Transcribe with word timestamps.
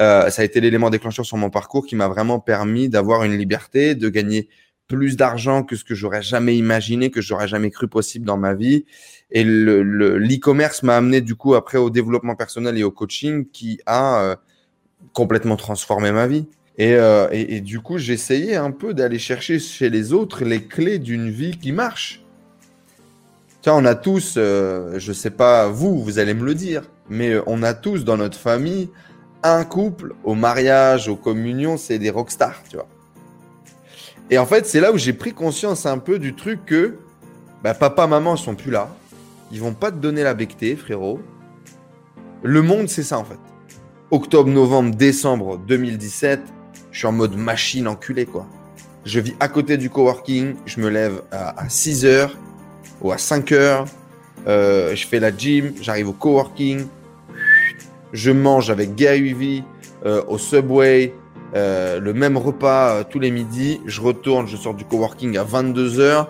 Euh, 0.00 0.28
ça 0.30 0.42
a 0.42 0.44
été 0.44 0.60
l'élément 0.60 0.90
déclencheur 0.90 1.24
sur 1.24 1.36
mon 1.36 1.50
parcours 1.50 1.86
qui 1.86 1.96
m'a 1.96 2.08
vraiment 2.08 2.38
permis 2.38 2.88
d'avoir 2.88 3.24
une 3.24 3.36
liberté, 3.36 3.94
de 3.94 4.08
gagner 4.08 4.48
plus 4.88 5.16
d'argent 5.16 5.62
que 5.62 5.76
ce 5.76 5.84
que 5.84 5.94
j'aurais 5.94 6.22
jamais 6.22 6.56
imaginé, 6.56 7.10
que 7.10 7.20
j'aurais 7.20 7.48
jamais 7.48 7.70
cru 7.70 7.88
possible 7.88 8.24
dans 8.24 8.36
ma 8.36 8.54
vie. 8.54 8.84
Et 9.30 9.42
le 9.42 9.82
l'e-commerce 9.82 10.82
m'a 10.82 10.96
amené 10.96 11.20
du 11.20 11.34
coup 11.34 11.54
après 11.54 11.78
au 11.78 11.90
développement 11.90 12.36
personnel 12.36 12.78
et 12.78 12.84
au 12.84 12.90
coaching 12.90 13.46
qui 13.50 13.80
a 13.86 14.22
euh, 14.22 14.36
complètement 15.12 15.56
transformé 15.56 16.12
ma 16.12 16.26
vie. 16.26 16.46
Et, 16.78 16.94
euh, 16.94 17.28
et 17.32 17.62
du 17.62 17.80
coup, 17.80 17.96
j'essayais 17.96 18.54
un 18.54 18.70
peu 18.70 18.92
d'aller 18.92 19.18
chercher 19.18 19.58
chez 19.58 19.88
les 19.88 20.12
autres 20.12 20.44
les 20.44 20.62
clés 20.64 20.98
d'une 20.98 21.30
vie 21.30 21.56
qui 21.58 21.72
marche. 21.72 22.22
Tiens, 23.62 23.74
on 23.76 23.84
a 23.86 23.94
tous, 23.94 24.34
euh, 24.36 24.98
je 24.98 25.12
sais 25.12 25.30
pas 25.30 25.68
vous, 25.68 26.00
vous 26.00 26.18
allez 26.18 26.34
me 26.34 26.44
le 26.44 26.54
dire, 26.54 26.82
mais 27.08 27.34
on 27.46 27.62
a 27.62 27.72
tous 27.72 28.04
dans 28.04 28.18
notre 28.18 28.38
famille 28.38 28.90
un 29.42 29.64
couple 29.64 30.14
au 30.24 30.34
mariage, 30.34 31.08
aux 31.08 31.16
communions, 31.16 31.76
c'est 31.76 31.98
des 31.98 32.10
rockstars, 32.10 32.62
tu 32.68 32.76
vois. 32.76 32.88
Et 34.30 34.38
en 34.38 34.46
fait, 34.46 34.66
c'est 34.66 34.80
là 34.80 34.92
où 34.92 34.98
j'ai 34.98 35.12
pris 35.12 35.32
conscience 35.32 35.86
un 35.86 35.98
peu 35.98 36.18
du 36.18 36.34
truc 36.34 36.64
que 36.66 36.96
bah, 37.62 37.74
papa, 37.74 38.06
maman 38.06 38.36
sont 38.36 38.54
plus 38.54 38.70
là. 38.70 38.88
Ils 39.52 39.60
vont 39.60 39.74
pas 39.74 39.92
te 39.92 39.96
donner 39.96 40.22
la 40.22 40.34
bectée, 40.34 40.74
frérot. 40.76 41.20
Le 42.42 42.62
monde, 42.62 42.88
c'est 42.88 43.02
ça 43.02 43.18
en 43.18 43.24
fait. 43.24 43.38
Octobre, 44.10 44.50
novembre, 44.50 44.94
décembre 44.94 45.58
2017, 45.58 46.40
je 46.90 46.98
suis 46.98 47.06
en 47.06 47.12
mode 47.12 47.36
machine 47.36 47.88
enculée, 47.88 48.26
quoi. 48.26 48.46
Je 49.04 49.20
vis 49.20 49.34
à 49.38 49.48
côté 49.48 49.76
du 49.76 49.90
coworking, 49.90 50.56
je 50.66 50.80
me 50.80 50.88
lève 50.88 51.22
à, 51.30 51.68
6 51.68 52.04
h 52.04 52.30
ou 53.00 53.12
à 53.12 53.18
5 53.18 53.50
h 53.52 53.86
euh, 54.48 54.94
je 54.94 55.06
fais 55.06 55.18
la 55.18 55.36
gym, 55.36 55.72
j'arrive 55.80 56.08
au 56.08 56.12
coworking, 56.12 56.86
je 58.12 58.30
mange 58.30 58.70
avec 58.70 58.94
Gary 58.94 59.64
euh, 60.04 60.22
au 60.28 60.38
Subway, 60.38 61.14
euh, 61.54 62.00
le 62.00 62.12
même 62.12 62.36
repas 62.36 62.90
euh, 62.90 63.04
tous 63.08 63.18
les 63.18 63.30
midis. 63.30 63.80
Je 63.86 64.00
retourne, 64.00 64.46
je 64.46 64.56
sors 64.56 64.74
du 64.74 64.84
coworking 64.84 65.36
à 65.36 65.44
22h 65.44 66.26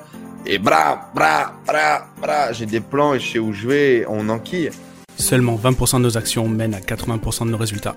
et 0.47 0.59
bra, 0.59 1.11
bra, 1.15 1.55
bra, 1.67 2.06
bra, 2.20 2.53
j'ai 2.53 2.67
des 2.67 2.81
plans 2.81 3.15
et 3.15 3.20
je 3.20 3.33
sais 3.33 3.39
où 3.39 3.53
je 3.53 3.67
vais, 3.67 4.06
on 4.09 4.28
enquille. 4.28 4.70
Seulement 5.17 5.56
20% 5.56 5.98
de 5.98 6.03
nos 6.03 6.17
actions 6.17 6.48
mènent 6.48 6.75
à 6.75 6.81
80% 6.81 7.47
de 7.47 7.50
nos 7.50 7.56
résultats. 7.56 7.97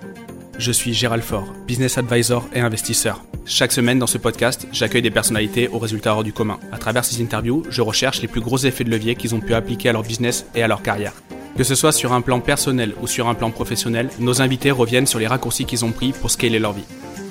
Je 0.58 0.72
suis 0.72 0.92
Gérald 0.92 1.22
Faure, 1.22 1.54
business 1.66 1.96
advisor 1.96 2.46
et 2.52 2.60
investisseur. 2.60 3.22
Chaque 3.46 3.72
semaine 3.72 3.98
dans 3.98 4.06
ce 4.06 4.18
podcast, 4.18 4.66
j'accueille 4.72 5.02
des 5.02 5.10
personnalités 5.10 5.68
aux 5.68 5.78
résultats 5.78 6.14
hors 6.14 6.24
du 6.24 6.32
commun. 6.32 6.58
À 6.72 6.78
travers 6.78 7.04
ces 7.04 7.22
interviews, 7.22 7.62
je 7.70 7.82
recherche 7.82 8.20
les 8.20 8.28
plus 8.28 8.40
gros 8.40 8.58
effets 8.58 8.84
de 8.84 8.90
levier 8.90 9.14
qu'ils 9.14 9.34
ont 9.34 9.40
pu 9.40 9.54
appliquer 9.54 9.88
à 9.88 9.92
leur 9.92 10.02
business 10.02 10.46
et 10.54 10.62
à 10.62 10.68
leur 10.68 10.82
carrière. 10.82 11.14
Que 11.56 11.64
ce 11.64 11.74
soit 11.74 11.92
sur 11.92 12.12
un 12.12 12.20
plan 12.20 12.40
personnel 12.40 12.94
ou 13.02 13.06
sur 13.06 13.28
un 13.28 13.34
plan 13.34 13.50
professionnel, 13.50 14.08
nos 14.18 14.40
invités 14.40 14.70
reviennent 14.70 15.06
sur 15.06 15.18
les 15.18 15.26
raccourcis 15.26 15.64
qu'ils 15.66 15.84
ont 15.84 15.92
pris 15.92 16.12
pour 16.12 16.30
scaler 16.30 16.58
leur 16.58 16.72
vie. 16.72 16.84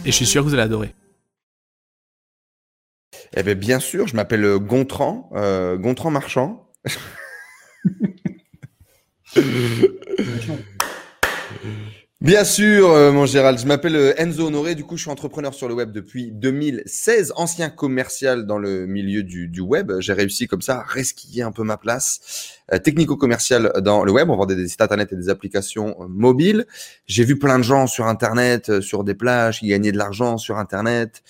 Et 0.06 0.11
je 0.11 0.16
suis 0.16 0.26
sûr 0.26 0.44
que 0.44 0.48
vous 0.48 0.53
allez 0.53 0.64
adorer. 0.64 0.94
Eh 3.36 3.44
bien, 3.44 3.56
bien 3.56 3.80
sûr, 3.80 4.08
je 4.08 4.16
m'appelle 4.16 4.44
euh, 4.44 4.59
Gontran, 4.59 5.30
euh, 5.36 5.78
Gontran 5.78 6.11
Marchand. 6.11 6.67
Bien 12.22 12.44
sûr, 12.44 12.89
euh, 12.89 13.14
mon 13.14 13.26
Gérald. 13.26 13.58
Je 13.59 13.66
m'appelle 13.66 13.95
euh, 13.95 14.14
Enzo 14.17 14.48
Honoré. 14.48 14.76
Du 14.76 14.83
coup, 14.83 14.98
je 14.98 15.04
suis 15.04 15.11
entrepreneur 15.11 15.54
sur 15.54 15.70
le 15.70 15.73
web 15.73 15.94
depuis 15.94 16.31
2016, 16.33 17.31
ancien 17.38 17.70
commercial 17.70 18.45
dans 18.45 18.58
le 18.58 18.86
milieu 18.88 19.23
du, 19.23 19.48
du 19.48 19.61
web. 19.61 19.94
J'ai 20.00 20.11
réussi 20.11 20.45
comme 20.45 20.61
ça 20.61 20.80
à 20.80 20.83
resquiller 20.83 21.44
un 21.44 21.54
peu 21.54 21.64
ma 21.64 21.78
place. 21.78 22.59
Euh, 22.73 22.80
technico-commercial 22.80 23.72
dans 23.81 24.03
le 24.03 24.12
web. 24.12 24.30
On 24.30 24.38
vendait 24.38 24.56
des 24.56 24.67
sites 24.67 24.81
internet 24.81 25.12
et 25.14 25.16
des 25.16 25.30
applications 25.30 25.95
mobiles. 26.08 26.66
J'ai 27.08 27.23
vu 27.23 27.38
plein 27.38 27.58
de 27.58 27.64
gens 27.64 27.88
sur 27.88 28.06
internet, 28.08 28.80
sur 28.81 29.03
des 29.03 29.16
plages, 29.16 29.59
qui 29.59 29.67
gagnaient 29.67 29.92
de 29.92 29.98
l'argent 29.98 30.38
sur 30.38 30.58
internet, 30.58 31.23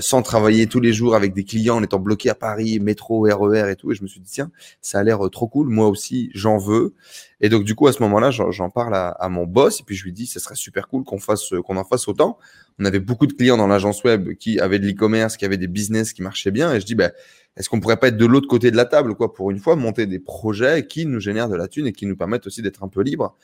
sans 0.00 0.22
travailler 0.22 0.66
tous 0.66 0.80
les 0.80 0.92
jours 0.92 1.14
avec 1.14 1.34
des 1.34 1.44
clients, 1.44 1.76
en 1.76 1.82
étant 1.82 1.98
bloqué 1.98 2.30
à 2.30 2.34
Paris, 2.34 2.80
métro, 2.80 3.22
RER 3.22 3.62
e 3.62 3.70
et 3.70 3.76
tout. 3.76 3.92
Et 3.92 3.94
je 3.94 4.02
me 4.02 4.08
suis 4.08 4.20
dit 4.20 4.30
tiens, 4.30 4.50
ça 4.80 4.98
a 4.98 5.02
l'air 5.02 5.18
trop 5.30 5.48
cool. 5.48 5.68
Moi 5.68 5.88
aussi, 5.88 6.30
j'en 6.34 6.58
veux. 6.58 6.94
Et 7.40 7.48
donc, 7.48 7.64
du 7.64 7.74
coup, 7.74 7.86
à 7.86 7.92
ce 7.92 8.02
moment-là, 8.02 8.30
j'en 8.30 8.70
parle 8.70 8.94
à, 8.94 9.28
mon 9.28 9.44
boss 9.44 9.80
et 9.80 9.82
puis 9.84 9.94
je 9.96 10.04
lui 10.04 10.12
dis, 10.12 10.26
ce 10.26 10.40
serait 10.40 10.54
super 10.54 10.88
cool 10.88 11.04
qu'on 11.04 11.18
fasse, 11.18 11.50
qu'on 11.66 11.76
en 11.76 11.84
fasse 11.84 12.08
autant. 12.08 12.38
On 12.78 12.84
avait 12.84 13.00
beaucoup 13.00 13.26
de 13.26 13.32
clients 13.32 13.56
dans 13.56 13.66
l'agence 13.66 14.02
web 14.02 14.34
qui 14.34 14.58
avaient 14.60 14.78
de 14.78 14.86
l'e-commerce, 14.86 15.36
qui 15.36 15.44
avaient 15.44 15.58
des 15.58 15.68
business 15.68 16.12
qui 16.12 16.22
marchaient 16.22 16.50
bien. 16.50 16.72
Et 16.72 16.80
je 16.80 16.86
dis, 16.86 16.94
ben, 16.94 17.12
est-ce 17.56 17.68
qu'on 17.68 17.80
pourrait 17.80 17.98
pas 17.98 18.08
être 18.08 18.16
de 18.16 18.26
l'autre 18.26 18.48
côté 18.48 18.70
de 18.70 18.76
la 18.76 18.84
table, 18.84 19.14
quoi, 19.14 19.32
pour 19.32 19.50
une 19.50 19.58
fois, 19.58 19.76
monter 19.76 20.06
des 20.06 20.18
projets 20.18 20.86
qui 20.86 21.06
nous 21.06 21.20
génèrent 21.20 21.48
de 21.48 21.56
la 21.56 21.68
thune 21.68 21.86
et 21.86 21.92
qui 21.92 22.06
nous 22.06 22.16
permettent 22.16 22.46
aussi 22.46 22.62
d'être 22.62 22.82
un 22.82 22.88
peu 22.88 23.02
libres? 23.02 23.36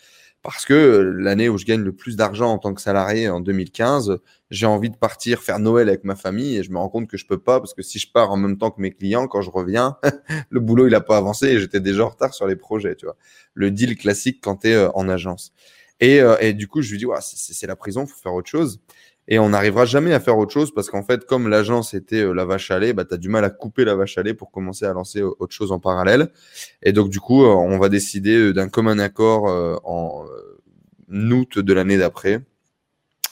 Parce 0.42 0.64
que 0.64 1.14
l'année 1.18 1.50
où 1.50 1.58
je 1.58 1.66
gagne 1.66 1.82
le 1.82 1.92
plus 1.92 2.16
d'argent 2.16 2.50
en 2.50 2.58
tant 2.58 2.72
que 2.72 2.80
salarié 2.80 3.28
en 3.28 3.40
2015, 3.40 4.20
j'ai 4.50 4.64
envie 4.64 4.88
de 4.88 4.96
partir 4.96 5.42
faire 5.42 5.58
Noël 5.58 5.88
avec 5.88 6.02
ma 6.04 6.16
famille 6.16 6.56
et 6.56 6.62
je 6.62 6.70
me 6.70 6.78
rends 6.78 6.88
compte 6.88 7.08
que 7.08 7.18
je 7.18 7.26
peux 7.26 7.38
pas 7.38 7.60
parce 7.60 7.74
que 7.74 7.82
si 7.82 7.98
je 7.98 8.10
pars 8.10 8.30
en 8.30 8.38
même 8.38 8.56
temps 8.56 8.70
que 8.70 8.80
mes 8.80 8.90
clients, 8.90 9.26
quand 9.26 9.42
je 9.42 9.50
reviens, 9.50 9.98
le 10.48 10.60
boulot 10.60 10.86
il 10.86 10.94
a 10.94 11.02
pas 11.02 11.18
avancé 11.18 11.48
et 11.48 11.58
j'étais 11.58 11.80
déjà 11.80 12.06
en 12.06 12.08
retard 12.08 12.32
sur 12.32 12.46
les 12.46 12.56
projets, 12.56 12.94
tu 12.96 13.04
vois. 13.04 13.16
Le 13.52 13.70
deal 13.70 13.98
classique 13.98 14.40
quand 14.42 14.56
tu 14.56 14.68
es 14.68 14.74
euh, 14.74 14.90
en 14.92 15.10
agence. 15.10 15.52
Et, 16.00 16.22
euh, 16.22 16.36
et, 16.40 16.54
du 16.54 16.66
coup, 16.66 16.80
je 16.80 16.90
lui 16.90 16.98
dis, 16.98 17.04
ouais, 17.04 17.18
c'est 17.20 17.66
la 17.66 17.76
prison, 17.76 18.06
faut 18.06 18.16
faire 18.16 18.32
autre 18.32 18.48
chose. 18.48 18.80
Et 19.32 19.38
on 19.38 19.50
n'arrivera 19.50 19.84
jamais 19.84 20.12
à 20.12 20.18
faire 20.18 20.36
autre 20.36 20.52
chose 20.52 20.74
parce 20.74 20.90
qu'en 20.90 21.04
fait, 21.04 21.24
comme 21.24 21.48
l'agence 21.48 21.94
était 21.94 22.22
euh, 22.22 22.32
la 22.32 22.44
vache 22.44 22.72
à 22.72 22.80
lait, 22.80 22.92
bah, 22.92 23.04
tu 23.04 23.14
as 23.14 23.16
du 23.16 23.28
mal 23.28 23.44
à 23.44 23.50
couper 23.50 23.84
la 23.84 23.94
vache 23.94 24.18
à 24.18 24.24
lait 24.24 24.34
pour 24.34 24.50
commencer 24.50 24.84
à 24.84 24.92
lancer 24.92 25.20
euh, 25.20 25.30
autre 25.38 25.54
chose 25.54 25.70
en 25.70 25.78
parallèle. 25.78 26.32
Et 26.82 26.92
donc, 26.92 27.10
du 27.10 27.20
coup, 27.20 27.44
euh, 27.44 27.54
on 27.54 27.78
va 27.78 27.88
décider 27.88 28.52
d'un 28.52 28.68
commun 28.68 28.98
accord 28.98 29.44
en 29.84 30.26
août 31.08 31.58
de 31.60 31.72
l'année 31.72 31.96
d'après 31.96 32.40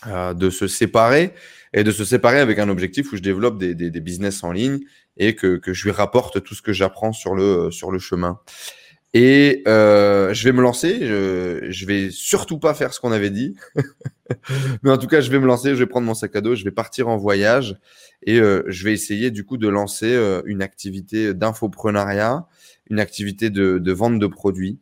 de 0.06 0.50
se 0.50 0.69
séparer 0.69 1.34
et 1.75 1.82
de 1.82 1.91
se 1.91 2.04
séparer 2.04 2.38
avec 2.38 2.60
un 2.60 2.69
objectif 2.69 3.12
où 3.12 3.16
je 3.16 3.22
développe 3.22 3.59
des, 3.59 3.75
des, 3.75 3.91
des 3.91 4.00
business 4.00 4.44
en 4.44 4.53
ligne 4.53 4.78
et 5.16 5.34
que, 5.34 5.56
que, 5.56 5.72
je 5.72 5.84
lui 5.84 5.91
rapporte 5.91 6.42
tout 6.44 6.54
ce 6.54 6.62
que 6.62 6.72
j'apprends 6.72 7.12
sur 7.12 7.34
le, 7.34 7.72
sur 7.72 7.91
le 7.91 7.98
chemin. 7.98 8.38
Et 9.15 9.63
euh, 9.67 10.35
je 10.35 10.45
vais 10.45 10.53
me 10.53 10.61
lancer. 10.61 10.99
Je, 11.01 11.67
je 11.71 11.87
vais 11.87 12.11
surtout 12.11 12.59
pas 12.59 12.75
faire 12.75 12.93
ce 12.93 13.01
qu'on 13.01 13.13
avait 13.13 13.31
dit, 13.31 13.57
mais 14.83 14.91
en 14.91 14.99
tout 14.99 15.07
cas, 15.07 15.21
je 15.21 15.31
vais 15.31 15.39
me 15.39 15.47
lancer. 15.47 15.71
Je 15.71 15.79
vais 15.81 15.87
prendre 15.87 16.07
mon 16.07 16.15
sac 16.15 16.37
à 16.37 16.41
dos. 16.41 16.55
Je 16.55 16.65
vais 16.65 16.71
partir 16.71 17.09
en 17.09 17.17
voyage 17.17 17.77
et 18.23 18.41
euh, 18.41 18.63
je 18.67 18.85
vais 18.85 18.93
essayer 18.93 19.31
du 19.31 19.45
coup 19.45 19.57
de 19.57 19.69
lancer 19.69 20.13
euh, 20.13 20.43
une 20.47 20.63
activité 20.63 21.35
d'infoprenariat, 21.35 22.47
une 22.91 23.01
activité 23.01 23.51
de, 23.51 23.93
vente 23.93 24.19
de 24.19 24.27
produits. 24.27 24.79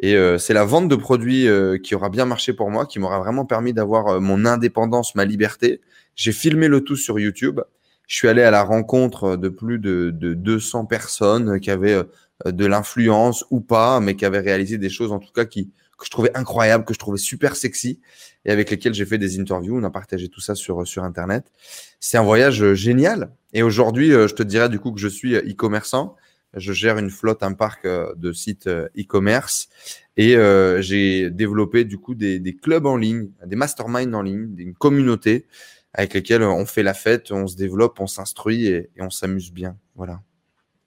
Et 0.00 0.14
euh, 0.14 0.38
c'est 0.38 0.54
la 0.54 0.64
vente 0.64 0.88
de 0.88 0.94
produits 0.94 1.48
qui 1.82 1.94
aura 1.94 2.08
bien 2.08 2.24
marché 2.24 2.52
pour 2.52 2.70
moi, 2.70 2.86
qui 2.86 2.98
m'aura 2.98 3.18
vraiment 3.18 3.44
permis 3.44 3.72
d'avoir 3.72 4.20
mon 4.20 4.44
indépendance, 4.44 5.14
ma 5.14 5.24
liberté. 5.24 5.80
J'ai 6.14 6.32
filmé 6.32 6.68
le 6.68 6.82
tout 6.82 6.96
sur 6.96 7.18
YouTube. 7.18 7.60
Je 8.06 8.16
suis 8.16 8.28
allé 8.28 8.42
à 8.42 8.50
la 8.50 8.62
rencontre 8.62 9.36
de 9.36 9.48
plus 9.48 9.78
de, 9.78 10.10
de 10.14 10.34
200 10.34 10.86
personnes 10.86 11.60
qui 11.60 11.70
avaient 11.70 12.02
de 12.44 12.66
l'influence 12.66 13.44
ou 13.50 13.60
pas, 13.60 14.00
mais 14.00 14.16
qui 14.16 14.24
avait 14.24 14.40
réalisé 14.40 14.78
des 14.78 14.90
choses 14.90 15.12
en 15.12 15.18
tout 15.18 15.32
cas 15.32 15.44
qui 15.44 15.70
que 15.98 16.04
je 16.04 16.10
trouvais 16.10 16.30
incroyables, 16.36 16.84
que 16.84 16.94
je 16.94 16.98
trouvais 17.00 17.18
super 17.18 17.56
sexy 17.56 18.00
et 18.44 18.52
avec 18.52 18.70
lesquelles 18.70 18.94
j'ai 18.94 19.04
fait 19.04 19.18
des 19.18 19.40
interviews. 19.40 19.76
On 19.76 19.82
a 19.82 19.90
partagé 19.90 20.28
tout 20.28 20.40
ça 20.40 20.54
sur 20.54 20.86
sur 20.86 21.02
internet. 21.02 21.50
C'est 21.98 22.18
un 22.18 22.22
voyage 22.22 22.62
euh, 22.62 22.74
génial. 22.74 23.32
Et 23.52 23.64
aujourd'hui, 23.64 24.12
euh, 24.12 24.28
je 24.28 24.34
te 24.36 24.44
dirais 24.44 24.68
du 24.68 24.78
coup 24.78 24.92
que 24.92 25.00
je 25.00 25.08
suis 25.08 25.34
e-commerçant. 25.34 26.14
Je 26.54 26.72
gère 26.72 26.98
une 26.98 27.10
flotte, 27.10 27.42
un 27.42 27.52
parc 27.52 27.86
de 27.86 28.32
sites 28.32 28.68
e-commerce 28.68 29.68
et 30.16 30.34
j'ai 30.80 31.28
développé 31.30 31.84
du 31.84 31.98
coup 31.98 32.14
des, 32.14 32.38
des, 32.38 32.56
clubs 32.56 32.86
en 32.86 32.96
ligne, 32.96 33.28
des 33.44 33.54
masterminds 33.54 34.14
en 34.14 34.22
ligne, 34.22 34.54
une 34.56 34.72
communauté 34.72 35.46
avec 35.92 36.14
lesquelles 36.14 36.42
on 36.42 36.66
fait 36.66 36.82
la 36.82 36.94
fête, 36.94 37.32
on 37.32 37.46
se 37.46 37.56
développe, 37.56 37.98
on 38.00 38.06
s'instruit 38.06 38.66
et, 38.66 38.90
on 39.00 39.10
s'amuse 39.10 39.52
bien. 39.52 39.76
Voilà. 39.96 40.22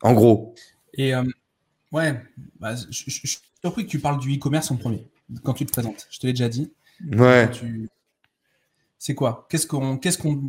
En 0.01 0.13
gros. 0.13 0.55
Ouais, 1.91 2.21
bah, 2.59 2.75
je, 2.75 3.09
suis 3.09 3.39
surpris 3.61 3.85
que 3.85 3.89
tu 3.89 3.99
parles 3.99 4.19
du 4.19 4.33
e-commerce 4.35 4.71
en 4.71 4.77
premier 4.77 5.05
quand 5.43 5.53
tu 5.53 5.65
te 5.65 5.71
présentes. 5.71 6.07
Je 6.09 6.19
te 6.19 6.27
l'ai 6.27 6.33
déjà 6.33 6.49
dit. 6.49 6.71
Ouais. 7.11 7.49
C'est 8.97 9.15
quoi? 9.15 9.47
Qu'est-ce 9.49 9.65
qu'on, 9.65 9.97
qu'est-ce 9.97 10.17
qu'on, 10.17 10.39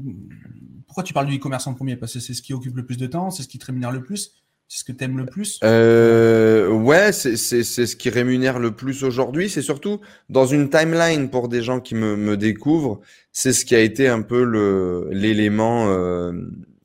pourquoi 0.87 1.03
tu 1.03 1.15
parles 1.15 1.27
du 1.27 1.37
e-commerce 1.37 1.67
en 1.67 1.75
premier? 1.75 1.97
Parce 1.97 2.13
que 2.13 2.21
c'est 2.21 2.35
ce 2.35 2.43
qui 2.43 2.53
occupe 2.53 2.77
le 2.77 2.85
plus 2.85 2.99
de 2.99 3.07
temps, 3.07 3.31
c'est 3.31 3.43
ce 3.43 3.49
qui 3.49 3.59
te 3.59 3.65
rémunère 3.65 3.93
le 3.93 4.03
plus, 4.03 4.35
c'est 4.69 4.79
ce 4.79 4.85
que 4.85 4.93
tu 4.93 5.05
aimes 5.05 5.19
le 5.19 5.27
plus? 5.27 5.59
Euh, 5.65 6.69
ouais, 6.69 7.13
c'est, 7.13 7.37
c'est, 7.37 7.63
c'est 7.63 7.87
ce 7.87 7.97
qui 7.97 8.09
rémunère 8.09 8.59
le 8.59 8.73
plus 8.73 9.05
aujourd'hui. 9.05 9.51
C'est 9.51 9.63
surtout 9.63 10.01
dans 10.29 10.47
une 10.47 10.71
timeline 10.71 11.29
pour 11.29 11.49
des 11.49 11.63
gens 11.63 11.81
qui 11.81 11.95
me, 11.95 12.17
me 12.17 12.37
découvrent. 12.37 13.01
C'est 13.33 13.53
ce 13.53 13.65
qui 13.65 13.75
a 13.75 13.81
été 13.81 14.09
un 14.09 14.23
peu 14.23 14.45
le 14.45 15.09
l'élément 15.13 15.89
euh, 15.89 16.33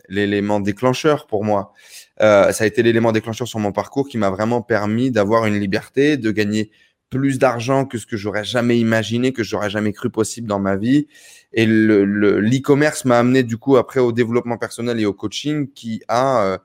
l'élément 0.10 0.60
déclencheur 0.60 1.28
pour 1.28 1.46
moi. 1.46 1.74
Euh, 2.22 2.52
ça 2.52 2.64
a 2.64 2.68
été 2.68 2.84
l'élément 2.84 3.12
déclencheur 3.12 3.48
sur 3.48 3.60
mon 3.60 3.72
parcours 3.72 4.08
qui 4.08 4.18
m'a 4.18 4.30
vraiment 4.30 4.62
permis 4.62 5.12
d'avoir 5.12 5.46
une 5.46 5.60
liberté, 5.60 6.18
de 6.18 6.31
gagner 6.31 6.72
plus 7.10 7.40
d'argent 7.40 7.86
que 7.86 7.98
ce 7.98 8.06
que 8.06 8.18
j'aurais 8.18 8.44
jamais 8.44 8.80
imaginé, 8.80 9.31
que 9.31 9.44
j'aurais 9.44 9.69
jamais 9.69 9.94
cru 9.94 10.10
possible 10.10 10.48
dans 10.48 10.60
ma 10.60 10.75
vie. 10.75 11.08
Et 11.54 11.66
le, 11.66 12.04
l'e-commerce 12.04 13.06
m'a 13.06 13.19
amené 13.19 13.44
du 13.44 13.58
coup 13.58 13.78
après 13.78 14.00
au 14.00 14.12
développement 14.12 14.58
personnel 14.58 15.00
et 15.00 15.06
au 15.06 15.14
coaching 15.14 15.72
qui 15.72 16.02
a 16.08 16.44
euh, 16.44 16.58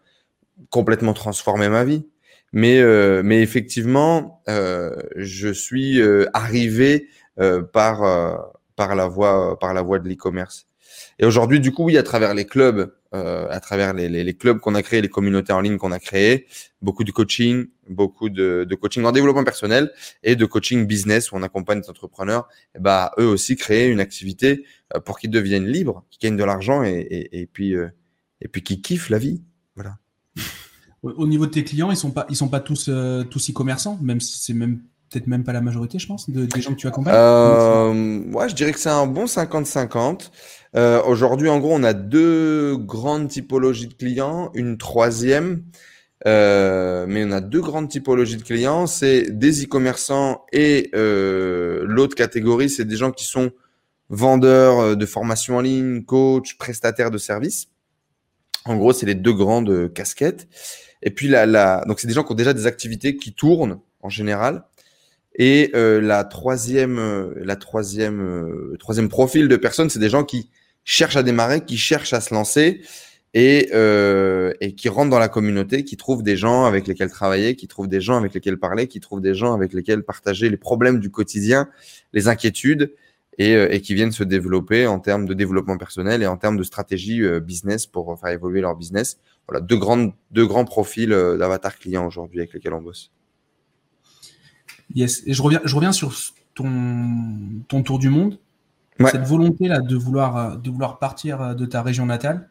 complètement 0.71 1.13
transformé 1.13 1.69
ma 1.69 1.85
vie. 1.85 2.07
Mais, 2.53 2.81
euh, 2.81 3.23
mais 3.25 3.41
effectivement, 3.41 4.43
euh, 4.49 4.95
je 5.17 5.49
suis 5.49 6.01
arrivé 6.35 7.09
par 7.73 8.53
par 8.77 8.95
la 8.95 9.07
voie, 9.07 9.59
par 9.59 9.75
la 9.75 9.83
voie 9.83 9.99
de 9.99 10.09
l'e-commerce. 10.09 10.67
Et 11.19 11.25
aujourd'hui, 11.25 11.61
du 11.61 11.73
coup, 11.73 11.85
oui, 11.85 11.97
à 11.97 12.03
travers 12.03 12.35
les 12.35 12.47
clubs, 12.47 12.93
euh, 13.15 13.47
à 13.51 13.61
travers 13.61 13.93
les, 13.95 14.09
les, 14.09 14.35
clubs 14.35 14.59
qu'on 14.59 14.75
a 14.75 14.83
créés, 14.83 15.03
les 15.03 15.09
communautés 15.09 15.53
en 15.53 15.61
ligne 15.61 15.77
qu'on 15.77 15.93
a 15.93 15.99
créées, 15.99 16.47
beaucoup 16.81 17.05
de 17.05 17.13
coaching, 17.13 17.67
beaucoup 17.89 18.29
de, 18.29 18.67
coaching 18.81 19.05
en 19.05 19.13
développement 19.13 19.45
personnel 19.45 19.93
et 20.23 20.37
de 20.37 20.45
coaching 20.47 20.87
business 20.87 21.31
où 21.31 21.37
on 21.37 21.43
accompagne 21.43 21.81
des 21.81 21.91
entrepreneurs, 21.91 22.49
bah, 22.79 23.13
eux 23.19 23.27
aussi 23.27 23.57
créer 23.57 23.89
une 23.89 24.01
activité 24.01 24.65
euh, 24.95 25.01
pour 25.01 25.19
qu'ils 25.19 25.31
deviennent 25.31 25.67
libres, 25.67 26.05
qu'ils 26.11 26.29
gagnent 26.29 26.39
de 26.39 26.45
l'argent 26.45 26.83
et, 26.83 27.29
et, 27.33 27.47
puis, 27.47 27.75
euh, 27.75 27.89
et 28.41 28.49
puis 28.49 28.63
qu'ils 28.63 28.81
kiffent 28.81 29.11
la 29.11 29.19
vie. 29.19 29.43
Voilà. 29.75 29.99
Au 31.03 31.27
niveau 31.27 31.47
de 31.47 31.51
tes 31.51 31.65
clients, 31.65 31.91
ils 31.91 31.97
sont 31.97 32.13
pas, 32.13 32.27
sont 32.33 32.49
pas 32.49 32.61
tous, 32.61 32.87
euh, 32.89 33.25
tous 33.25 33.51
e-commerçants, 33.51 33.99
même 34.01 34.21
si 34.21 34.39
c'est 34.41 34.55
même 34.55 34.83
peut-être 35.13 35.27
même 35.27 35.45
pas 35.45 35.53
la 35.53 35.61
majorité, 35.61 35.99
je 35.99 36.07
pense, 36.07 36.29
de, 36.31 36.47
des 36.47 36.61
gens 36.61 36.73
que 36.73 36.79
tu 36.79 36.87
accompagnes. 36.87 37.15
Euh, 37.15 38.23
ouais, 38.33 38.49
je 38.49 38.55
dirais 38.55 38.73
que 38.73 38.79
c'est 38.79 38.89
un 38.89 39.07
bon 39.07 39.27
50-50. 39.27 40.31
Euh, 40.75 41.03
Aujourd'hui, 41.03 41.49
en 41.49 41.59
gros, 41.59 41.75
on 41.75 41.85
a 41.85 41.93
deux 41.93 42.77
grandes 42.77 43.29
typologies 43.29 43.89
de 43.89 43.95
clients, 43.95 44.51
une 44.55 44.79
troisième, 44.79 45.65
euh, 46.27 47.05
mais 47.09 47.25
on 47.25 47.31
a 47.31 47.41
deux 47.41 47.61
grandes 47.61 47.89
typologies 47.89 48.39
de 48.39 48.43
clients. 48.43 48.87
C'est 48.87 49.31
des 49.31 49.65
e-commerçants 49.65 50.45
et 50.53 50.91
euh, 50.95 51.85
l'autre 51.87 52.15
catégorie, 52.15 52.71
c'est 52.71 52.85
des 52.85 52.97
gens 52.97 53.13
qui 53.13 53.25
sont 53.25 53.51
vendeurs 54.09 54.97
de 54.97 55.07
formation 55.07 55.57
en 55.57 55.61
ligne, 55.61 56.05
coach, 56.05 56.57
prestataires 56.59 57.11
de 57.11 57.19
services. 57.19 57.69
En 58.65 58.77
gros, 58.77 58.93
c'est 58.93 59.07
les 59.07 59.15
deux 59.15 59.33
grandes 59.33 59.93
casquettes. 59.93 60.49
Et 61.03 61.11
puis 61.11 61.29
là, 61.29 61.85
donc 61.87 61.99
c'est 61.99 62.07
des 62.07 62.15
gens 62.15 62.23
qui 62.23 62.33
ont 62.33 62.37
déjà 62.37 62.53
des 62.53 62.67
activités 62.67 63.17
qui 63.17 63.35
tournent 63.35 63.81
en 64.03 64.09
général. 64.09 64.65
Et 65.37 65.71
euh, 65.75 66.01
la 66.01 66.25
troisième, 66.25 66.99
euh, 66.99 67.33
la 67.37 67.57
troisième, 67.57 68.21
euh, 68.21 68.77
troisième 68.79 69.09
profil 69.09 69.49
de 69.49 69.57
personnes, 69.57 69.89
c'est 69.89 69.99
des 69.99 70.11
gens 70.11 70.25
qui 70.25 70.51
cherchent 70.85 71.17
à 71.17 71.23
démarrer, 71.23 71.65
qui 71.65 71.79
cherchent 71.79 72.13
à 72.13 72.21
se 72.21 72.35
lancer 72.35 72.83
et, 73.33 73.71
euh, 73.73 74.53
et 74.61 74.75
qui 74.75 74.91
rentrent 74.91 75.11
dans 75.11 75.19
la 75.19 75.29
communauté, 75.29 75.85
qui 75.85 75.97
trouvent 75.97 76.23
des 76.23 76.37
gens 76.37 76.67
avec 76.67 76.87
lesquels 76.87 77.11
travailler, 77.11 77.57
qui 77.57 77.67
trouvent 77.67 77.89
des 77.89 78.03
gens 78.03 78.19
avec 78.19 78.35
lesquels 78.35 78.59
parler, 78.59 78.89
qui 78.89 79.01
trouvent 79.01 79.23
des 79.23 79.35
gens 79.35 79.55
avec 79.55 79.73
lesquels 79.73 80.03
partager 80.03 80.51
les 80.51 80.59
problèmes 80.59 81.01
du 81.01 81.11
quotidien, 81.11 81.71
les 82.13 82.29
inquiétudes 82.29 82.93
et, 83.39 83.53
et 83.55 83.81
qui 83.81 83.95
viennent 83.95 84.13
se 84.13 84.25
développer 84.25 84.87
en 84.87 84.99
termes 84.99 85.25
de 85.25 85.33
développement 85.33 85.79
personnel 85.79 86.23
et 86.23 86.27
en 86.27 86.37
termes 86.37 86.59
de 86.59 86.63
stratégie 86.63 87.23
business 87.41 87.87
pour 87.87 88.21
faire 88.21 88.31
évoluer 88.31 88.61
leur 88.61 88.77
business. 88.77 89.19
Voilà, 89.49 89.63
deux, 89.65 89.79
grandes, 89.79 90.13
deux 90.31 90.47
grands 90.47 90.67
profils 90.67 91.09
d'avatar 91.09 91.79
client 91.79 92.07
aujourd'hui 92.07 92.41
avec 92.41 92.53
lesquels 92.53 92.75
on 92.75 92.83
bosse. 92.83 93.11
Yes. 94.95 95.23
Et 95.27 95.35
je 95.35 95.43
reviens, 95.43 95.61
je 95.65 95.75
reviens 95.75 95.93
sur 95.93 96.13
ton, 96.55 97.09
ton 97.69 97.83
tour 97.83 97.99
du 97.99 98.09
monde. 98.09 98.39
Ouais. 99.01 99.11
Cette 99.11 99.25
volonté 99.25 99.69
là 99.69 99.81
de 99.81 99.97
vouloir, 99.97 100.59
de 100.59 100.71
vouloir 100.71 100.99
partir 100.99 101.55
de 101.57 101.67
ta 101.67 101.83
région 101.83 102.07
natale. 102.07 102.49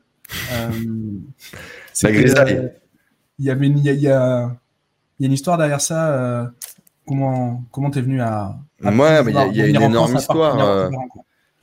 Euh, 0.51 0.69
euh, 2.05 2.69
il 3.39 3.45
y 3.45 3.49
il 3.49 3.49
a, 3.49 3.53
il 3.59 3.83
y 3.83 3.89
a, 3.89 3.93
il 3.93 4.01
y 4.01 4.07
a 4.07 5.27
une 5.27 5.33
histoire 5.33 5.57
derrière 5.57 5.81
ça. 5.81 6.13
Euh, 6.13 6.45
comment 7.07 7.63
comment 7.71 7.89
t'es 7.89 8.01
venu 8.01 8.21
à, 8.21 8.57
à 8.83 8.91
Ouais, 8.91 9.23
il 9.27 9.33
y 9.33 9.37
a, 9.37 9.47
il 9.47 9.55
y 9.55 9.61
a 9.61 9.67
une 9.67 9.81
énorme 9.81 10.15
histoire. 10.15 10.89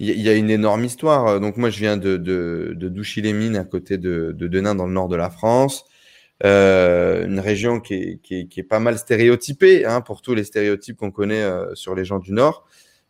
Il 0.01 0.21
y 0.21 0.29
a 0.29 0.35
une 0.35 0.51
énorme 0.51 0.85
histoire. 0.85 1.41
Donc 1.41 1.57
moi, 1.57 1.71
je 1.71 1.81
viens 1.81 1.97
de, 1.97 2.17
de, 2.17 2.75
de 2.77 2.89
Douchy-les-Mines, 2.89 3.57
à 3.57 3.65
côté 3.65 3.99
de, 3.99 4.33
de 4.37 4.47
Denain, 4.47 4.77
dans 4.77 4.87
le 4.87 4.93
nord 4.93 5.09
de 5.09 5.17
la 5.17 5.29
France. 5.29 5.85
Euh, 6.45 7.27
une 7.27 7.41
région 7.41 7.81
qui 7.81 7.95
est, 7.95 8.19
qui, 8.23 8.41
est, 8.41 8.47
qui 8.47 8.61
est, 8.61 8.65
pas 8.65 8.79
mal 8.79 8.97
stéréotypée 8.97 9.85
hein, 9.85 10.01
pour 10.01 10.23
tous 10.23 10.35
les 10.35 10.45
stéréotypes 10.45 10.97
qu'on 10.97 11.11
connaît 11.11 11.43
euh, 11.43 11.75
sur 11.75 11.97
les 11.97 12.05
gens 12.05 12.21
du 12.21 12.33
Nord, 12.33 12.65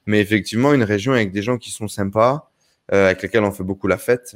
mais 0.06 0.20
effectivement 0.20 0.72
une 0.72 0.82
région 0.82 1.12
avec 1.12 1.30
des 1.30 1.42
gens 1.42 1.58
qui 1.58 1.70
sont 1.70 1.88
sympas, 1.88 2.50
euh, 2.94 3.06
avec 3.06 3.20
lesquels 3.20 3.44
on 3.44 3.52
fait 3.52 3.64
beaucoup 3.64 3.86
la 3.86 3.98
fête. 3.98 4.34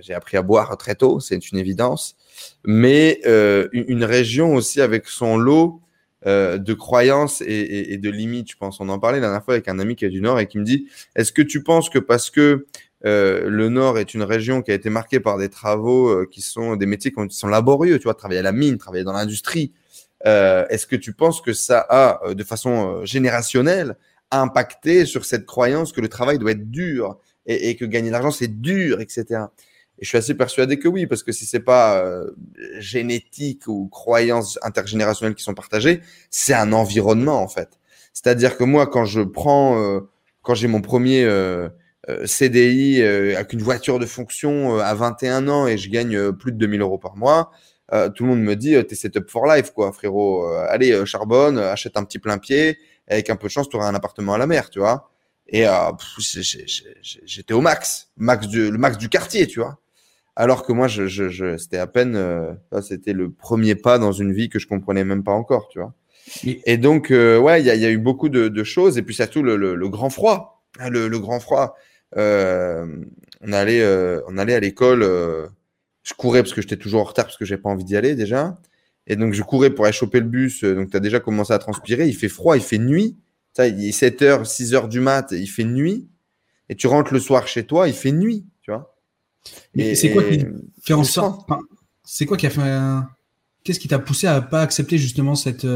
J'ai 0.00 0.12
appris 0.12 0.36
à 0.36 0.42
boire 0.42 0.76
très 0.76 0.96
tôt, 0.96 1.20
c'est 1.20 1.52
une 1.52 1.58
évidence, 1.58 2.16
mais 2.64 3.20
euh, 3.26 3.68
une, 3.72 3.84
une, 3.86 4.04
région 4.04 4.56
aussi 4.56 4.80
avec 4.80 5.06
son 5.06 5.36
lot 5.36 5.80
euh, 6.26 6.58
de 6.58 6.74
croyances 6.74 7.42
et, 7.42 7.44
et, 7.46 7.92
et, 7.92 7.98
de 7.98 8.10
limites. 8.10 8.50
Je 8.50 8.56
pense, 8.56 8.80
on 8.80 8.88
en 8.88 8.98
parlait 8.98 9.18
la 9.18 9.26
dernière 9.26 9.44
fois 9.44 9.54
avec 9.54 9.68
un 9.68 9.78
ami 9.78 9.94
qui 9.94 10.04
est 10.04 10.10
du 10.10 10.20
Nord 10.20 10.40
et 10.40 10.48
qui 10.48 10.58
me 10.58 10.64
dit 10.64 10.88
Est-ce 11.14 11.30
que 11.30 11.42
tu 11.42 11.62
penses 11.62 11.90
que 11.90 12.00
parce 12.00 12.30
que 12.30 12.66
euh, 13.04 13.48
le 13.48 13.68
Nord 13.68 13.98
est 13.98 14.14
une 14.14 14.22
région 14.22 14.62
qui 14.62 14.70
a 14.70 14.74
été 14.74 14.90
marquée 14.90 15.20
par 15.20 15.38
des 15.38 15.48
travaux 15.48 16.08
euh, 16.08 16.28
qui 16.30 16.40
sont 16.40 16.76
des 16.76 16.86
métiers 16.86 17.12
qui 17.12 17.36
sont 17.36 17.48
laborieux, 17.48 17.98
tu 17.98 18.04
vois, 18.04 18.14
travailler 18.14 18.40
à 18.40 18.44
la 18.44 18.52
mine, 18.52 18.78
travailler 18.78 19.04
dans 19.04 19.12
l'industrie. 19.12 19.72
Euh, 20.26 20.66
Est-ce 20.68 20.86
que 20.86 20.96
tu 20.96 21.12
penses 21.12 21.40
que 21.40 21.52
ça 21.52 21.84
a, 21.88 22.20
euh, 22.24 22.34
de 22.34 22.44
façon 22.44 23.00
euh, 23.00 23.04
générationnelle, 23.04 23.96
impacté 24.30 25.04
sur 25.04 25.24
cette 25.24 25.46
croyance 25.46 25.92
que 25.92 26.00
le 26.00 26.08
travail 26.08 26.38
doit 26.38 26.52
être 26.52 26.70
dur 26.70 27.18
et, 27.46 27.70
et 27.70 27.76
que 27.76 27.84
gagner 27.84 28.08
de 28.08 28.12
l'argent 28.12 28.30
c'est 28.30 28.60
dur, 28.60 29.00
etc. 29.00 29.24
Et 29.98 30.04
je 30.04 30.08
suis 30.08 30.18
assez 30.18 30.34
persuadé 30.34 30.78
que 30.78 30.88
oui, 30.88 31.06
parce 31.06 31.22
que 31.22 31.32
si 31.32 31.44
c'est 31.44 31.60
pas 31.60 32.02
génétique 32.78 33.68
ou 33.68 33.88
croyances 33.88 34.58
intergénérationnelles 34.62 35.34
qui 35.34 35.44
sont 35.44 35.54
partagées, 35.54 36.00
c'est 36.30 36.54
un 36.54 36.72
environnement 36.72 37.42
en 37.42 37.48
fait. 37.48 37.78
C'est-à-dire 38.14 38.56
que 38.56 38.64
moi, 38.64 38.86
quand 38.86 39.04
je 39.04 39.20
prends, 39.20 40.00
quand 40.42 40.54
j'ai 40.54 40.68
mon 40.68 40.80
premier 40.80 41.24
euh, 41.24 41.68
CDI 42.24 43.00
euh, 43.02 43.36
avec 43.36 43.52
une 43.52 43.62
voiture 43.62 43.98
de 43.98 44.06
fonction 44.06 44.76
euh, 44.76 44.80
à 44.80 44.94
21 44.94 45.48
ans 45.48 45.66
et 45.66 45.78
je 45.78 45.88
gagne 45.90 46.32
plus 46.32 46.52
de 46.52 46.58
2000 46.58 46.80
euros 46.80 46.98
par 46.98 47.16
mois, 47.16 47.50
tout 48.14 48.24
le 48.24 48.30
monde 48.30 48.40
me 48.40 48.56
dit 48.56 48.74
t'es 48.86 48.94
set 48.94 49.18
up 49.18 49.28
for 49.28 49.46
life 49.46 49.70
quoi 49.72 49.92
frérot. 49.92 50.46
allez 50.46 51.04
charbonne, 51.04 51.58
achète 51.58 51.98
un 51.98 52.04
petit 52.04 52.18
plein 52.18 52.38
pied, 52.38 52.78
avec 53.06 53.28
un 53.28 53.36
peu 53.36 53.48
de 53.48 53.52
chance 53.52 53.68
tu 53.68 53.76
auras 53.76 53.86
un 53.86 53.94
appartement 53.94 54.32
à 54.32 54.38
la 54.38 54.46
mer, 54.46 54.70
tu 54.70 54.78
vois. 54.78 55.10
Et 55.46 55.66
j'étais 57.26 57.52
au 57.52 57.60
max, 57.60 58.08
max 58.16 58.48
du, 58.48 58.70
le 58.70 58.78
max 58.78 58.96
du 58.96 59.10
quartier, 59.10 59.46
tu 59.46 59.60
vois. 59.60 59.78
Alors 60.34 60.64
que 60.64 60.72
moi, 60.72 60.88
je, 60.88 61.06
je, 61.06 61.28
je 61.28 61.56
c'était 61.58 61.78
à 61.78 61.86
peine, 61.86 62.16
euh, 62.16 62.54
c'était 62.80 63.12
le 63.12 63.30
premier 63.30 63.74
pas 63.74 63.98
dans 63.98 64.12
une 64.12 64.32
vie 64.32 64.48
que 64.48 64.58
je 64.58 64.66
comprenais 64.66 65.04
même 65.04 65.22
pas 65.22 65.32
encore, 65.32 65.68
tu 65.68 65.78
vois. 65.78 65.92
Et, 66.44 66.60
et 66.64 66.78
donc, 66.78 67.10
euh, 67.10 67.38
ouais, 67.38 67.60
il 67.60 67.66
y 67.66 67.70
a, 67.70 67.74
y 67.74 67.84
a, 67.84 67.90
eu 67.90 67.98
beaucoup 67.98 68.28
de, 68.28 68.48
de, 68.48 68.64
choses, 68.64 68.96
et 68.96 69.02
puis 69.02 69.14
surtout 69.14 69.42
le, 69.42 69.56
le, 69.56 69.74
le 69.74 69.88
grand 69.88 70.08
froid, 70.08 70.64
hein, 70.78 70.88
le, 70.88 71.08
le, 71.08 71.18
grand 71.18 71.40
froid. 71.40 71.76
Euh, 72.16 72.86
on 73.40 73.52
allait, 73.52 73.82
euh, 73.82 74.20
on 74.28 74.38
allait 74.38 74.54
à 74.54 74.60
l'école. 74.60 75.02
Euh, 75.02 75.46
je 76.02 76.14
courais 76.14 76.42
parce 76.42 76.54
que 76.54 76.62
j'étais 76.62 76.76
toujours 76.76 77.00
en 77.00 77.04
retard 77.04 77.26
parce 77.26 77.36
que 77.36 77.44
j'avais 77.44 77.60
pas 77.60 77.70
envie 77.70 77.84
d'y 77.84 77.96
aller 77.96 78.14
déjà. 78.14 78.58
Et 79.06 79.16
donc 79.16 79.32
je 79.32 79.42
courais 79.42 79.70
pour 79.70 79.84
aller 79.84 79.92
choper 79.92 80.20
le 80.20 80.26
bus. 80.26 80.64
Donc 80.64 80.90
tu 80.90 80.96
as 80.96 81.00
déjà 81.00 81.20
commencé 81.20 81.52
à 81.52 81.58
transpirer. 81.58 82.08
Il 82.08 82.16
fait 82.16 82.28
froid, 82.28 82.56
il 82.56 82.62
fait 82.62 82.78
nuit. 82.78 83.16
Ça, 83.54 83.66
il 83.66 83.84
est 83.86 83.90
7h, 83.90 84.44
6h 84.44 84.88
du 84.88 85.00
mat, 85.00 85.32
il 85.32 85.46
fait 85.46 85.64
nuit. 85.64 86.08
Et 86.68 86.76
tu 86.76 86.86
rentres 86.86 87.12
le 87.12 87.20
soir 87.20 87.46
chez 87.46 87.64
toi, 87.64 87.88
il 87.88 87.94
fait 87.94 88.12
nuit, 88.12 88.46
tu 88.62 88.70
vois. 88.70 88.96
Mais 89.74 89.94
c'est 89.94 90.12
quoi 90.12 90.22
qui 90.22 90.44
fait 90.82 90.94
en 90.94 91.04
sorte 91.04 91.42
enfin, 91.42 91.60
C'est 92.04 92.24
quoi 92.24 92.36
qui 92.36 92.46
a 92.46 92.50
fait 92.50 92.62
un... 92.62 93.08
Qu'est-ce 93.64 93.78
qui 93.78 93.88
t'a 93.88 93.98
poussé 93.98 94.26
à 94.26 94.40
pas 94.40 94.62
accepter 94.62 94.98
justement 94.98 95.34
cette 95.34 95.66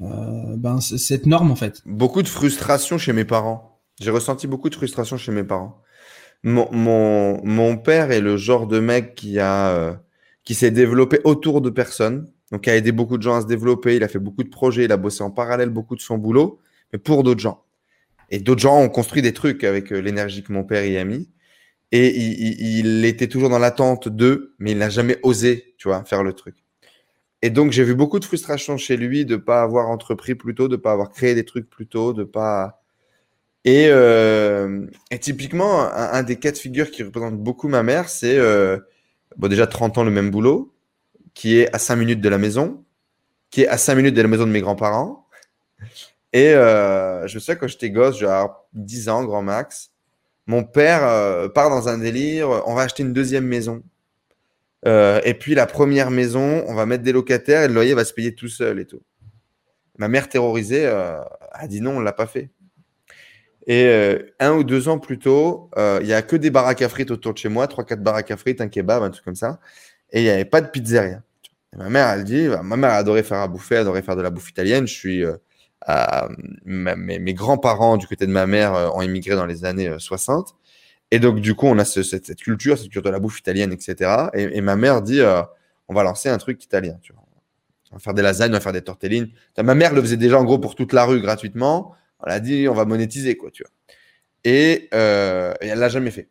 euh, 0.00 0.56
ben, 0.56 0.80
cette 0.80 1.26
norme 1.26 1.50
en 1.50 1.56
fait? 1.56 1.82
Beaucoup 1.86 2.22
de 2.22 2.28
frustration 2.28 2.98
chez 2.98 3.12
mes 3.12 3.24
parents. 3.24 3.71
J'ai 4.00 4.10
ressenti 4.10 4.46
beaucoup 4.46 4.70
de 4.70 4.74
frustration 4.74 5.16
chez 5.16 5.32
mes 5.32 5.44
parents. 5.44 5.82
Mon, 6.44 6.68
mon, 7.44 7.76
père 7.76 8.10
est 8.10 8.20
le 8.20 8.36
genre 8.36 8.66
de 8.66 8.80
mec 8.80 9.14
qui 9.14 9.38
euh, 9.38 9.92
qui 10.44 10.54
s'est 10.54 10.72
développé 10.72 11.20
autour 11.24 11.60
de 11.60 11.70
personnes, 11.70 12.28
donc 12.50 12.62
qui 12.62 12.70
a 12.70 12.76
aidé 12.76 12.90
beaucoup 12.90 13.16
de 13.16 13.22
gens 13.22 13.36
à 13.36 13.42
se 13.42 13.46
développer. 13.46 13.96
Il 13.96 14.02
a 14.02 14.08
fait 14.08 14.18
beaucoup 14.18 14.42
de 14.42 14.48
projets, 14.48 14.84
il 14.84 14.92
a 14.92 14.96
bossé 14.96 15.22
en 15.22 15.30
parallèle 15.30 15.70
beaucoup 15.70 15.94
de 15.94 16.00
son 16.00 16.18
boulot, 16.18 16.58
mais 16.92 16.98
pour 16.98 17.22
d'autres 17.22 17.40
gens. 17.40 17.64
Et 18.30 18.40
d'autres 18.40 18.60
gens 18.60 18.80
ont 18.80 18.88
construit 18.88 19.22
des 19.22 19.32
trucs 19.32 19.62
avec 19.62 19.92
euh, 19.92 20.00
l'énergie 20.00 20.42
que 20.42 20.52
mon 20.52 20.64
père 20.64 20.84
y 20.84 20.96
a 20.98 21.04
mis. 21.04 21.30
Et 21.92 22.18
il 22.18 23.04
était 23.04 23.28
toujours 23.28 23.50
dans 23.50 23.58
l'attente 23.58 24.08
d'eux, 24.08 24.54
mais 24.58 24.72
il 24.72 24.78
n'a 24.78 24.88
jamais 24.88 25.18
osé, 25.22 25.74
tu 25.76 25.88
vois, 25.88 26.04
faire 26.04 26.22
le 26.22 26.32
truc. 26.32 26.56
Et 27.42 27.50
donc 27.50 27.72
j'ai 27.72 27.84
vu 27.84 27.94
beaucoup 27.94 28.18
de 28.18 28.24
frustration 28.24 28.78
chez 28.78 28.96
lui 28.96 29.26
de 29.26 29.36
pas 29.36 29.62
avoir 29.62 29.90
entrepris 29.90 30.34
plus 30.34 30.54
tôt, 30.54 30.68
de 30.68 30.76
pas 30.76 30.92
avoir 30.92 31.10
créé 31.10 31.34
des 31.34 31.44
trucs 31.44 31.68
plus 31.68 31.86
tôt, 31.86 32.14
de 32.14 32.24
pas 32.24 32.81
et, 33.64 33.86
euh, 33.88 34.86
et 35.10 35.18
typiquement, 35.18 35.82
un, 35.92 36.22
des 36.22 36.36
cas 36.36 36.50
de 36.50 36.56
figure 36.56 36.90
qui 36.90 37.02
représente 37.02 37.38
beaucoup 37.38 37.68
ma 37.68 37.82
mère, 37.82 38.08
c'est 38.08 38.36
euh, 38.36 38.78
bon, 39.36 39.48
déjà 39.48 39.66
30 39.66 39.98
ans 39.98 40.04
le 40.04 40.10
même 40.10 40.30
boulot, 40.30 40.74
qui 41.34 41.58
est 41.58 41.74
à 41.74 41.78
5 41.78 41.96
minutes 41.96 42.20
de 42.20 42.28
la 42.28 42.38
maison, 42.38 42.84
qui 43.50 43.62
est 43.62 43.68
à 43.68 43.78
5 43.78 43.94
minutes 43.94 44.14
de 44.14 44.22
la 44.22 44.28
maison 44.28 44.46
de 44.46 44.50
mes 44.50 44.60
grands-parents. 44.60 45.28
Et 46.32 46.54
euh, 46.54 47.26
je 47.28 47.34
me 47.36 47.40
souviens 47.40 47.56
quand 47.56 47.68
j'étais 47.68 47.90
gosse, 47.90 48.18
genre 48.18 48.66
10 48.72 49.08
ans, 49.08 49.24
grand 49.24 49.42
max, 49.42 49.90
mon 50.46 50.64
père 50.64 51.52
part 51.52 51.70
dans 51.70 51.88
un 51.88 51.98
délire, 51.98 52.48
on 52.66 52.74
va 52.74 52.82
acheter 52.82 53.04
une 53.04 53.12
deuxième 53.12 53.46
maison. 53.46 53.82
Et 54.84 55.34
puis 55.38 55.54
la 55.54 55.66
première 55.66 56.10
maison, 56.10 56.64
on 56.66 56.74
va 56.74 56.84
mettre 56.84 57.04
des 57.04 57.12
locataires 57.12 57.62
et 57.62 57.68
le 57.68 57.74
loyer 57.74 57.94
va 57.94 58.04
se 58.04 58.12
payer 58.12 58.34
tout 58.34 58.48
seul 58.48 58.80
et 58.80 58.86
tout. 58.86 59.02
Ma 59.98 60.08
mère 60.08 60.28
terrorisée 60.28 60.86
a 60.86 61.68
dit 61.68 61.80
non, 61.80 61.98
on 61.98 62.00
l'a 62.00 62.12
pas 62.12 62.26
fait. 62.26 62.50
Et 63.66 63.84
euh, 63.86 64.18
un 64.40 64.52
ou 64.52 64.64
deux 64.64 64.88
ans 64.88 64.98
plus 64.98 65.18
tôt, 65.18 65.70
euh, 65.76 66.00
il 66.02 66.08
y 66.08 66.12
a 66.12 66.22
que 66.22 66.36
des 66.36 66.50
baraques 66.50 66.82
à 66.82 66.88
frites 66.88 67.10
autour 67.10 67.32
de 67.32 67.38
chez 67.38 67.48
moi, 67.48 67.66
trois, 67.68 67.84
quatre 67.84 68.02
baraques 68.02 68.30
à 68.30 68.36
frites, 68.36 68.60
un 68.60 68.68
kebab, 68.68 69.02
un 69.02 69.10
truc 69.10 69.24
comme 69.24 69.36
ça. 69.36 69.60
Et 70.10 70.20
il 70.20 70.24
n'y 70.24 70.30
avait 70.30 70.44
pas 70.44 70.60
de 70.60 70.68
pizzeria. 70.68 71.22
Et 71.72 71.76
ma 71.76 71.88
mère, 71.88 72.08
elle 72.08 72.24
dit, 72.24 72.48
ma 72.62 72.76
mère 72.76 72.90
adorait 72.90 73.22
faire 73.22 73.38
à 73.38 73.48
bouffer, 73.48 73.76
adorait 73.76 74.02
faire 74.02 74.16
de 74.16 74.22
la 74.22 74.30
bouffe 74.30 74.50
italienne. 74.50 74.86
Je 74.86 74.92
suis 74.92 75.24
euh, 75.24 75.36
mes, 76.64 77.34
grands-parents 77.34 77.96
du 77.96 78.06
côté 78.06 78.26
de 78.26 78.32
ma 78.32 78.46
mère 78.46 78.94
ont 78.94 79.02
immigré 79.02 79.36
dans 79.36 79.46
les 79.46 79.64
années 79.64 79.94
60. 79.96 80.54
Et 81.10 81.18
donc, 81.18 81.40
du 81.40 81.54
coup, 81.54 81.66
on 81.66 81.78
a 81.78 81.84
cette, 81.84 82.36
culture, 82.36 82.76
cette 82.76 82.84
culture 82.84 83.02
de 83.02 83.10
la 83.10 83.20
bouffe 83.20 83.38
italienne, 83.38 83.72
etc. 83.72 84.28
Et, 84.34 84.60
ma 84.60 84.76
mère 84.76 85.02
dit, 85.02 85.20
on 85.88 85.94
va 85.94 86.02
lancer 86.02 86.28
un 86.28 86.38
truc 86.38 86.62
italien. 86.62 86.98
On 87.92 87.96
va 87.96 88.00
faire 88.00 88.14
des 88.14 88.22
lasagnes, 88.22 88.50
on 88.50 88.54
va 88.54 88.60
faire 88.60 88.72
des 88.72 88.82
tortellines. 88.82 89.28
Ma 89.62 89.74
mère 89.74 89.94
le 89.94 90.02
faisait 90.02 90.16
déjà 90.16 90.38
en 90.38 90.44
gros 90.44 90.58
pour 90.58 90.74
toute 90.74 90.92
la 90.92 91.04
rue 91.04 91.20
gratuitement. 91.20 91.94
On 92.22 92.30
a 92.30 92.40
dit, 92.40 92.68
on 92.68 92.74
va 92.74 92.84
monétiser, 92.84 93.36
quoi, 93.36 93.50
tu 93.50 93.64
vois. 93.64 93.70
Et, 94.44 94.88
euh, 94.94 95.54
et 95.60 95.68
elle 95.68 95.78
l'a 95.78 95.88
jamais 95.88 96.10
fait. 96.10 96.28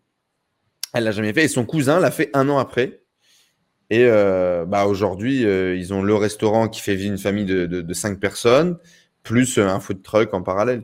Elle 0.93 1.05
l'a 1.05 1.12
jamais 1.12 1.33
fait. 1.33 1.45
Et 1.45 1.48
son 1.48 1.65
cousin 1.65 2.00
l'a 2.00 2.12
fait 2.12 2.29
un 2.33 2.50
an 2.50 2.57
après. 2.57 3.01
Et 3.89 4.05
euh, 4.05 4.65
bah 4.65 4.86
aujourd'hui, 4.86 5.45
euh, 5.45 5.75
ils 5.75 5.93
ont 5.93 6.01
le 6.01 6.15
restaurant 6.15 6.69
qui 6.69 6.79
fait 6.81 6.95
vivre 6.95 7.12
une 7.12 7.17
famille 7.17 7.45
de, 7.45 7.65
de, 7.65 7.93
cinq 7.93 8.19
personnes, 8.19 8.77
plus 9.21 9.57
un 9.57 9.79
food 9.81 10.01
truck 10.01 10.33
en 10.33 10.41
parallèle. 10.41 10.81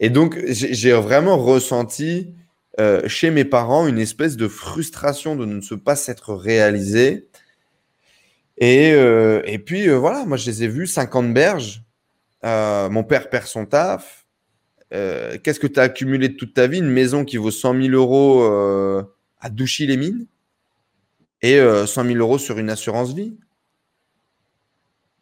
Et 0.00 0.10
donc, 0.10 0.40
j'ai 0.48 0.92
vraiment 0.92 1.38
ressenti 1.38 2.34
chez 3.06 3.30
mes 3.30 3.44
parents 3.44 3.86
une 3.86 3.98
espèce 3.98 4.36
de 4.36 4.48
frustration 4.48 5.36
de 5.36 5.44
ne 5.44 5.76
pas 5.76 5.96
s'être 5.96 6.34
réalisé. 6.34 7.28
Et, 8.56 8.88
et 8.88 9.58
puis, 9.58 9.88
voilà, 9.88 10.24
moi, 10.24 10.36
je 10.36 10.46
les 10.46 10.64
ai 10.64 10.68
vus 10.68 10.86
50 10.88 11.32
berges. 11.32 11.84
Mon 12.42 13.04
père 13.04 13.30
perd 13.30 13.46
son 13.46 13.66
taf. 13.66 14.20
Euh, 14.92 15.38
qu'est-ce 15.42 15.60
que 15.60 15.66
tu 15.66 15.78
as 15.78 15.84
accumulé 15.84 16.28
de 16.28 16.36
toute 16.36 16.54
ta 16.54 16.66
vie? 16.66 16.78
Une 16.78 16.90
maison 16.90 17.24
qui 17.24 17.36
vaut 17.36 17.50
100 17.50 17.80
000 17.82 17.94
euros 17.94 18.42
euh, 18.42 19.02
à 19.40 19.48
Douchy-les-Mines 19.48 20.26
et 21.42 21.58
100 21.58 21.60
euh, 21.60 21.86
000 21.86 22.18
euros 22.18 22.38
sur 22.38 22.58
une 22.58 22.70
assurance 22.70 23.14
vie. 23.14 23.36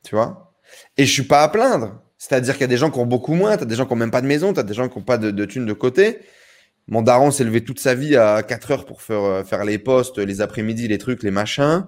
Tu 0.03 0.15
vois? 0.15 0.55
Et 0.97 1.05
je 1.05 1.13
suis 1.13 1.23
pas 1.23 1.43
à 1.43 1.49
plaindre. 1.49 2.01
C'est-à-dire 2.17 2.55
qu'il 2.55 2.63
y 2.63 2.65
a 2.65 2.69
des 2.69 2.77
gens 2.77 2.91
qui 2.91 2.99
ont 2.99 3.07
beaucoup 3.07 3.35
moins, 3.35 3.57
tu 3.57 3.63
as 3.63 3.67
des 3.67 3.77
gens 3.77 3.85
qui 3.85 3.93
n'ont 3.93 4.01
même 4.01 4.11
pas 4.11 4.23
de 4.23 4.27
maison, 4.27 4.53
tu 4.53 4.59
as 4.59 4.65
des 4.65 4.75
gens 4.75 4.89
qui 4.89 4.99
n'ont 4.99 5.05
pas 5.05 5.19
de, 5.19 5.45
thunes 5.45 5.67
de 5.67 5.73
côté. 5.73 6.19
Mon 6.89 7.03
daron 7.03 7.31
s'est 7.31 7.45
levé 7.45 7.63
toute 7.63 7.79
sa 7.79 7.95
vie 7.95 8.17
à 8.17 8.43
4 8.43 8.71
heures 8.73 8.85
pour 8.87 9.03
faire, 9.03 9.47
faire 9.47 9.65
les 9.65 9.79
postes, 9.79 10.19
les 10.19 10.41
après-midi, 10.41 10.89
les 10.89 10.99
trucs, 10.99 11.23
les 11.23 11.31
machins. 11.31 11.87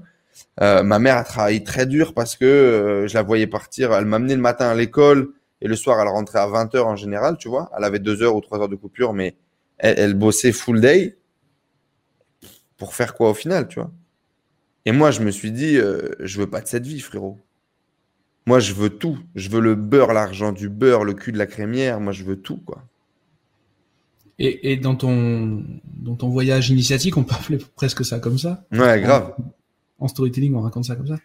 Ma 0.60 0.99
mère 0.99 1.16
a 1.16 1.25
travaillé 1.25 1.64
très 1.64 1.87
dur 1.87 2.14
parce 2.14 2.37
que 2.37 3.06
je 3.08 3.14
la 3.14 3.22
voyais 3.22 3.46
partir. 3.46 3.92
Elle 3.92 4.04
m'amenait 4.04 4.37
le 4.37 4.40
matin 4.40 4.68
à 4.68 4.75
l'école 4.75 5.32
et 5.62 5.68
le 5.68 5.76
soir, 5.76 6.00
elle 6.00 6.08
rentrait 6.08 6.38
à 6.38 6.46
20h 6.46 6.80
en 6.80 6.96
général, 6.96 7.37
tu 7.37 7.49
vois. 7.49 7.70
Elle 7.76 7.84
avait 7.84 7.99
deux 7.99 8.22
heures 8.22 8.34
ou 8.34 8.40
trois 8.40 8.58
heures 8.60 8.68
de 8.68 8.76
coupure, 8.76 9.12
mais 9.12 9.37
elle, 9.78 10.14
bossait 10.14 10.52
full 10.52 10.80
day. 10.80 11.18
Pour 12.76 12.94
faire 12.94 13.14
quoi 13.14 13.30
au 13.30 13.34
final, 13.34 13.68
tu 13.68 13.78
vois 13.78 13.90
Et 14.87 14.92
moi, 14.92 15.10
je 15.10 15.20
me 15.20 15.30
suis 15.30 15.52
dit, 15.52 15.76
euh, 15.76 16.14
je 16.20 16.40
veux 16.40 16.49
pas 16.49 16.62
de 16.62 16.66
cette 16.66 16.87
vie, 16.87 17.00
frérot. 17.00 17.38
Moi, 18.46 18.58
je 18.58 18.72
veux 18.72 18.88
tout. 18.88 19.18
Je 19.34 19.50
veux 19.50 19.60
le 19.60 19.75
beurre, 19.75 20.14
l'argent 20.14 20.52
du 20.52 20.70
beurre, 20.70 21.04
le 21.04 21.12
cul 21.12 21.32
de 21.32 21.38
la 21.38 21.46
crémière. 21.46 22.00
Moi, 22.00 22.14
je 22.14 22.25
veux 22.25 22.37
tout, 22.37 22.56
quoi. 22.56 22.82
Et, 24.42 24.78
dans, 24.78 24.94
ton, 24.94 25.62
dans 25.84 26.16
ton 26.16 26.30
voyage 26.30 26.70
initiatique, 26.70 27.18
on 27.18 27.25
peut 27.25 27.34
appeler 27.34 27.58
presque 27.76 28.06
ça 28.06 28.18
comme 28.20 28.38
ça. 28.38 28.64
Ouais, 28.72 28.99
grave. 29.02 29.34
En, 30.00 30.09
storytelling, 30.09 30.54
on 30.54 30.62
raconte 30.62 30.85
ça 30.87 30.97
comme 30.97 31.07
ça. 31.07 31.19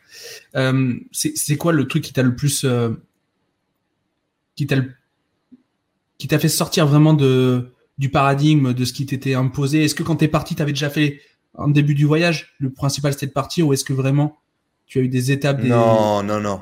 Euh, 0.55 0.93
c'est 1.11 1.57
quoi 1.57 1.71
le 1.71 1.87
truc 1.87 2.03
qui 2.03 2.13
t'a 2.13 2.23
le 2.23 2.35
plus 2.35 2.63
euh, 2.65 2.91
qui 4.55 4.67
t'a 4.67 6.39
fait 6.39 6.49
sortir 6.49 6.87
vraiment 6.87 7.13
de 7.13 7.71
du 7.97 8.09
paradigme 8.09 8.73
de 8.73 8.85
ce 8.85 8.93
qui 8.93 9.05
t'était 9.05 9.33
imposé? 9.33 9.83
Est-ce 9.83 9.95
que 9.95 10.03
quand 10.03 10.17
t'es 10.17 10.27
parti, 10.27 10.55
t'avais 10.55 10.73
déjà 10.73 10.89
fait 10.89 11.21
un 11.57 11.69
début 11.69 11.95
du 11.95 12.05
voyage? 12.05 12.55
Le 12.59 12.71
principal 12.71 13.13
c'était 13.13 13.27
de 13.27 13.31
partir 13.31 13.67
ou 13.67 13.73
est-ce 13.73 13.85
que 13.85 13.93
vraiment 13.93 14.37
tu 14.85 14.99
as 14.99 15.01
eu 15.01 15.07
des 15.07 15.31
étapes 15.31 15.63
Non, 15.63 16.21
non, 16.23 16.39
non. 16.39 16.61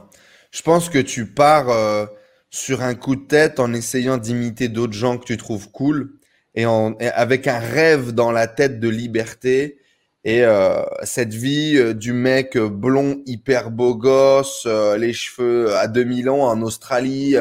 Je 0.51 0.61
pense 0.61 0.89
que 0.89 0.99
tu 0.99 1.25
pars 1.25 1.69
euh, 1.69 2.05
sur 2.49 2.83
un 2.83 2.93
coup 2.93 3.15
de 3.15 3.25
tête 3.25 3.59
en 3.59 3.73
essayant 3.73 4.17
d'imiter 4.17 4.69
d'autres 4.69 4.93
gens 4.93 5.17
que 5.17 5.25
tu 5.25 5.37
trouves 5.37 5.71
cool 5.71 6.13
et, 6.55 6.65
en, 6.65 6.93
avec 6.99 7.47
un 7.47 7.57
rêve 7.57 8.11
dans 8.11 8.31
la 8.31 8.47
tête 8.47 8.79
de 8.79 8.87
liberté 8.87 9.79
et 10.25 10.43
euh, 10.43 10.83
cette 11.03 11.33
vie 11.33 11.75
euh, 11.77 11.93
du 11.93 12.13
mec 12.13 12.57
blond 12.57 13.21
hyper 13.25 13.71
beau 13.71 13.95
gosse, 13.95 14.67
les 14.97 15.13
cheveux 15.13 15.75
à 15.75 15.87
2000 15.87 16.29
ans 16.29 16.47
en 16.47 16.61
Australie 16.61 17.35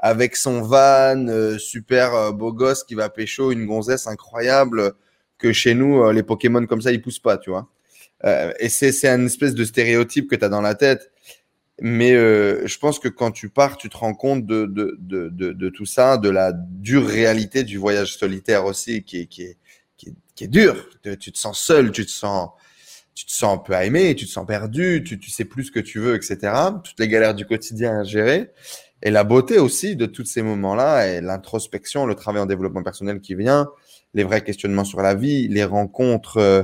avec 0.00 0.36
son 0.36 0.62
van, 0.62 1.26
euh, 1.28 1.58
super 1.58 2.14
euh, 2.14 2.32
beau 2.32 2.52
gosse 2.52 2.84
qui 2.84 2.94
va 2.94 3.10
pécho 3.10 3.52
une 3.52 3.66
gonzesse 3.66 4.06
incroyable 4.06 4.94
que 5.38 5.52
chez 5.52 5.74
nous, 5.74 6.02
euh, 6.02 6.12
les 6.12 6.22
Pokémon 6.22 6.66
comme 6.66 6.80
ça, 6.80 6.90
ils 6.90 7.02
poussent 7.02 7.18
pas, 7.18 7.38
tu 7.38 7.50
vois. 7.50 7.68
et 8.58 8.68
c'est 8.68 9.08
un 9.08 9.24
espèce 9.24 9.54
de 9.54 9.64
stéréotype 9.64 10.28
que 10.28 10.36
tu 10.36 10.44
as 10.44 10.48
dans 10.48 10.60
la 10.60 10.74
tête. 10.74 11.10
Mais 11.82 12.10
je 12.12 12.78
pense 12.78 12.98
que 12.98 13.08
quand 13.08 13.30
tu 13.30 13.48
pars, 13.48 13.78
tu 13.78 13.88
te 13.88 13.96
rends 13.96 14.12
compte 14.12 14.44
de, 14.44 14.66
de, 14.66 14.98
de, 15.00 15.30
de, 15.30 15.68
tout 15.70 15.86
ça, 15.86 16.18
de 16.18 16.28
la 16.28 16.52
dure 16.52 17.06
réalité 17.06 17.64
du 17.64 17.78
voyage 17.78 18.18
solitaire 18.18 18.66
aussi, 18.66 19.02
qui 19.02 19.22
est, 19.22 19.26
qui 19.26 19.44
est, 19.44 19.56
qui 20.40 20.44
est, 20.44 20.48
dur. 20.48 20.88
Tu 21.02 21.32
te 21.32 21.38
sens 21.38 21.60
seul, 21.60 21.92
tu 21.92 22.06
te 22.06 22.10
sens, 22.10 22.50
tu 23.14 23.26
te 23.26 23.30
sens 23.30 23.54
un 23.54 23.58
peu 23.58 23.74
aimé, 23.74 24.14
tu 24.14 24.26
te 24.26 24.30
sens 24.30 24.46
perdu, 24.46 25.02
tu, 25.04 25.18
tu 25.18 25.30
sais 25.30 25.44
plus 25.44 25.64
ce 25.64 25.70
que 25.70 25.80
tu 25.80 25.98
veux, 25.98 26.14
etc. 26.14 26.38
Toutes 26.82 26.98
les 26.98 27.08
galères 27.08 27.34
du 27.34 27.44
quotidien 27.44 28.00
à 28.00 28.04
gérer. 28.04 28.50
Et 29.02 29.10
la 29.10 29.24
beauté 29.24 29.58
aussi 29.58 29.96
de 29.96 30.06
tous 30.06 30.24
ces 30.24 30.42
moments-là, 30.42 31.08
et 31.08 31.20
l'introspection, 31.20 32.06
le 32.06 32.14
travail 32.14 32.42
en 32.42 32.46
développement 32.46 32.82
personnel 32.82 33.20
qui 33.20 33.34
vient, 33.34 33.68
les 34.14 34.24
vrais 34.24 34.42
questionnements 34.42 34.84
sur 34.84 35.00
la 35.00 35.14
vie, 35.14 35.48
les 35.48 35.64
rencontres 35.64 36.36
euh, 36.38 36.62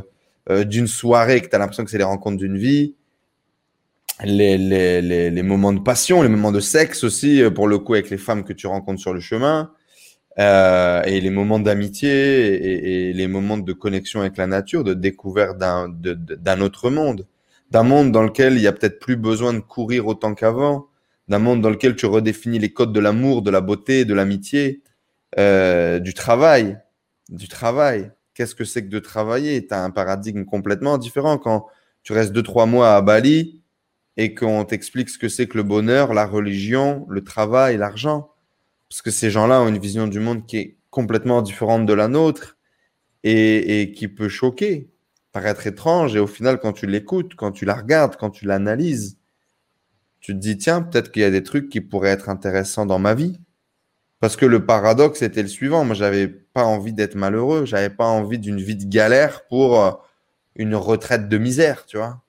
euh, 0.50 0.64
d'une 0.64 0.86
soirée 0.86 1.40
que 1.40 1.48
tu 1.48 1.56
as 1.56 1.58
l'impression 1.58 1.84
que 1.84 1.90
c'est 1.90 1.98
les 1.98 2.04
rencontres 2.04 2.36
d'une 2.36 2.58
vie, 2.58 2.94
les, 4.24 5.42
moments 5.42 5.72
de 5.72 5.80
passion, 5.80 6.22
les 6.22 6.28
moments 6.28 6.52
de 6.52 6.60
sexe 6.60 7.04
aussi, 7.04 7.42
euh, 7.42 7.50
pour 7.50 7.68
le 7.68 7.78
coup, 7.78 7.94
avec 7.94 8.10
les 8.10 8.18
femmes 8.18 8.44
que 8.44 8.52
tu 8.52 8.66
rencontres 8.66 9.00
sur 9.00 9.14
le 9.14 9.20
chemin, 9.20 9.72
euh, 10.38 11.02
et 11.04 11.20
les 11.20 11.30
moments 11.30 11.58
d'amitié 11.58 13.08
et, 13.08 13.12
les 13.12 13.26
moments 13.26 13.56
de 13.56 13.72
connexion 13.72 14.20
avec 14.20 14.36
la 14.36 14.46
nature, 14.46 14.84
de 14.84 14.94
découverte 14.94 15.56
d'un, 15.58 15.88
d'un 15.88 16.60
autre 16.60 16.90
monde, 16.90 17.26
d'un 17.70 17.82
monde 17.82 18.12
dans 18.12 18.22
lequel 18.22 18.54
il 18.54 18.60
y 18.60 18.66
a 18.66 18.72
peut-être 18.72 18.98
plus 18.98 19.16
besoin 19.16 19.54
de 19.54 19.60
courir 19.60 20.06
autant 20.06 20.34
qu'avant, 20.34 20.88
d'un 21.28 21.38
monde 21.38 21.60
dans 21.62 21.70
lequel 21.70 21.96
tu 21.96 22.06
redéfinis 22.06 22.58
les 22.58 22.72
codes 22.72 22.92
de 22.92 23.00
l'amour, 23.00 23.42
de 23.42 23.50
la 23.50 23.60
beauté, 23.60 24.04
de 24.04 24.14
l'amitié, 24.14 24.82
euh, 25.38 25.98
du 25.98 26.14
travail, 26.14 26.78
du 27.28 27.48
travail. 27.48 28.12
Qu'est-ce 28.34 28.54
que 28.54 28.64
c'est 28.64 28.84
que 28.84 28.90
de 28.90 28.98
travailler? 28.98 29.66
Tu 29.66 29.74
as 29.74 29.82
un 29.82 29.90
paradigme 29.90 30.44
complètement 30.44 30.98
différent 30.98 31.38
quand 31.38 31.66
tu 32.02 32.12
restes 32.12 32.32
deux, 32.32 32.42
trois 32.42 32.66
mois 32.66 32.94
à 32.94 33.00
Bali 33.00 33.62
et 34.16 34.34
qu'on 34.34 34.64
t'explique 34.64 35.08
ce 35.08 35.18
que 35.18 35.28
c'est 35.28 35.46
que 35.46 35.56
le 35.56 35.62
bonheur, 35.62 36.14
la 36.14 36.26
religion, 36.26 37.06
le 37.08 37.24
travail, 37.24 37.76
l'argent. 37.76 38.30
Parce 38.88 39.02
que 39.02 39.10
ces 39.10 39.30
gens-là 39.30 39.60
ont 39.62 39.68
une 39.68 39.78
vision 39.78 40.06
du 40.06 40.20
monde 40.20 40.46
qui 40.46 40.56
est 40.58 40.76
complètement 40.90 41.42
différente 41.42 41.86
de 41.86 41.92
la 41.92 42.08
nôtre 42.08 42.56
et, 43.24 43.92
qui 43.96 44.08
peut 44.08 44.28
choquer, 44.28 44.88
paraître 45.32 45.66
étrange. 45.66 46.14
Et 46.14 46.20
au 46.20 46.26
final, 46.26 46.60
quand 46.60 46.72
tu 46.72 46.86
l'écoutes, 46.86 47.34
quand 47.34 47.52
tu 47.52 47.64
la 47.64 47.74
regardes, 47.74 48.16
quand 48.16 48.30
tu 48.30 48.44
l'analyses, 48.44 49.18
tu 50.20 50.32
te 50.32 50.38
dis, 50.38 50.56
tiens, 50.56 50.82
peut-être 50.82 51.10
qu'il 51.10 51.22
y 51.22 51.24
a 51.24 51.30
des 51.30 51.42
trucs 51.42 51.68
qui 51.68 51.80
pourraient 51.80 52.10
être 52.10 52.28
intéressants 52.28 52.86
dans 52.86 52.98
ma 52.98 53.14
vie. 53.14 53.40
Parce 54.20 54.36
que 54.36 54.46
le 54.46 54.64
paradoxe 54.64 55.22
était 55.22 55.42
le 55.42 55.48
suivant. 55.48 55.84
Moi, 55.84 55.94
j'avais 55.94 56.28
pas 56.28 56.64
envie 56.64 56.92
d'être 56.92 57.16
malheureux. 57.16 57.64
J'avais 57.64 57.90
pas 57.90 58.06
envie 58.06 58.38
d'une 58.38 58.60
vie 58.60 58.76
de 58.76 58.86
galère 58.86 59.46
pour 59.46 59.80
euh, 59.80 59.92
une 60.54 60.74
retraite 60.74 61.28
de 61.28 61.38
misère, 61.38 61.84
tu 61.86 61.98
vois. 61.98 62.22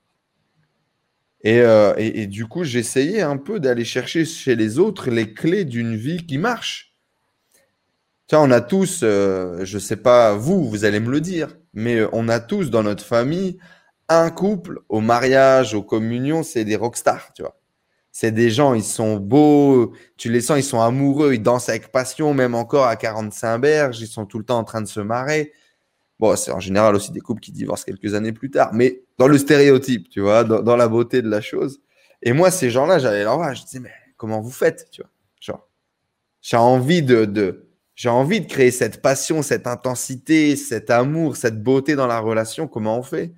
Euh, 1.46 1.94
et, 1.98 2.24
et, 2.24 2.28
du 2.28 2.48
coup, 2.48 2.64
j'essayais 2.64 3.22
un 3.22 3.38
peu 3.38 3.60
d'aller 3.60 3.86
chercher 3.86 4.26
chez 4.26 4.56
les 4.56 4.80
autres 4.80 5.12
les 5.12 5.34
clés 5.34 5.66
d'une 5.66 5.96
vie 5.96 6.26
qui 6.26 6.38
marche. 6.38 6.96
Tiens, 8.28 8.42
on 8.42 8.52
a 8.52 8.60
tous, 8.60 9.02
euh, 9.04 9.64
je 9.64 9.80
sais 9.80 9.96
pas 9.98 10.34
vous, 10.34 10.68
vous 10.68 10.84
allez 10.84 11.00
me 11.00 11.10
le 11.10 11.22
dire, 11.22 11.58
mais 11.74 12.02
on 12.12 12.28
a 12.28 12.40
tous 12.40 12.70
dans 12.70 12.84
notre 12.84 13.06
famille 13.06 13.58
un 14.10 14.30
couple 14.32 14.80
au 14.90 15.02
mariage, 15.02 15.74
aux 15.74 15.84
communions, 15.84 16.44
c'est 16.44 16.66
des 16.66 16.76
rockstars, 16.76 17.32
tu 17.34 17.42
vois. 17.42 17.58
C'est 18.12 18.32
des 18.32 18.50
gens, 18.50 18.74
ils 18.74 18.84
sont 18.84 19.18
beaux, 19.18 19.94
tu 20.18 20.32
les 20.32 20.42
sens, 20.42 20.58
ils 20.58 20.64
sont 20.64 20.82
amoureux, 20.82 21.34
ils 21.36 21.42
dansent 21.42 21.70
avec 21.70 21.92
passion, 21.92 22.34
même 22.34 22.56
encore 22.56 22.88
à 22.88 22.96
45 22.96 23.60
berges, 23.60 24.00
ils 24.02 24.08
sont 24.08 24.26
tout 24.26 24.40
le 24.40 24.46
temps 24.46 24.58
en 24.58 24.64
train 24.64 24.82
de 24.82 24.88
se 24.88 25.00
marrer. 25.00 25.54
Bon, 26.20 26.36
c'est 26.36 26.52
en 26.52 26.60
général 26.60 26.96
aussi 26.96 27.12
des 27.12 27.20
couples 27.20 27.42
qui 27.42 27.52
divorcent 27.52 27.86
quelques 27.86 28.16
années 28.16 28.32
plus 28.32 28.50
tard, 28.50 28.72
mais 28.74 29.04
dans 29.18 29.28
le 29.28 29.38
stéréotype, 29.38 30.10
tu 30.10 30.22
vois, 30.22 30.44
dans, 30.44 30.76
la 30.76 30.88
beauté 30.88 31.22
de 31.22 31.30
la 31.30 31.42
chose. 31.42 31.80
Et 32.24 32.34
moi, 32.34 32.50
ces 32.50 32.72
gens-là, 32.72 32.98
j'allais 32.98 33.24
leur 33.24 33.38
voir, 33.38 33.54
je 33.54 33.64
disais, 33.64 33.80
mais 33.80 33.92
comment 34.18 34.42
vous 34.42 34.52
faites, 34.52 34.88
tu 34.92 35.02
vois? 35.02 35.12
Genre, 35.40 35.70
j'ai 36.42 36.58
envie 36.58 37.04
de, 37.04 37.68
j'ai 37.94 38.10
envie 38.10 38.42
de 38.42 38.48
créer 38.48 38.72
cette 38.72 39.02
passion, 39.02 39.44
cette 39.44 39.68
intensité, 39.68 40.56
cet 40.56 40.90
amour, 40.90 41.36
cette 41.36 41.62
beauté 41.62 41.96
dans 41.96 42.08
la 42.08 42.20
relation. 42.20 42.68
Comment 42.68 42.98
on 42.98 43.04
fait? 43.04 43.34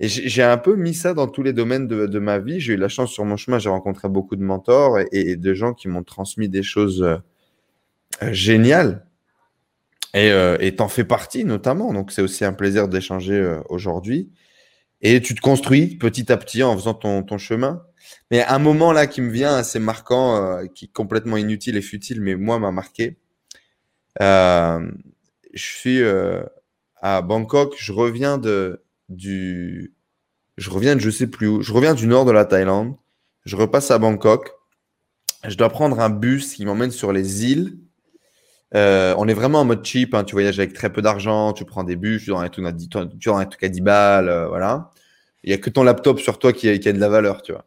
Et 0.00 0.06
j'ai 0.06 0.44
un 0.44 0.58
peu 0.58 0.76
mis 0.76 0.94
ça 0.94 1.12
dans 1.12 1.26
tous 1.26 1.42
les 1.42 1.52
domaines 1.52 1.88
de, 1.88 2.18
ma 2.20 2.38
vie. 2.38 2.60
J'ai 2.60 2.74
eu 2.74 2.76
la 2.76 2.88
chance 2.88 3.10
sur 3.10 3.24
mon 3.24 3.36
chemin, 3.36 3.58
j'ai 3.58 3.68
rencontré 3.68 4.08
beaucoup 4.08 4.36
de 4.36 4.42
mentors 4.42 4.98
et, 5.10 5.34
de 5.34 5.54
gens 5.54 5.74
qui 5.74 5.88
m'ont 5.88 6.04
transmis 6.04 6.48
des 6.48 6.62
choses 6.62 7.02
euh, 7.02 7.16
géniales. 8.30 9.07
Et 10.14 10.30
euh, 10.30 10.70
t'en 10.72 10.88
fais 10.88 11.04
partie 11.04 11.44
notamment. 11.44 11.92
Donc 11.92 12.12
c'est 12.12 12.22
aussi 12.22 12.44
un 12.44 12.52
plaisir 12.52 12.88
d'échanger 12.88 13.60
aujourd'hui. 13.68 14.30
Et 15.00 15.20
tu 15.20 15.34
te 15.34 15.40
construis 15.40 15.96
petit 15.96 16.30
à 16.32 16.36
petit 16.36 16.62
en 16.62 16.76
faisant 16.76 16.94
ton, 16.94 17.38
chemin. 17.38 17.82
Mais 18.30 18.44
un 18.44 18.58
moment 18.58 18.92
là 18.92 19.06
qui 19.06 19.20
me 19.20 19.30
vient 19.30 19.54
assez 19.54 19.78
marquant, 19.78 20.36
euh, 20.36 20.66
qui 20.66 20.86
est 20.86 20.92
complètement 20.92 21.36
inutile 21.36 21.76
et 21.76 21.82
futile, 21.82 22.20
mais 22.20 22.34
moi 22.34 22.58
m'a 22.58 22.72
marqué. 22.72 23.18
Euh, 24.20 24.90
je 25.54 25.62
suis 25.62 26.02
euh, 26.02 26.42
à 26.96 27.22
Bangkok, 27.22 27.74
je 27.78 27.92
reviens 27.92 28.38
de 28.38 28.82
du, 29.08 29.94
je 30.56 30.70
reviens 30.70 30.96
de 30.96 31.00
je 31.00 31.10
sais 31.10 31.28
plus 31.28 31.46
où, 31.46 31.62
je 31.62 31.72
reviens 31.72 31.94
du 31.94 32.06
nord 32.06 32.24
de 32.24 32.32
la 32.32 32.44
Thaïlande, 32.44 32.96
je 33.44 33.56
repasse 33.56 33.90
à 33.90 33.98
Bangkok, 33.98 34.50
je 35.46 35.56
dois 35.56 35.68
prendre 35.68 36.00
un 36.00 36.10
bus 36.10 36.54
qui 36.54 36.66
m'emmène 36.66 36.90
sur 36.90 37.12
les 37.12 37.44
îles. 37.46 37.78
Euh, 38.74 39.14
on 39.16 39.26
est 39.28 39.34
vraiment 39.34 39.60
en 39.60 39.64
mode 39.64 39.84
cheap, 39.84 40.14
hein, 40.14 40.24
tu 40.24 40.34
voyages 40.34 40.58
avec 40.58 40.74
très 40.74 40.92
peu 40.92 41.00
d'argent, 41.00 41.52
tu 41.52 41.64
prends 41.64 41.84
des 41.84 41.96
bus, 41.96 42.24
tu 42.24 42.30
dans 42.30 42.40
un 42.40 42.48
truc 42.48 42.66
à 42.66 42.72
10, 42.72 42.88
tu 43.18 43.30
un 43.30 43.46
truc 43.46 43.64
à 43.64 43.68
10 43.68 43.80
balles, 43.80 44.28
euh, 44.28 44.48
voilà. 44.48 44.90
Il 45.42 45.50
y 45.50 45.54
a 45.54 45.58
que 45.58 45.70
ton 45.70 45.82
laptop 45.82 46.20
sur 46.20 46.38
toi 46.38 46.52
qui 46.52 46.68
a, 46.68 46.76
de 46.76 46.98
la 46.98 47.08
valeur, 47.08 47.42
tu 47.42 47.52
vois. 47.52 47.64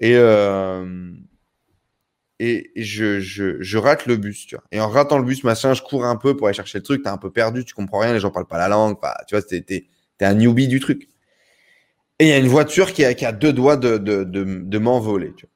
Et, 0.00 0.16
euh, 0.16 1.12
et 2.40 2.72
je, 2.74 3.20
je, 3.20 3.78
rate 3.78 4.06
le 4.06 4.16
bus, 4.16 4.46
tu 4.46 4.56
vois. 4.56 4.64
Et 4.72 4.80
en 4.80 4.88
ratant 4.88 5.18
le 5.18 5.24
bus, 5.24 5.44
machin, 5.44 5.74
je 5.74 5.82
cours 5.82 6.04
un 6.04 6.16
peu 6.16 6.36
pour 6.36 6.48
aller 6.48 6.56
chercher 6.56 6.78
le 6.78 6.82
truc, 6.82 7.02
t'es 7.04 7.08
un 7.08 7.18
peu 7.18 7.30
perdu, 7.30 7.64
tu 7.64 7.74
comprends 7.74 8.00
rien, 8.00 8.12
les 8.12 8.20
gens 8.20 8.30
parlent 8.32 8.46
pas 8.46 8.58
la 8.58 8.68
langue, 8.68 8.96
tu 9.28 9.36
vois, 9.36 9.42
t'es, 9.42 9.60
t'es 9.60 9.86
un 10.24 10.34
newbie 10.34 10.66
du 10.66 10.80
truc. 10.80 11.08
Et 12.18 12.26
il 12.26 12.28
y 12.28 12.32
a 12.32 12.38
une 12.38 12.48
voiture 12.48 12.92
qui 12.92 13.04
a, 13.04 13.14
qui 13.14 13.24
a 13.24 13.32
deux 13.32 13.52
doigts 13.52 13.76
de, 13.76 13.98
de, 13.98 14.24
de, 14.24 14.44
de 14.44 14.78
m'envoler, 14.78 15.32
tu 15.36 15.46
vois. 15.46 15.52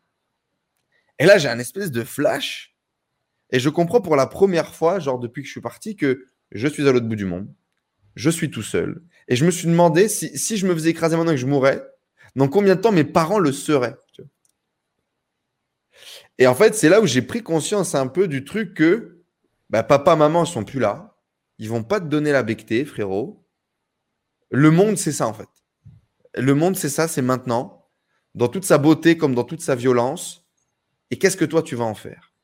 Et 1.19 1.27
là, 1.27 1.39
j'ai 1.39 1.49
un 1.49 1.59
espèce 1.59 1.91
de 1.91 2.05
flash. 2.05 2.76
Et 3.51 3.61
je 3.61 3.69
comprends 3.69 4.01
pour 4.01 4.17
la 4.17 4.27
première 4.27 4.75
fois, 4.75 4.99
genre 4.99 5.19
depuis 5.19 5.43
que 5.43 5.47
je 5.47 5.53
suis 5.53 5.61
parti, 5.61 5.97
que 5.97 6.27
je 6.53 6.69
suis 6.69 6.89
à 6.89 6.93
l'autre 6.93 7.07
bout 7.07 7.17
du 7.17 7.25
monde. 7.25 7.49
Je 8.15 8.31
suis 8.31 8.51
tout 8.51 8.63
seul. 8.63 9.03
Et 9.29 9.37
je 9.37 9.45
me 9.45 9.51
suis 9.51 9.69
demandé 9.69 10.09
si, 10.09 10.57
je 10.57 10.67
me 10.67 10.75
faisais 10.75 10.91
écraser 10.91 11.17
maintenant 11.17 11.33
et 11.33 11.37
que 11.37 11.41
je 11.41 11.47
mourrais, 11.47 11.83
dans 12.35 12.49
combien 12.49 12.75
de 12.75 12.81
temps 12.81 12.93
mes 12.93 13.05
parents 13.05 13.39
le 13.39 13.53
seraient. 13.53 13.97
Et 16.39 16.47
en 16.47 16.55
fait, 16.55 16.75
c'est 16.75 16.89
là 16.89 17.01
où 17.01 17.07
j'ai 17.07 17.23
pris 17.23 17.43
conscience 17.43 17.95
un 17.95 18.09
peu 18.09 18.29
du 18.29 18.45
truc 18.45 18.75
que 18.75 19.25
bah, 19.71 19.83
papa, 19.83 20.17
maman, 20.17 20.45
ils 20.45 20.51
sont 20.51 20.65
plus 20.65 20.81
là. 20.81 21.17
Ils 21.59 21.69
vont 21.69 21.83
pas 21.83 22.01
te 22.01 22.07
donner 22.07 22.33
la 22.33 22.43
bectée, 22.43 22.85
frérot. 22.85 23.47
Le 24.51 24.71
monde, 24.71 24.97
c'est 24.97 25.13
ça, 25.13 25.27
en 25.27 25.33
fait. 25.33 25.49
Le 26.35 26.55
monde, 26.55 26.77
c'est 26.77 26.91
ça, 26.91 27.09
c'est 27.09 27.23
maintenant. 27.23 27.89
Dans 28.35 28.49
toute 28.49 28.65
sa 28.65 28.77
beauté 28.79 29.17
comme 29.17 29.35
dans 29.35 29.45
toute 29.45 29.63
sa 29.63 29.75
violence. 29.75 30.47
Et 31.11 31.19
qu'est-ce 31.19 31.37
que 31.37 31.47
toi, 31.47 31.63
tu 31.63 31.75
vas 31.75 31.85
en 31.85 31.95
faire? 31.95 32.36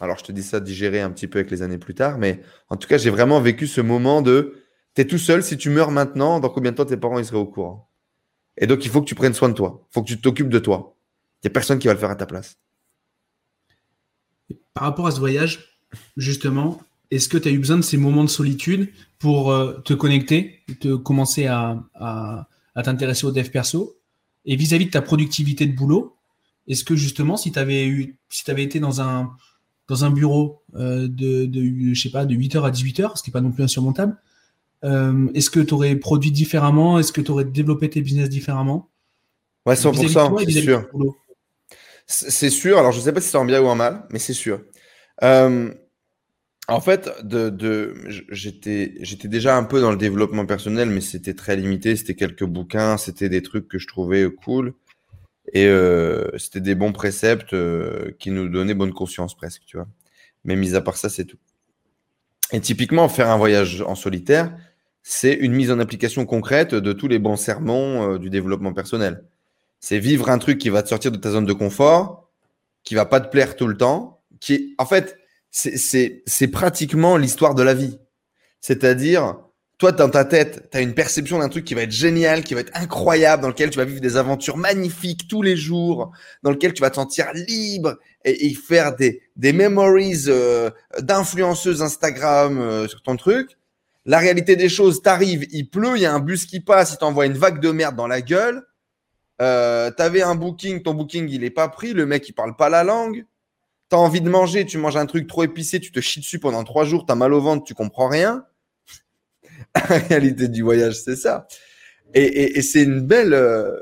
Alors, 0.00 0.18
je 0.18 0.24
te 0.24 0.32
dis 0.32 0.42
ça 0.42 0.60
digérer 0.60 1.00
un 1.00 1.10
petit 1.10 1.26
peu 1.26 1.40
avec 1.40 1.50
les 1.50 1.62
années 1.62 1.78
plus 1.78 1.94
tard, 1.94 2.18
mais 2.18 2.40
en 2.68 2.76
tout 2.76 2.88
cas, 2.88 2.98
j'ai 2.98 3.10
vraiment 3.10 3.40
vécu 3.40 3.66
ce 3.66 3.80
moment 3.80 4.22
de 4.22 4.62
tu 4.94 5.02
es 5.02 5.06
tout 5.06 5.18
seul, 5.18 5.42
si 5.42 5.56
tu 5.56 5.70
meurs 5.70 5.90
maintenant, 5.90 6.40
dans 6.40 6.48
combien 6.48 6.72
de 6.72 6.76
temps 6.76 6.84
tes 6.84 6.96
parents 6.96 7.18
ils 7.18 7.24
seraient 7.24 7.38
au 7.38 7.46
courant? 7.46 7.90
Et 8.56 8.66
donc, 8.66 8.84
il 8.84 8.90
faut 8.90 9.00
que 9.00 9.06
tu 9.06 9.14
prennes 9.14 9.34
soin 9.34 9.48
de 9.48 9.54
toi. 9.54 9.86
Il 9.90 9.94
faut 9.94 10.02
que 10.02 10.08
tu 10.08 10.20
t'occupes 10.20 10.48
de 10.48 10.58
toi. 10.58 10.96
Il 11.36 11.46
n'y 11.46 11.50
a 11.50 11.52
personne 11.52 11.78
qui 11.78 11.86
va 11.86 11.92
le 11.92 11.98
faire 11.98 12.10
à 12.10 12.16
ta 12.16 12.26
place. 12.26 12.58
Par 14.74 14.84
rapport 14.84 15.06
à 15.06 15.10
ce 15.12 15.20
voyage, 15.20 15.78
justement, 16.16 16.80
est-ce 17.10 17.28
que 17.28 17.38
tu 17.38 17.48
as 17.48 17.52
eu 17.52 17.58
besoin 17.58 17.76
de 17.76 17.82
ces 17.82 17.96
moments 17.96 18.24
de 18.24 18.28
solitude 18.28 18.92
pour 19.18 19.50
euh, 19.50 19.74
te 19.84 19.94
connecter, 19.94 20.64
te 20.80 20.94
commencer 20.94 21.46
à, 21.46 21.78
t'intéresser 22.82 23.26
au 23.26 23.30
dev 23.30 23.48
perso? 23.50 23.96
Et 24.44 24.56
vis-à-vis 24.56 24.86
de 24.86 24.90
ta 24.90 25.02
productivité 25.02 25.66
de 25.66 25.76
boulot, 25.76 26.16
est-ce 26.66 26.84
que 26.84 26.96
justement, 26.96 27.36
si 27.36 27.52
tu 27.52 27.58
avais 27.58 28.62
été 28.62 28.80
dans 28.80 29.00
un, 29.00 29.30
dans 29.88 30.04
un 30.04 30.10
bureau 30.10 30.62
euh, 30.74 31.08
de, 31.08 31.46
de, 31.46 31.94
je 31.94 32.00
sais 32.00 32.10
pas, 32.10 32.26
de 32.26 32.34
8h 32.34 32.62
à 32.62 32.70
18h, 32.70 33.16
ce 33.16 33.22
qui 33.22 33.30
n'est 33.30 33.32
pas 33.32 33.40
non 33.40 33.50
plus 33.50 33.64
insurmontable, 33.64 34.16
euh, 34.84 35.28
est-ce 35.34 35.50
que 35.50 35.60
tu 35.60 35.74
aurais 35.74 35.96
produit 35.96 36.30
différemment? 36.30 36.98
Est-ce 36.98 37.12
que 37.12 37.20
tu 37.20 37.30
aurais 37.30 37.46
développé 37.46 37.90
tes 37.90 38.02
business 38.02 38.28
différemment? 38.28 38.90
Ouais, 39.66 39.74
100%, 39.74 40.44
c'est 40.44 40.60
sûr. 40.60 40.86
C'est 42.06 42.50
sûr. 42.50 42.78
Alors, 42.78 42.92
je 42.92 42.98
ne 42.98 43.02
sais 43.02 43.12
pas 43.12 43.20
si 43.20 43.28
c'est 43.28 43.36
en 43.36 43.44
bien 43.44 43.60
ou 43.60 43.66
en 43.66 43.74
mal, 43.74 44.06
mais 44.10 44.18
c'est 44.18 44.32
sûr. 44.32 44.60
Euh, 45.22 45.70
en 46.68 46.80
fait, 46.80 47.10
de, 47.22 47.50
de, 47.50 47.94
j'étais, 48.30 48.94
j'étais 49.00 49.28
déjà 49.28 49.56
un 49.56 49.64
peu 49.64 49.80
dans 49.80 49.90
le 49.90 49.96
développement 49.96 50.46
personnel, 50.46 50.90
mais 50.90 51.00
c'était 51.00 51.34
très 51.34 51.56
limité. 51.56 51.96
C'était 51.96 52.14
quelques 52.14 52.44
bouquins, 52.44 52.96
c'était 52.98 53.28
des 53.28 53.42
trucs 53.42 53.68
que 53.68 53.78
je 53.78 53.86
trouvais 53.86 54.26
cool. 54.30 54.74
Et 55.52 55.66
euh, 55.66 56.36
c'était 56.36 56.60
des 56.60 56.74
bons 56.74 56.92
préceptes 56.92 57.54
euh, 57.54 58.12
qui 58.18 58.30
nous 58.30 58.48
donnaient 58.48 58.74
bonne 58.74 58.92
conscience 58.92 59.34
presque, 59.34 59.62
tu 59.66 59.76
vois. 59.76 59.88
Mais 60.44 60.56
mis 60.56 60.74
à 60.74 60.80
part 60.80 60.96
ça, 60.96 61.08
c'est 61.08 61.24
tout. 61.24 61.38
Et 62.52 62.60
typiquement, 62.60 63.08
faire 63.08 63.30
un 63.30 63.36
voyage 63.36 63.82
en 63.82 63.94
solitaire, 63.94 64.54
c'est 65.02 65.34
une 65.34 65.52
mise 65.52 65.70
en 65.70 65.78
application 65.78 66.26
concrète 66.26 66.74
de 66.74 66.92
tous 66.92 67.08
les 67.08 67.18
bons 67.18 67.36
sermons 67.36 68.14
euh, 68.14 68.18
du 68.18 68.30
développement 68.30 68.72
personnel. 68.72 69.24
C'est 69.80 69.98
vivre 69.98 70.28
un 70.28 70.38
truc 70.38 70.58
qui 70.58 70.70
va 70.70 70.82
te 70.82 70.88
sortir 70.88 71.12
de 71.12 71.16
ta 71.16 71.30
zone 71.30 71.46
de 71.46 71.52
confort, 71.52 72.30
qui 72.84 72.94
va 72.94 73.06
pas 73.06 73.20
te 73.20 73.28
plaire 73.28 73.56
tout 73.56 73.68
le 73.68 73.76
temps, 73.76 74.20
qui, 74.40 74.74
en 74.78 74.86
fait, 74.86 75.18
c'est 75.50 76.48
pratiquement 76.50 77.16
l'histoire 77.16 77.54
de 77.54 77.62
la 77.62 77.74
vie. 77.74 77.98
C'est-à-dire, 78.60 79.38
toi, 79.78 79.92
dans 79.92 80.10
ta 80.10 80.24
tête, 80.24 80.68
tu 80.72 80.76
as 80.76 80.80
une 80.80 80.92
perception 80.92 81.38
d'un 81.38 81.48
truc 81.48 81.64
qui 81.64 81.74
va 81.74 81.82
être 81.82 81.92
génial, 81.92 82.42
qui 82.42 82.54
va 82.54 82.60
être 82.60 82.72
incroyable, 82.74 83.42
dans 83.42 83.48
lequel 83.48 83.70
tu 83.70 83.78
vas 83.78 83.84
vivre 83.84 84.00
des 84.00 84.16
aventures 84.16 84.56
magnifiques 84.56 85.28
tous 85.28 85.40
les 85.40 85.56
jours, 85.56 86.10
dans 86.42 86.50
lequel 86.50 86.72
tu 86.72 86.82
vas 86.82 86.90
te 86.90 86.96
sentir 86.96 87.32
libre 87.32 87.96
et, 88.24 88.52
faire 88.54 88.96
des, 88.96 89.22
des 89.36 89.52
memories 89.52 90.24
euh, 90.26 90.70
d'influenceuses 90.98 91.80
Instagram 91.80 92.58
euh, 92.58 92.88
sur 92.88 93.02
ton 93.02 93.16
truc. 93.16 93.56
La 94.04 94.18
réalité 94.18 94.56
des 94.56 94.68
choses, 94.68 95.00
t'arrives, 95.00 95.46
il 95.52 95.70
pleut, 95.70 95.96
il 95.96 96.02
y 96.02 96.06
a 96.06 96.12
un 96.12 96.18
bus 96.18 96.46
qui 96.46 96.58
passe, 96.58 96.94
il 96.94 96.98
t'envoie 96.98 97.26
une 97.26 97.38
vague 97.38 97.60
de 97.60 97.70
merde 97.70 97.94
dans 97.94 98.08
la 98.08 98.20
gueule. 98.20 98.64
Euh, 99.40 99.92
T'avais 99.92 100.22
un 100.22 100.34
booking, 100.34 100.82
ton 100.82 100.94
booking 100.94 101.28
il 101.28 101.44
est 101.44 101.50
pas 101.50 101.68
pris, 101.68 101.92
le 101.92 102.04
mec 102.04 102.28
il 102.28 102.32
parle 102.32 102.56
pas 102.56 102.68
la 102.68 102.82
langue. 102.82 103.24
T'as 103.90 103.96
envie 103.96 104.20
de 104.20 104.28
manger, 104.28 104.66
tu 104.66 104.76
manges 104.76 104.96
un 104.96 105.06
truc 105.06 105.28
trop 105.28 105.44
épicé, 105.44 105.78
tu 105.78 105.92
te 105.92 106.00
chies 106.00 106.18
dessus 106.18 106.40
pendant 106.40 106.64
trois 106.64 106.84
jours, 106.84 107.06
t'as 107.06 107.14
mal 107.14 107.32
au 107.32 107.40
ventre, 107.40 107.62
tu 107.64 107.74
comprends 107.74 108.08
rien. 108.08 108.44
la 109.74 109.98
réalité 109.98 110.48
du 110.48 110.62
voyage, 110.62 110.94
c'est 111.02 111.16
ça. 111.16 111.46
Et, 112.14 112.62
c'est 112.62 112.82
une 112.82 113.02
belle, 113.02 113.34
euh, 113.34 113.78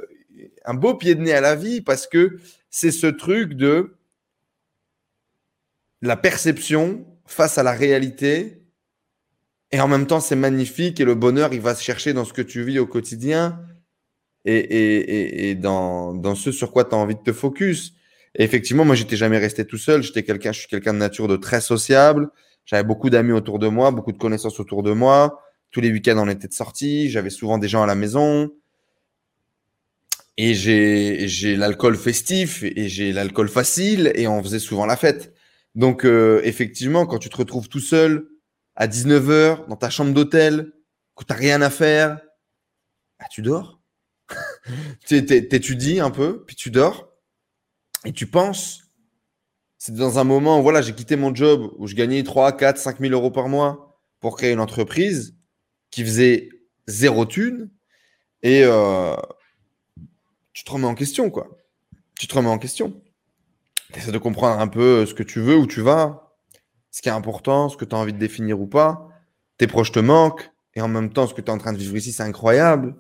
un 0.65 0.75
beau 0.75 0.95
pied 0.95 1.15
de 1.15 1.21
nez 1.21 1.33
à 1.33 1.41
la 1.41 1.55
vie 1.55 1.81
parce 1.81 2.07
que 2.07 2.39
c'est 2.71 2.91
ce 2.91 3.07
truc 3.07 3.55
de 3.55 3.97
la 6.03 6.17
perception 6.17 7.07
face 7.27 7.59
à 7.59 7.63
la 7.63 7.73
réalité. 7.73 8.63
Et 9.73 9.81
en 9.81 9.89
même 9.89 10.07
temps, 10.07 10.21
c'est 10.21 10.37
magnifique 10.37 11.01
et 11.01 11.05
le 11.05 11.15
bonheur, 11.15 11.53
il 11.53 11.61
va 11.61 11.75
se 11.75 11.83
chercher 11.83 12.13
dans 12.13 12.25
ce 12.25 12.33
que 12.33 12.43
tu 12.43 12.63
vis 12.63 12.79
au 12.79 12.87
quotidien 12.87 13.61
et, 14.45 15.57
dans, 15.61 16.35
ce 16.35 16.53
sur 16.53 16.71
quoi 16.73 16.85
tu 16.85 16.95
as 16.95 16.99
envie 16.99 17.17
de 17.17 17.23
te 17.23 17.33
focus. 17.33 17.95
Et 18.35 18.45
effectivement, 18.45 18.85
moi, 18.85 18.95
j'étais 18.95 19.17
jamais 19.17 19.39
resté 19.39 19.65
tout 19.67 19.79
seul. 19.79 20.03
J'étais 20.03 20.23
quelqu'un, 20.23 20.53
je 20.53 20.61
suis 20.61 20.69
quelqu'un 20.69 20.93
de 20.93 20.99
nature 20.99 21.27
de 21.27 21.37
très 21.37 21.61
sociable. 21.61 22.29
J'avais 22.65 22.85
beaucoup 22.85 23.11
d'amis 23.11 23.33
autour 23.33 23.59
de 23.59 23.69
moi, 23.69 23.91
beaucoup 23.91 24.13
de 24.13 24.19
connaissances 24.19 24.61
autour 24.61 24.83
de 24.83 24.93
moi. 24.93 25.41
Tous 25.77 25.83
les 25.83 25.93
week-ends, 25.93 26.17
on 26.17 26.27
était 26.31 26.49
de 26.49 26.55
sortie. 26.55 27.11
J'avais 27.11 27.29
souvent 27.29 27.59
des 27.59 27.69
gens 27.69 27.83
à 27.83 27.87
la 27.87 27.95
maison. 27.95 28.51
Et 30.39 30.55
j'ai 30.55 31.55
l'alcool 31.55 31.99
festif 31.99 32.63
et 32.63 32.89
j'ai 32.89 33.13
l'alcool 33.13 33.51
facile 33.51 34.11
et 34.15 34.27
on 34.27 34.43
faisait 34.43 34.59
souvent 34.59 34.87
la 34.87 34.97
fête. 34.97 35.35
Donc, 35.75 36.07
euh, 36.07 36.41
effectivement, 36.45 37.05
quand 37.05 37.19
tu 37.19 37.29
te 37.29 37.37
retrouves 37.37 37.69
tout 37.69 37.81
seul 37.81 38.27
à 38.75 38.87
19h 38.89 39.69
dans 39.69 39.77
ta 39.77 39.91
chambre 39.91 40.15
d'hôtel, 40.15 40.73
que 41.15 41.25
tu 41.25 41.33
n'as 41.35 41.39
rien 41.39 41.61
à 41.61 41.69
faire, 41.69 42.23
bah, 43.21 43.27
tu 43.31 43.43
dors. 43.43 43.83
tu 45.07 45.27
t'étudies 45.27 46.01
un 46.01 46.11
peu, 46.11 46.43
puis 46.47 46.57
tu 46.57 46.71
dors 46.71 47.13
et 48.07 48.15
tu 48.15 48.27
penses. 48.27 48.85
C'est 49.77 49.95
dans 49.95 50.19
un 50.19 50.25
moment 50.25 50.59
où 50.59 50.63
voilà, 50.63 50.81
j'ai 50.81 50.95
quitté 50.95 51.17
mon 51.17 51.35
job 51.35 51.71
où 51.77 51.87
je 51.87 51.95
gagnais 51.95 52.23
3, 52.23 52.57
4, 52.57 52.79
5 52.79 52.99
000 52.99 53.13
euros 53.13 53.31
par 53.31 53.51
mois 53.51 54.01
pour 54.21 54.39
créer 54.39 54.53
une 54.53 54.61
entreprise 54.61 55.36
qui 55.91 56.05
faisait 56.05 56.51
zéro 56.87 57.25
thune 57.27 57.71
et 58.43 58.63
euh, 58.65 59.17
tu 60.53 60.65
te 60.65 60.71
remets 60.71 60.87
en 60.87 60.95
question, 60.95 61.31
quoi. 61.31 61.49
Tu 62.19 62.27
te 62.27 62.35
remets 62.35 62.49
en 62.49 62.59
question. 62.59 63.03
Tu 63.93 63.99
essaies 63.99 64.13
de 64.13 64.19
comprendre 64.19 64.61
un 64.61 64.69
peu 64.69 65.05
ce 65.05 65.15
que 65.15 65.23
tu 65.23 65.41
veux, 65.41 65.57
où 65.57 65.67
tu 65.67 65.81
vas, 65.81 66.35
ce 66.91 67.03
qui 67.03 67.09
est 67.09 67.13
important, 67.13 67.69
ce 67.69 67.77
que 67.77 67.85
tu 67.85 67.95
as 67.95 67.99
envie 67.99 68.13
de 68.13 68.19
définir 68.19 68.61
ou 68.61 68.67
pas. 68.67 69.09
Tes 69.59 69.67
proches 69.67 69.93
te 69.93 69.99
manquent 69.99 70.51
et 70.75 70.81
en 70.81 70.89
même 70.89 71.13
temps, 71.13 71.27
ce 71.27 71.35
que 71.35 71.41
tu 71.41 71.49
es 71.49 71.51
en 71.51 71.59
train 71.59 71.73
de 71.73 71.79
vivre 71.79 71.97
ici, 71.97 72.13
c'est 72.13 72.23
incroyable. 72.23 72.95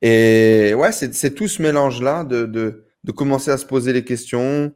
Et 0.00 0.74
ouais, 0.74 0.92
c'est 0.92 1.34
tout 1.34 1.46
ce 1.46 1.62
mélange-là 1.62 2.24
de, 2.24 2.44
de, 2.46 2.86
de, 3.04 3.12
commencer 3.12 3.50
à 3.50 3.56
se 3.56 3.66
poser 3.66 3.92
les 3.92 4.04
questions, 4.04 4.72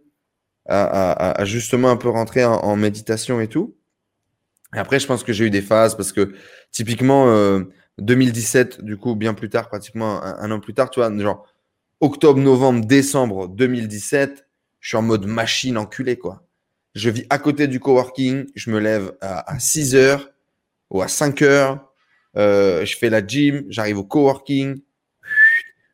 à, 0.68 1.44
justement 1.44 1.90
un 1.90 1.96
peu 1.96 2.08
rentrer 2.08 2.44
en, 2.44 2.54
en 2.54 2.76
méditation 2.76 3.40
et 3.40 3.48
tout. 3.48 3.76
Après, 4.76 5.00
je 5.00 5.06
pense 5.06 5.24
que 5.24 5.32
j'ai 5.32 5.46
eu 5.46 5.50
des 5.50 5.62
phases 5.62 5.96
parce 5.96 6.12
que 6.12 6.34
typiquement, 6.70 7.28
euh, 7.28 7.64
2017, 7.98 8.82
du 8.84 8.96
coup, 8.96 9.14
bien 9.14 9.34
plus 9.34 9.48
tard, 9.48 9.68
pratiquement 9.68 10.22
un, 10.22 10.50
an 10.50 10.60
plus 10.60 10.74
tard, 10.74 10.90
tu 10.90 11.00
vois, 11.00 11.16
genre 11.18 11.46
octobre, 12.00 12.38
novembre, 12.38 12.84
décembre 12.84 13.48
2017, 13.48 14.46
je 14.80 14.88
suis 14.88 14.96
en 14.96 15.02
mode 15.02 15.26
machine 15.26 15.78
enculée, 15.78 16.18
quoi. 16.18 16.42
Je 16.94 17.10
vis 17.10 17.26
à 17.30 17.38
côté 17.38 17.66
du 17.68 17.80
coworking, 17.80 18.46
je 18.54 18.70
me 18.70 18.78
lève 18.78 19.12
à, 19.20 19.50
à 19.50 19.58
6 19.58 19.94
heures 19.94 20.30
ou 20.90 21.02
à 21.02 21.08
5 21.08 21.42
heures. 21.42 21.92
euh, 22.36 22.84
je 22.84 22.96
fais 22.96 23.10
la 23.10 23.26
gym, 23.26 23.64
j'arrive 23.68 23.98
au 23.98 24.04
coworking, 24.04 24.80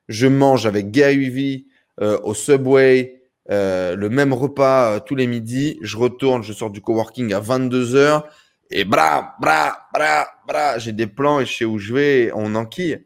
je 0.09 0.27
mange 0.27 0.67
avec 0.67 0.91
Gary 0.91 1.67
euh, 2.01 2.19
au 2.25 2.35
Subway, 2.35 3.23
euh, 3.51 3.97
le 3.97 4.09
même 4.09 4.33
repas 4.33 5.01
tous 5.01 5.15
les 5.15 5.27
midis, 5.27 5.79
je 5.83 5.97
retourne, 5.97 6.43
je 6.43 6.53
sors 6.53 6.71
du 6.71 6.81
coworking 6.81 7.33
à 7.33 7.41
22h 7.41 8.25
et 8.73 8.85
bra, 8.85 9.37
bra, 9.41 9.89
bra, 9.93 10.27
bra, 10.47 10.79
j'ai 10.79 10.93
des 10.93 11.07
plans 11.07 11.41
et 11.41 11.47
je 11.47 11.57
sais 11.59 11.65
où 11.65 11.79
je 11.79 11.93
vais, 11.95 12.31
on 12.35 12.55
enquille. 12.55 13.05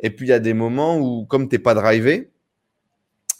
Et 0.00 0.10
puis 0.10 0.26
il 0.26 0.30
y 0.30 0.32
a 0.32 0.38
des 0.38 0.54
moments 0.54 0.98
où, 0.98 1.26
comme 1.26 1.48
t'es 1.48 1.58
pas 1.58 1.74
drivé, 1.74 2.30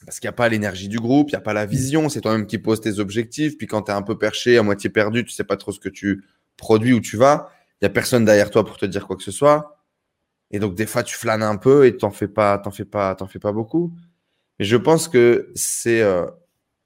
parce 0.04 0.20
qu'il 0.20 0.28
n'y 0.28 0.30
a 0.30 0.36
pas 0.36 0.48
l'énergie 0.48 0.88
du 0.88 0.98
groupe, 0.98 1.30
il 1.30 1.32
n'y 1.32 1.38
a 1.38 1.40
pas 1.40 1.52
la 1.52 1.66
vision, 1.66 2.08
c'est 2.08 2.20
toi-même 2.20 2.46
qui 2.46 2.58
poses 2.58 2.80
tes 2.80 2.98
objectifs. 2.98 3.56
Puis 3.58 3.66
quand 3.66 3.82
tu 3.82 3.90
es 3.90 3.94
un 3.94 4.02
peu 4.02 4.16
perché, 4.18 4.58
à 4.58 4.62
moitié 4.62 4.90
perdu, 4.90 5.24
tu 5.24 5.32
sais 5.32 5.44
pas 5.44 5.56
trop 5.56 5.72
ce 5.72 5.80
que 5.80 5.88
tu 5.88 6.24
produis, 6.56 6.92
où 6.92 7.00
tu 7.00 7.16
vas, 7.16 7.50
il 7.80 7.84
n'y 7.84 7.86
a 7.86 7.90
personne 7.90 8.24
derrière 8.24 8.50
toi 8.50 8.64
pour 8.64 8.76
te 8.78 8.86
dire 8.86 9.06
quoi 9.06 9.16
que 9.16 9.22
ce 9.22 9.32
soit. 9.32 9.82
Et 10.50 10.58
donc, 10.58 10.74
des 10.74 10.86
fois, 10.86 11.02
tu 11.02 11.16
flânes 11.16 11.42
un 11.42 11.56
peu 11.56 11.86
et 11.86 11.96
t'en 11.96 12.10
fais 12.10 12.28
pas, 12.28 12.62
fais 12.72 12.84
pas, 12.84 13.16
fais 13.28 13.38
pas 13.38 13.52
beaucoup. 13.52 13.92
Mais 14.58 14.64
je 14.64 14.76
pense 14.76 15.08
que 15.08 15.50
c'est 15.54 16.02
euh, 16.02 16.26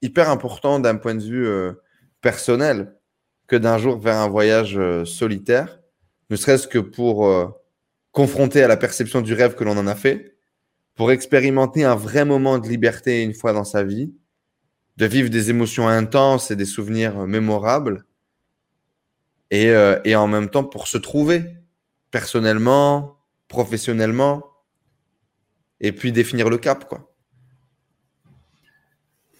hyper 0.01 0.29
important 0.29 0.79
d'un 0.79 0.95
point 0.95 1.13
de 1.13 1.23
vue 1.23 1.45
euh, 1.45 1.73
personnel 2.21 2.95
que 3.51 3.57
d'un 3.57 3.77
jour 3.77 3.99
vers 3.99 4.15
un 4.15 4.29
voyage 4.29 4.77
euh, 4.77 5.03
solitaire, 5.03 5.81
ne 6.29 6.37
serait-ce 6.37 6.69
que 6.69 6.79
pour 6.79 7.29
confronter 8.13 8.63
à 8.63 8.69
la 8.69 8.77
perception 8.77 9.19
du 9.19 9.33
rêve 9.33 9.55
que 9.55 9.65
l'on 9.65 9.77
en 9.77 9.87
a 9.87 9.95
fait, 9.95 10.37
pour 10.95 11.11
expérimenter 11.11 11.83
un 11.83 11.95
vrai 11.95 12.23
moment 12.23 12.59
de 12.59 12.69
liberté 12.69 13.23
une 13.23 13.33
fois 13.33 13.51
dans 13.51 13.65
sa 13.65 13.83
vie, 13.83 14.13
de 14.95 15.05
vivre 15.05 15.29
des 15.29 15.49
émotions 15.49 15.89
intenses 15.89 16.49
et 16.49 16.55
des 16.55 16.63
souvenirs 16.63 17.27
mémorables, 17.27 18.05
et, 19.49 19.69
euh, 19.71 19.99
et 20.05 20.15
en 20.15 20.27
même 20.27 20.49
temps 20.49 20.63
pour 20.63 20.87
se 20.87 20.97
trouver 20.97 21.43
personnellement, 22.09 23.17
professionnellement, 23.49 24.45
et 25.81 25.91
puis 25.91 26.13
définir 26.13 26.49
le 26.49 26.57
cap, 26.57 26.87
quoi. 26.87 27.13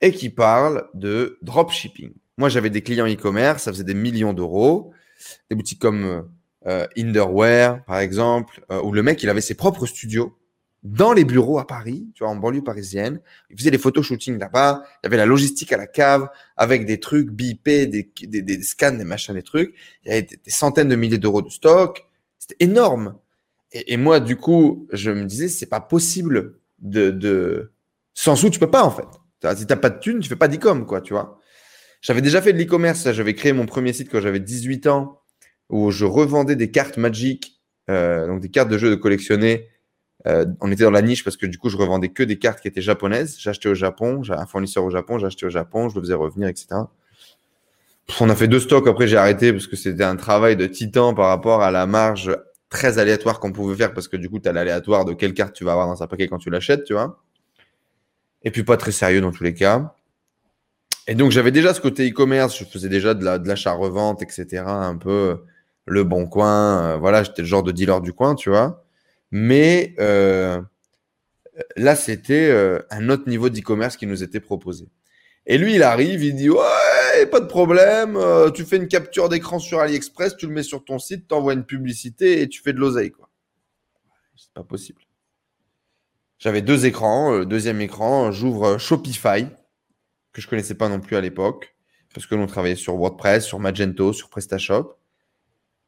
et 0.00 0.12
qui 0.12 0.30
parle 0.30 0.88
de 0.94 1.38
dropshipping. 1.42 2.12
Moi, 2.36 2.48
j'avais 2.48 2.70
des 2.70 2.82
clients 2.82 3.06
e-commerce, 3.06 3.64
ça 3.64 3.72
faisait 3.72 3.84
des 3.84 3.94
millions 3.94 4.32
d'euros, 4.32 4.92
des 5.50 5.56
boutiques 5.56 5.80
comme 5.80 6.28
euh, 6.66 6.86
Inderwear, 6.96 7.84
par 7.84 7.98
exemple, 7.98 8.64
euh, 8.70 8.80
où 8.82 8.92
le 8.92 9.02
mec, 9.02 9.22
il 9.22 9.28
avait 9.28 9.40
ses 9.40 9.54
propres 9.54 9.86
studios 9.86 10.38
dans 10.84 11.12
les 11.12 11.24
bureaux 11.24 11.58
à 11.58 11.66
Paris, 11.66 12.08
tu 12.14 12.22
vois, 12.22 12.32
en 12.32 12.36
banlieue 12.36 12.62
parisienne. 12.62 13.20
Il 13.50 13.58
faisait 13.58 13.70
des 13.70 13.78
photos 13.78 14.06
shooting 14.06 14.38
là-bas. 14.38 14.82
Il 14.84 14.98
y 15.04 15.08
avait 15.08 15.16
la 15.16 15.26
logistique 15.26 15.72
à 15.72 15.76
la 15.76 15.86
cave 15.86 16.28
avec 16.56 16.86
des 16.86 17.00
trucs 17.00 17.30
bipés, 17.30 17.86
des, 17.86 18.10
des, 18.22 18.42
des, 18.42 18.62
scans, 18.62 18.92
des 18.92 19.04
machins, 19.04 19.34
des 19.34 19.42
trucs. 19.42 19.74
Il 20.04 20.08
y 20.08 20.12
avait 20.12 20.22
des, 20.22 20.38
centaines 20.46 20.88
de 20.88 20.96
milliers 20.96 21.18
d'euros 21.18 21.42
de 21.42 21.50
stock. 21.50 22.06
C'était 22.38 22.64
énorme. 22.64 23.16
Et, 23.72 23.96
moi, 23.96 24.20
du 24.20 24.36
coup, 24.36 24.88
je 24.92 25.10
me 25.10 25.24
disais, 25.24 25.48
c'est 25.48 25.66
pas 25.66 25.80
possible 25.80 26.58
de, 26.78 27.10
de... 27.10 27.72
sans 28.14 28.34
sous, 28.34 28.48
tu 28.48 28.58
peux 28.58 28.70
pas 28.70 28.82
en 28.82 28.90
fait. 28.90 29.06
Si 29.56 29.66
t'as 29.66 29.76
pas 29.76 29.90
de 29.90 29.98
thunes, 29.98 30.20
tu 30.20 30.28
fais 30.28 30.36
pas 30.36 30.48
d'e-com, 30.48 30.86
quoi, 30.86 31.00
tu 31.00 31.12
vois. 31.12 31.38
J'avais 32.00 32.22
déjà 32.22 32.40
fait 32.40 32.52
de 32.52 32.58
l'e-commerce, 32.58 33.12
j'avais 33.12 33.34
créé 33.34 33.52
mon 33.52 33.66
premier 33.66 33.92
site 33.92 34.10
quand 34.10 34.20
j'avais 34.20 34.40
18 34.40 34.86
ans, 34.86 35.20
où 35.68 35.90
je 35.90 36.04
revendais 36.04 36.56
des 36.56 36.70
cartes 36.70 36.96
Magic, 36.96 37.60
euh, 37.90 38.26
donc 38.26 38.40
des 38.40 38.48
cartes 38.48 38.70
de 38.70 38.78
jeux 38.78 38.90
de 38.90 38.94
collectionner. 38.94 39.68
Euh, 40.26 40.46
on 40.60 40.72
était 40.72 40.84
dans 40.84 40.90
la 40.90 41.02
niche 41.02 41.22
parce 41.24 41.36
que 41.36 41.46
du 41.46 41.58
coup, 41.58 41.68
je 41.68 41.76
revendais 41.76 42.08
que 42.08 42.22
des 42.22 42.38
cartes 42.38 42.60
qui 42.60 42.68
étaient 42.68 42.82
japonaises. 42.82 43.36
J'achetais 43.38 43.68
au 43.68 43.74
Japon, 43.74 44.22
j'ai 44.22 44.32
un 44.32 44.46
fournisseur 44.46 44.84
au 44.84 44.90
Japon, 44.90 45.18
j'achetais 45.18 45.46
au 45.46 45.50
Japon, 45.50 45.88
je 45.88 45.96
le 45.96 46.00
faisais 46.00 46.14
revenir, 46.14 46.48
etc. 46.48 46.68
On 48.20 48.30
a 48.30 48.34
fait 48.34 48.48
deux 48.48 48.60
stocks, 48.60 48.86
après 48.88 49.06
j'ai 49.06 49.16
arrêté 49.16 49.52
parce 49.52 49.66
que 49.66 49.76
c'était 49.76 50.04
un 50.04 50.16
travail 50.16 50.56
de 50.56 50.66
titan 50.66 51.14
par 51.14 51.28
rapport 51.28 51.62
à 51.62 51.70
la 51.70 51.86
marge 51.86 52.34
très 52.68 52.98
aléatoire 52.98 53.40
qu'on 53.40 53.52
pouvait 53.52 53.76
faire 53.76 53.94
parce 53.94 54.08
que 54.08 54.16
du 54.16 54.28
coup, 54.28 54.38
tu 54.38 54.48
as 54.48 54.52
l'aléatoire 54.52 55.04
de 55.04 55.12
quelle 55.14 55.34
carte 55.34 55.54
tu 55.54 55.64
vas 55.64 55.72
avoir 55.72 55.86
dans 55.86 56.02
un 56.02 56.06
paquet 56.06 56.28
quand 56.28 56.38
tu 56.38 56.50
l'achètes, 56.50 56.84
tu 56.84 56.92
vois. 56.92 57.22
Et 58.42 58.50
puis 58.50 58.62
pas 58.62 58.76
très 58.76 58.92
sérieux 58.92 59.20
dans 59.20 59.32
tous 59.32 59.44
les 59.44 59.54
cas. 59.54 59.94
Et 61.06 61.14
donc, 61.14 61.30
j'avais 61.30 61.50
déjà 61.50 61.72
ce 61.72 61.80
côté 61.80 62.08
e-commerce, 62.08 62.58
je 62.58 62.64
faisais 62.64 62.90
déjà 62.90 63.14
de 63.14 63.48
l'achat-revente, 63.48 64.22
etc. 64.22 64.62
Un 64.66 64.96
peu 64.96 65.38
le 65.86 66.04
bon 66.04 66.26
coin. 66.26 66.82
Euh, 66.82 66.96
voilà, 66.96 67.22
j'étais 67.22 67.42
le 67.42 67.48
genre 67.48 67.62
de 67.62 67.72
dealer 67.72 68.00
du 68.00 68.12
coin, 68.12 68.34
tu 68.34 68.50
vois. 68.50 68.84
Mais 69.30 69.94
euh, 70.00 70.60
là, 71.76 71.96
c'était 71.96 72.48
euh, 72.50 72.80
un 72.90 73.08
autre 73.08 73.28
niveau 73.28 73.48
d'e-commerce 73.48 73.96
qui 73.96 74.06
nous 74.06 74.22
était 74.22 74.40
proposé. 74.40 74.88
Et 75.46 75.58
lui, 75.58 75.74
il 75.74 75.82
arrive, 75.82 76.22
il 76.22 76.36
dit 76.36 76.50
Ouais, 76.50 76.58
pas 77.26 77.40
de 77.40 77.46
problème, 77.46 78.16
euh, 78.16 78.50
tu 78.50 78.64
fais 78.64 78.76
une 78.76 78.88
capture 78.88 79.28
d'écran 79.28 79.58
sur 79.58 79.80
AliExpress, 79.80 80.36
tu 80.36 80.46
le 80.46 80.52
mets 80.52 80.62
sur 80.62 80.84
ton 80.84 80.98
site, 80.98 81.28
tu 81.28 81.34
envoies 81.34 81.54
une 81.54 81.64
publicité 81.64 82.42
et 82.42 82.48
tu 82.48 82.62
fais 82.62 82.72
de 82.72 82.78
l'oseille. 82.78 83.10
quoi. 83.10 83.28
C'est 84.36 84.52
pas 84.52 84.64
possible. 84.64 85.02
J'avais 86.38 86.62
deux 86.62 86.86
écrans. 86.86 87.32
Le 87.32 87.46
deuxième 87.46 87.80
écran, 87.80 88.30
j'ouvre 88.30 88.78
Shopify, 88.78 89.46
que 90.32 90.40
je 90.40 90.46
connaissais 90.46 90.74
pas 90.74 90.88
non 90.88 91.00
plus 91.00 91.16
à 91.16 91.20
l'époque, 91.20 91.76
parce 92.14 92.26
que 92.26 92.34
l'on 92.34 92.46
travaillait 92.46 92.76
sur 92.76 92.94
WordPress, 92.96 93.44
sur 93.44 93.58
Magento, 93.58 94.12
sur 94.12 94.28
PrestaShop. 94.30 94.96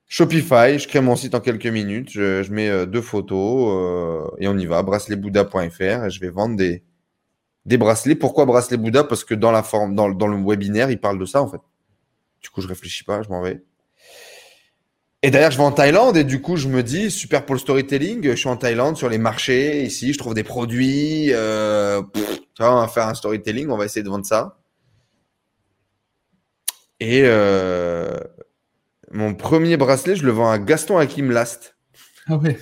Shopify, 0.06 0.78
je 0.78 0.88
crée 0.88 1.00
mon 1.00 1.14
site 1.14 1.36
en 1.36 1.40
quelques 1.40 1.66
minutes, 1.66 2.10
je, 2.10 2.50
mets 2.50 2.68
euh, 2.68 2.84
deux 2.84 3.00
photos 3.00 3.68
euh, 3.70 4.36
et 4.38 4.48
on 4.48 4.58
y 4.58 4.66
va, 4.66 4.82
braceletbouddha.fr 4.82 6.04
et 6.06 6.10
je 6.10 6.20
vais 6.20 6.30
vendre 6.30 6.56
des, 6.56 6.82
des 7.66 7.76
bracelets. 7.76 8.14
Pourquoi 8.14 8.46
bracelet 8.46 8.76
Bouddha? 8.76 9.04
Parce 9.04 9.24
que 9.24 9.34
dans 9.34 9.50
la 9.50 9.62
forme, 9.62 9.94
dans, 9.94 10.08
le 10.08 10.36
webinaire, 10.44 10.90
il 10.90 11.00
parle 11.00 11.18
de 11.18 11.24
ça 11.24 11.42
en 11.42 11.48
fait. 11.48 11.60
Du 12.42 12.48
coup, 12.50 12.60
je 12.60 12.68
réfléchis 12.68 13.04
pas, 13.04 13.22
je 13.22 13.28
m'en 13.28 13.42
vais. 13.42 13.62
Et 15.22 15.30
d'ailleurs, 15.30 15.50
je 15.50 15.58
vais 15.58 15.64
en 15.64 15.72
Thaïlande 15.72 16.16
et 16.16 16.24
du 16.24 16.40
coup, 16.40 16.56
je 16.56 16.68
me 16.68 16.82
dis 16.82 17.10
super 17.10 17.44
pour 17.44 17.54
le 17.54 17.60
storytelling. 17.60 18.22
Je 18.30 18.36
suis 18.36 18.48
en 18.48 18.56
Thaïlande 18.56 18.96
sur 18.96 19.10
les 19.10 19.18
marchés 19.18 19.82
ici, 19.82 20.14
je 20.14 20.18
trouve 20.18 20.32
des 20.32 20.44
produits. 20.44 21.32
Euh, 21.32 22.02
tu 22.14 22.62
vois, 22.62 22.74
on 22.74 22.80
va 22.80 22.88
faire 22.88 23.06
un 23.06 23.14
storytelling, 23.14 23.68
on 23.68 23.76
va 23.76 23.84
essayer 23.84 24.02
de 24.02 24.08
vendre 24.08 24.24
ça. 24.24 24.58
Et 27.00 27.22
euh, 27.24 28.18
mon 29.10 29.34
premier 29.34 29.76
bracelet, 29.76 30.16
je 30.16 30.24
le 30.24 30.32
vends 30.32 30.50
à 30.50 30.58
Gaston 30.58 30.96
Hakim 30.96 31.30
Last. 31.30 31.76
Ah 32.26 32.36
ouais. 32.36 32.58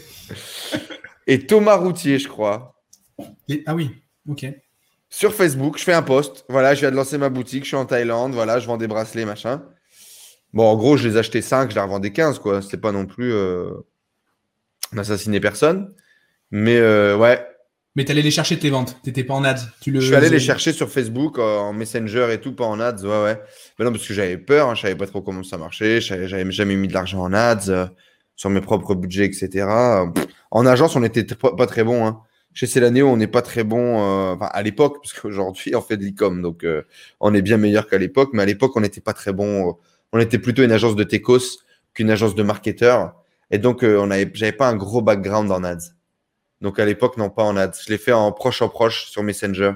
Et 1.29 1.47
Thomas 1.47 1.77
Routier, 1.77 2.19
je 2.19 2.29
crois. 2.29 2.75
Ah 3.67 3.75
oui, 3.75 3.91
ok 4.29 4.47
sur 5.11 5.35
Facebook, 5.35 5.79
je 5.79 5.85
fais 5.85 5.95
un 5.95 6.03
post. 6.03 6.45
Voilà, 6.49 6.75
je 6.75 6.81
viens 6.81 6.91
de 6.91 6.97
lancer 6.97 7.19
ma 7.19 7.31
boutique, 7.31 7.65
je 7.65 7.69
suis 7.69 7.77
en 7.77 7.87
Thaïlande, 7.87 8.35
voilà, 8.35 8.59
je 8.59 8.67
vends 8.67 8.77
des 8.77 8.89
bracelets, 8.89 9.25
machin. 9.25 9.63
Bon, 10.53 10.65
en 10.65 10.77
gros, 10.77 10.97
je 10.97 11.09
les 11.09 11.17
achetais 11.17 11.43
5, 11.43 11.71
je 11.71 11.75
les 11.75 11.81
revendais 11.81 12.13
15, 12.13 12.39
quoi. 12.39 12.63
C'était 12.63 12.77
pas 12.77 12.93
non 12.93 13.07
plus 13.07 13.33
euh, 13.33 13.71
assassiner 14.97 15.41
personne. 15.41 15.95
Mais 16.51 16.77
euh, 16.77 17.17
ouais. 17.17 17.45
Mais 17.97 18.05
tu 18.05 18.13
allais 18.13 18.23
les 18.23 18.31
chercher 18.31 18.59
tes 18.59 18.71
ventes, 18.71 18.97
t'étais 19.03 19.25
pas 19.25 19.35
en 19.35 19.45
ads. 19.45 19.57
Tu 19.81 19.91
le... 19.91 20.01
Je 20.01 20.07
suis 20.07 20.15
allé 20.15 20.29
les 20.29 20.39
chercher 20.39 20.73
sur 20.73 20.89
Facebook, 20.89 21.39
euh, 21.39 21.59
en 21.59 21.73
Messenger 21.73 22.29
et 22.33 22.41
tout, 22.41 22.55
pas 22.55 22.65
en 22.65 22.79
ads, 22.79 23.03
ouais, 23.03 23.23
ouais. 23.25 23.41
Mais 23.79 23.85
non, 23.85 23.93
parce 23.93 24.07
que 24.07 24.15
j'avais 24.15 24.39
peur, 24.39 24.69
hein, 24.69 24.75
je 24.75 24.83
savais 24.83 24.95
pas 24.95 25.07
trop 25.07 25.21
comment 25.21 25.43
ça 25.43 25.59
marchait, 25.59 26.01
j'avais 26.01 26.51
jamais 26.51 26.77
mis 26.77 26.87
de 26.87 26.95
l'argent 26.95 27.21
en 27.21 27.33
ads, 27.33 27.91
sur 28.37 28.51
mes 28.51 28.61
propres 28.61 28.95
budgets, 28.95 29.25
etc. 29.25 29.67
En 30.51 30.65
agence, 30.65 30.95
on 30.95 31.03
était 31.03 31.25
pas 31.25 31.67
très 31.67 31.83
bon, 31.83 32.07
hein 32.07 32.23
Chez 32.59 32.67
Célaneo, 32.67 33.07
on 33.07 33.17
n'est 33.17 33.29
pas 33.29 33.41
très 33.41 33.63
bon 33.63 34.01
euh, 34.01 34.35
enfin, 34.35 34.49
à 34.51 34.63
l'époque, 34.65 34.97
parce 35.01 35.13
qu'aujourd'hui, 35.13 35.77
on 35.77 35.81
fait 35.81 35.97
de 35.97 36.03
l'e-com, 36.03 36.43
donc 36.43 36.65
euh, 36.65 36.83
on 37.21 37.33
est 37.33 37.41
bien 37.41 37.57
meilleur 37.57 37.87
qu'à 37.87 37.99
l'époque. 37.99 38.31
Mais 38.33 38.43
à 38.43 38.47
l'époque, 38.47 38.73
on 38.75 38.81
n'était 38.81 39.01
pas 39.01 39.13
très 39.13 39.33
bon. 39.33 39.79
on 40.13 40.19
était 40.19 40.41
plutôt 40.41 40.65
une 40.65 40.73
agence 40.73 40.97
de 40.97 41.05
techos 41.05 41.61
qu'une 41.95 42.11
agence 42.11 42.35
de 42.35 42.43
marketeurs. 42.43 43.15
Et 43.53 43.59
donc, 43.59 43.85
euh, 43.85 43.97
on 44.01 44.11
avait, 44.11 44.29
j'avais 44.35 44.51
pas 44.51 44.69
un 44.69 44.75
gros 44.75 45.03
background 45.03 45.53
en 45.53 45.63
ads. 45.63 45.93
Donc 46.61 46.81
à 46.81 46.85
l'époque, 46.85 47.17
non, 47.17 47.31
pas 47.31 47.45
en 47.45 47.57
ads. 47.57 47.79
Je 47.87 47.93
l'ai 47.93 47.97
fait 47.97 48.11
en 48.11 48.33
proche 48.33 48.61
en 48.61 48.69
proche 48.69 49.09
sur 49.09 49.23
Messenger. 49.23 49.75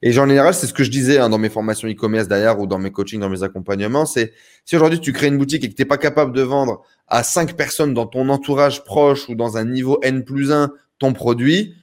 Et 0.00 0.16
en 0.16 0.28
général, 0.28 0.54
c'est 0.54 0.68
ce 0.68 0.74
que 0.74 0.84
je 0.84 0.92
disais 0.92 1.18
hein, 1.18 1.28
dans 1.28 1.38
mes 1.38 1.48
formations 1.48 1.88
e-commerce 1.88 2.28
d'ailleurs 2.28 2.60
ou 2.60 2.68
dans 2.68 2.78
mes 2.78 2.92
coachings, 2.92 3.18
dans 3.18 3.30
mes 3.30 3.42
accompagnements, 3.42 4.06
c'est 4.06 4.32
si 4.64 4.76
aujourd'hui 4.76 5.00
tu 5.00 5.12
crées 5.12 5.26
une 5.26 5.38
boutique 5.38 5.64
et 5.64 5.68
que 5.68 5.74
tu 5.74 5.82
n'es 5.82 5.88
pas 5.88 5.98
capable 5.98 6.32
de 6.32 6.42
vendre 6.42 6.82
à 7.08 7.24
cinq 7.24 7.56
personnes 7.56 7.94
dans 7.94 8.06
ton 8.06 8.28
entourage 8.28 8.84
proche 8.84 9.28
ou 9.28 9.34
dans 9.34 9.56
un 9.56 9.64
niveau 9.64 9.98
N 10.02 10.22
plus 10.22 10.52
1 10.52 10.70
ton 11.00 11.14
produit, 11.14 11.74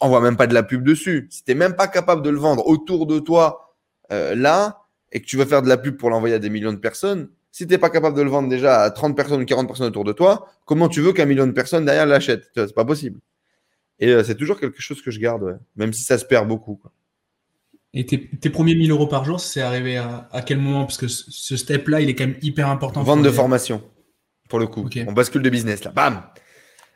on 0.00 0.08
voit 0.08 0.20
même 0.20 0.36
pas 0.36 0.46
de 0.46 0.54
la 0.54 0.62
pub 0.62 0.82
dessus. 0.82 1.28
Si 1.30 1.44
tu 1.44 1.50
n'es 1.50 1.54
même 1.54 1.74
pas 1.74 1.88
capable 1.88 2.22
de 2.22 2.30
le 2.30 2.38
vendre 2.38 2.66
autour 2.66 3.06
de 3.06 3.18
toi 3.18 3.74
euh, 4.12 4.34
là 4.34 4.82
et 5.12 5.20
que 5.20 5.26
tu 5.26 5.36
veux 5.36 5.44
faire 5.44 5.62
de 5.62 5.68
la 5.68 5.76
pub 5.76 5.96
pour 5.96 6.10
l'envoyer 6.10 6.34
à 6.34 6.38
des 6.38 6.50
millions 6.50 6.72
de 6.72 6.78
personnes, 6.78 7.30
si 7.52 7.66
tu 7.66 7.72
n'es 7.72 7.78
pas 7.78 7.90
capable 7.90 8.16
de 8.16 8.22
le 8.22 8.30
vendre 8.30 8.48
déjà 8.48 8.82
à 8.82 8.90
30 8.90 9.16
personnes 9.16 9.42
ou 9.42 9.44
40 9.44 9.66
personnes 9.66 9.86
autour 9.86 10.04
de 10.04 10.12
toi, 10.12 10.48
comment 10.64 10.88
tu 10.88 11.00
veux 11.00 11.12
qu'un 11.12 11.26
million 11.26 11.46
de 11.46 11.52
personnes 11.52 11.84
derrière 11.84 12.06
l'achètent? 12.06 12.50
C'est 12.54 12.74
pas 12.74 12.84
possible. 12.84 13.20
Et 13.98 14.08
euh, 14.08 14.24
c'est 14.24 14.36
toujours 14.36 14.58
quelque 14.58 14.80
chose 14.80 15.02
que 15.02 15.10
je 15.10 15.20
garde, 15.20 15.60
même 15.76 15.92
si 15.92 16.02
ça 16.02 16.16
se 16.16 16.24
perd 16.24 16.48
beaucoup. 16.48 16.76
Quoi. 16.76 16.92
Et 17.92 18.06
tes, 18.06 18.50
premiers 18.50 18.76
1000 18.76 18.90
euros 18.92 19.08
par 19.08 19.24
jour, 19.24 19.40
c'est 19.40 19.60
arrivé 19.60 19.96
à, 19.96 20.28
quel 20.46 20.58
moment? 20.58 20.84
Parce 20.84 20.96
que 20.96 21.08
ce 21.08 21.56
step-là, 21.56 22.00
il 22.00 22.08
est 22.08 22.14
quand 22.14 22.26
même 22.26 22.38
hyper 22.40 22.68
important. 22.68 23.02
Vente 23.02 23.22
de 23.22 23.30
formation, 23.30 23.82
pour 24.48 24.60
le 24.60 24.68
coup. 24.68 24.88
On 25.08 25.12
bascule 25.12 25.42
de 25.42 25.50
business 25.50 25.82
là. 25.82 25.90
Bam 25.90 26.22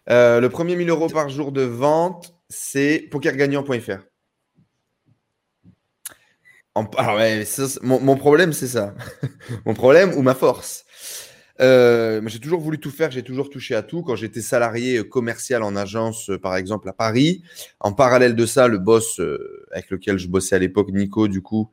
euh, 0.08 0.40
Le 0.40 0.48
premier 0.48 0.76
1000 0.76 0.88
euros 0.90 1.08
par 1.08 1.28
jour 1.28 1.50
de 1.50 1.62
vente, 1.62 2.34
c'est 2.48 3.09
pokergagnant.fr. 3.11 4.04
Alors, 6.74 7.20
mon, 7.83 8.16
problème, 8.16 8.52
c'est 8.52 8.66
ça. 8.66 8.94
mon 9.64 9.74
problème 9.74 10.12
ou 10.14 10.22
ma 10.22 10.35
force. 10.35 10.85
Euh, 11.61 12.20
j'ai 12.26 12.40
toujours 12.40 12.61
voulu 12.61 12.80
tout 12.80 12.90
faire, 12.90 13.12
j'ai 13.12 13.22
toujours 13.22 13.48
touché 13.48 13.76
à 13.76 13.83
tout. 13.83 14.02
Quand 14.02 14.16
j'étais 14.16 14.40
salarié 14.40 14.98
euh, 14.98 15.04
commercial 15.04 15.62
en 15.62 15.76
agence, 15.76 16.30
euh, 16.30 16.38
par 16.38 16.57
exemple, 16.57 16.88
à 16.88 16.92
Paris, 16.92 17.44
en 17.78 17.92
parallèle 17.92 18.35
de 18.35 18.44
ça, 18.44 18.66
le 18.66 18.78
boss 18.78 19.20
avec 19.70 19.90
lequel 19.90 20.18
je 20.18 20.28
bossais 20.28 20.57
à 20.57 20.59
l'époque, 20.59 20.90
Nico, 20.90 21.28
du 21.28 21.42
coup, 21.42 21.70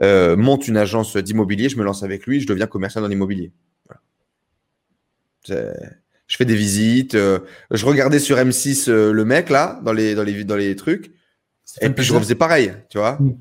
monte 0.00 0.68
une 0.68 0.76
agence 0.76 1.16
d'immobilier. 1.16 1.68
Je 1.68 1.76
me 1.76 1.84
lance 1.84 2.02
avec 2.04 2.26
lui, 2.26 2.40
je 2.40 2.46
deviens 2.46 2.66
commercial 2.66 3.02
dans 3.02 3.08
l'immobilier. 3.08 3.52
Je 6.26 6.36
fais 6.36 6.44
des 6.44 6.56
visites. 6.56 7.14
je 7.14 7.84
regardais 7.84 8.18
sur 8.18 8.36
M6 8.36 8.90
le 8.90 9.24
mec, 9.24 9.50
là, 9.50 9.80
dans 9.84 9.92
les, 9.92 10.14
dans 10.14 10.22
les, 10.22 10.44
dans 10.44 10.56
les 10.56 10.74
trucs. 10.74 11.12
Et 11.80 11.90
puis 11.90 12.04
je 12.04 12.12
refaisais 12.14 12.34
pareil, 12.34 12.74
tu 12.88 12.98
vois. 12.98 13.18
Mm. 13.20 13.36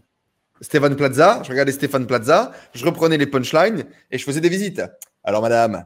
Stéphane 0.62 0.96
Plaza, 0.96 1.42
je 1.44 1.50
regardais 1.50 1.74
Stéphane 1.74 2.08
Plaza, 2.08 2.54
je 2.74 2.86
reprenais 2.86 3.18
les 3.18 3.28
punchlines 3.28 3.84
et 4.12 4.18
je 4.18 4.24
faisais 4.24 4.40
des 4.40 4.50
visites. 4.50 4.82
Alors, 5.24 5.42
madame, 5.42 5.86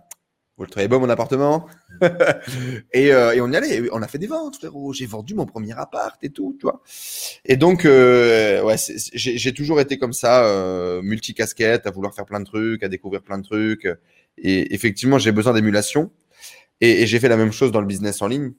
vous 0.58 0.64
le 0.64 0.70
trouvez 0.70 0.88
beau 0.88 1.00
mon 1.00 1.10
appartement 1.10 1.68
et, 2.94 3.12
euh, 3.12 3.34
et, 3.34 3.42
on 3.42 3.52
y 3.52 3.56
allait, 3.56 3.90
on 3.92 4.02
a 4.02 4.08
fait 4.08 4.20
des 4.20 4.28
ventes, 4.28 4.58
frérot. 4.58 4.94
J'ai 4.94 5.08
vendu 5.08 5.34
mon 5.34 5.46
premier 5.46 5.74
appart 5.74 6.18
et 6.24 6.30
tout, 6.30 6.56
tu 6.60 6.64
vois. 6.64 6.82
Et 7.46 7.58
donc, 7.58 7.86
euh, 7.86 8.62
ouais, 8.64 8.76
j'ai 9.14 9.54
toujours 9.54 9.80
été 9.80 9.98
comme 9.98 10.14
ça, 10.14 10.46
euh, 10.46 11.02
multicasquette, 11.02 11.88
à 11.88 11.92
vouloir 11.92 12.14
faire 12.14 12.26
plein 12.26 12.40
de 12.40 12.46
trucs, 12.46 12.84
à 12.84 12.88
découvrir 12.88 13.24
plein 13.24 13.40
de 13.40 13.44
trucs. 13.44 13.88
Et 14.38 14.74
effectivement, 14.76 15.18
j'ai 15.18 15.32
besoin 15.32 15.54
d'émulation. 15.54 16.12
Et, 16.82 17.04
et 17.04 17.08
j'ai 17.08 17.20
fait 17.20 17.30
la 17.30 17.38
même 17.38 17.52
chose 17.52 17.72
dans 17.72 17.82
le 17.82 17.88
business 17.88 18.22
en 18.22 18.28
ligne. 18.28 18.54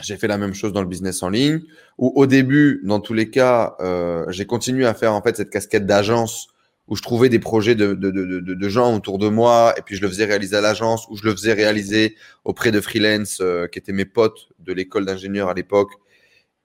J'ai 0.00 0.16
fait 0.16 0.26
la 0.26 0.38
même 0.38 0.54
chose 0.54 0.72
dans 0.72 0.82
le 0.82 0.88
business 0.88 1.22
en 1.22 1.28
ligne, 1.28 1.60
où 1.98 2.12
au 2.16 2.26
début, 2.26 2.80
dans 2.84 2.98
tous 2.98 3.14
les 3.14 3.30
cas, 3.30 3.76
euh, 3.80 4.24
j'ai 4.28 4.44
continué 4.44 4.86
à 4.86 4.94
faire 4.94 5.14
en 5.14 5.22
fait 5.22 5.36
cette 5.36 5.50
casquette 5.50 5.86
d'agence 5.86 6.48
où 6.86 6.96
je 6.96 7.02
trouvais 7.02 7.28
des 7.28 7.38
projets 7.38 7.74
de, 7.74 7.94
de, 7.94 8.10
de, 8.10 8.40
de, 8.40 8.68
gens 8.68 8.94
autour 8.94 9.18
de 9.18 9.28
moi 9.28 9.74
et 9.76 9.82
puis 9.82 9.96
je 9.96 10.02
le 10.02 10.08
faisais 10.08 10.26
réaliser 10.26 10.56
à 10.56 10.60
l'agence 10.60 11.06
ou 11.08 11.16
je 11.16 11.24
le 11.24 11.32
faisais 11.32 11.52
réaliser 11.52 12.16
auprès 12.44 12.72
de 12.72 12.80
freelance 12.80 13.38
euh, 13.40 13.66
qui 13.66 13.78
étaient 13.78 13.92
mes 13.92 14.04
potes 14.04 14.48
de 14.58 14.72
l'école 14.72 15.06
d'ingénieur 15.06 15.48
à 15.48 15.54
l'époque 15.54 15.92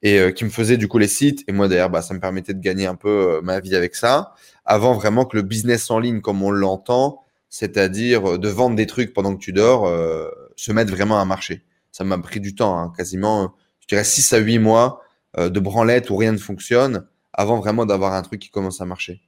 et 0.02 0.20
euh, 0.20 0.32
qui 0.32 0.44
me 0.44 0.50
faisaient 0.50 0.78
du 0.78 0.88
coup 0.88 0.98
les 0.98 1.08
sites 1.08 1.44
et 1.48 1.54
moi 1.54 1.68
d'ailleurs 1.68 1.90
bah, 1.90 2.02
ça 2.02 2.14
me 2.14 2.20
permettait 2.20 2.54
de 2.54 2.60
gagner 2.60 2.86
un 2.86 2.96
peu 2.96 3.38
euh, 3.38 3.42
ma 3.42 3.60
vie 3.62 3.76
avec 3.76 3.96
ça 3.96 4.34
avant 4.66 4.94
vraiment 4.94 5.26
que 5.26 5.38
le 5.38 5.44
business 5.44 5.90
en 5.90 6.00
ligne 6.00 6.20
comme 6.20 6.44
on 6.44 6.52
l'entend 6.52 7.22
c'est-à-dire 7.48 8.38
de 8.38 8.50
vendre 8.50 8.76
des 8.76 8.86
trucs 8.88 9.14
pendant 9.14 9.36
que 9.36 9.40
tu 9.42 9.54
dors 9.54 9.90
se 10.64 10.72
mette 10.72 10.90
vraiment 10.90 11.20
à 11.20 11.26
marcher 11.26 11.64
ça 11.92 12.04
m'a 12.04 12.18
pris 12.18 12.40
du 12.40 12.56
temps 12.56 12.78
hein, 12.78 12.94
quasiment 12.96 13.56
je 13.80 13.88
dirais 13.88 14.04
6 14.04 14.34
à 14.34 14.38
8 14.38 14.60
mois 14.60 15.02
de 15.38 15.60
branlette 15.60 16.10
où 16.10 16.18
rien 16.18 16.32
ne 16.32 16.38
fonctionne 16.38 17.06
avant 17.34 17.60
vraiment 17.60 17.86
d'avoir 17.86 18.14
un 18.14 18.22
truc 18.22 18.42
qui 18.42 18.50
commence 18.50 18.82
à 18.82 18.86
marcher 18.86 19.22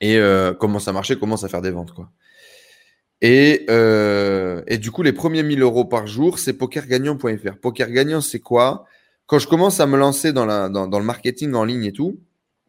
et 0.00 0.16
euh, 0.16 0.54
commence 0.54 0.88
à 0.88 0.92
marcher, 0.92 1.18
commence 1.18 1.44
à 1.44 1.48
faire 1.48 1.62
des 1.62 1.70
ventes. 1.70 1.92
Quoi. 1.92 2.10
Et, 3.20 3.66
euh, 3.68 4.62
et 4.66 4.78
du 4.78 4.90
coup, 4.90 5.02
les 5.02 5.12
premiers 5.12 5.42
1000 5.42 5.60
euros 5.62 5.84
par 5.84 6.06
jour, 6.06 6.38
c'est 6.38 6.54
pokergagnant.fr. 6.54 7.58
Poker 7.60 7.90
gagnant, 7.90 8.20
c'est 8.20 8.40
quoi? 8.40 8.86
Quand 9.26 9.38
je 9.38 9.46
commence 9.46 9.78
à 9.78 9.86
me 9.86 9.96
lancer 9.96 10.32
dans, 10.32 10.46
la, 10.46 10.68
dans, 10.68 10.88
dans, 10.88 10.98
le 10.98 11.04
marketing 11.04 11.54
en 11.54 11.64
ligne 11.64 11.84
et 11.84 11.92
tout, 11.92 12.18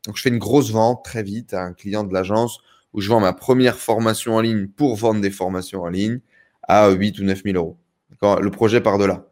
donc 0.06 0.18
je 0.18 0.22
fais 0.22 0.30
une 0.30 0.38
grosse 0.38 0.72
vente 0.72 1.04
très 1.04 1.24
vite 1.24 1.54
à 1.54 1.64
un 1.64 1.74
client 1.74 2.04
de 2.04 2.14
l'agence 2.14 2.60
où 2.94 3.02
je 3.02 3.10
vends 3.10 3.22
ma 3.22 3.34
première 3.34 3.78
formation 3.78 4.36
en 4.36 4.42
ligne 4.42 4.68
pour 4.68 4.96
vendre 4.96 5.22
des 5.22 5.32
formations 5.32 5.84
en 5.84 5.90
ligne 5.90 6.20
à 6.64 6.90
8 6.90 7.20
ou 7.20 7.24
9 7.24 7.44
000 7.44 7.58
euros. 7.58 7.78
Le 8.22 8.50
projet 8.50 8.82
part 8.82 8.98
de 8.98 9.06
là. 9.06 9.32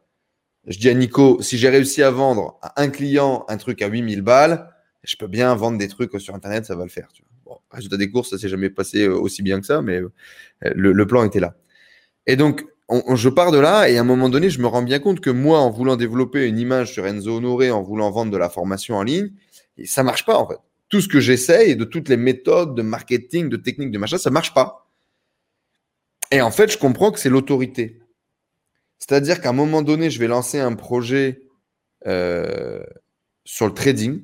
Je 0.68 0.78
dis 0.78 0.90
à 0.90 0.94
Nico, 0.94 1.42
si 1.42 1.58
j'ai 1.58 1.70
réussi 1.70 2.04
à 2.04 2.12
vendre 2.12 2.60
à 2.62 2.82
un 2.82 2.90
client 2.90 3.46
un 3.48 3.58
truc 3.58 3.82
à 3.82 3.88
8000 3.88 4.22
balles, 4.22 4.70
je 5.04 5.16
peux 5.16 5.28
bien 5.28 5.54
vendre 5.56 5.78
des 5.78 5.88
trucs 5.88 6.20
sur 6.20 6.36
Internet, 6.36 6.66
ça 6.66 6.76
va 6.76 6.84
le 6.84 6.90
faire. 6.90 7.08
Résultat 7.72 7.98
des 7.98 8.12
courses, 8.12 8.30
ça 8.30 8.38
s'est 8.38 8.50
jamais 8.50 8.70
passé 8.70 9.08
euh, 9.08 9.16
aussi 9.16 9.42
bien 9.42 9.60
que 9.60 9.66
ça, 9.66 9.82
mais 9.82 10.00
euh, 10.00 10.12
le, 10.76 11.08
plan 11.08 11.24
était 11.24 11.40
là. 11.40 11.56
Et 12.28 12.36
donc, 12.36 12.66
je 13.16 13.30
pars 13.30 13.52
de 13.52 13.60
là 13.60 13.90
et 13.90 13.98
à 13.98 14.02
un 14.02 14.04
moment 14.04 14.30
donné, 14.30 14.50
je 14.50 14.62
me 14.62 14.68
rends 14.68 14.82
bien 14.82 15.00
compte 15.00 15.20
que 15.20 15.30
moi, 15.30 15.60
en 15.60 15.70
voulant 15.70 15.96
développer 15.96 16.48
une 16.48 16.60
image 16.60 16.94
sur 16.94 17.08
Enzo 17.08 17.38
Honoré, 17.38 17.72
en 17.72 17.82
voulant 17.82 18.12
vendre 18.12 18.32
de 18.32 18.38
la 18.38 18.50
formation 18.50 18.96
en 18.96 19.04
ligne, 19.04 19.32
ça 19.86 20.04
marche 20.04 20.26
pas 20.26 20.38
en 20.38 20.48
fait. 20.48 20.58
Tout 20.90 21.02
ce 21.02 21.08
que 21.08 21.20
j'essaye, 21.20 21.76
de 21.76 21.86
toutes 21.86 22.10
les 22.10 22.18
méthodes 22.18 22.76
de 22.76 22.82
marketing, 22.82 23.50
de 23.50 23.58
techniques, 23.58 23.92
de 23.92 24.00
machin, 24.00 24.18
ça 24.18 24.32
marche 24.32 24.54
pas. 24.54 24.89
Et 26.32 26.42
en 26.42 26.52
fait, 26.52 26.72
je 26.72 26.78
comprends 26.78 27.12
que 27.12 27.20
c'est 27.20 27.30
l'autorité. 27.30 28.00
C'est-à-dire 29.00 29.42
qu'à 29.42 29.50
un 29.50 29.54
moment 29.54 29.82
donné, 29.82 30.10
je 30.10 30.20
vais 30.20 30.28
lancer 30.28 30.60
un 30.60 30.76
projet 30.76 31.42
euh, 32.06 32.84
sur 33.46 33.66
le 33.66 33.74
trading 33.74 34.22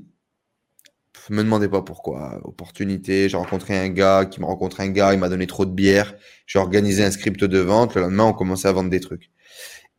me 1.34 1.44
demandez 1.44 1.68
pas 1.68 1.82
pourquoi. 1.82 2.40
Opportunité, 2.44 3.30
j'ai 3.30 3.38
rencontré 3.38 3.78
un 3.78 3.90
gars 3.90 4.26
qui 4.26 4.40
m'a 4.40 4.48
rencontré 4.48 4.84
un 4.84 4.90
gars, 4.90 5.14
il 5.14 5.20
m'a 5.20 5.30
donné 5.30 5.48
trop 5.48 5.66
de 5.66 5.72
bière. 5.72 6.16
J'ai 6.46 6.60
organisé 6.60 7.04
un 7.04 7.12
script 7.12 7.44
de 7.44 7.60
vente. 7.60 7.96
Le 7.96 8.02
lendemain, 8.02 8.26
on 8.26 8.34
commençait 8.34 8.68
à 8.68 8.72
vendre 8.72 8.90
des 8.90 9.00
trucs. 9.00 9.32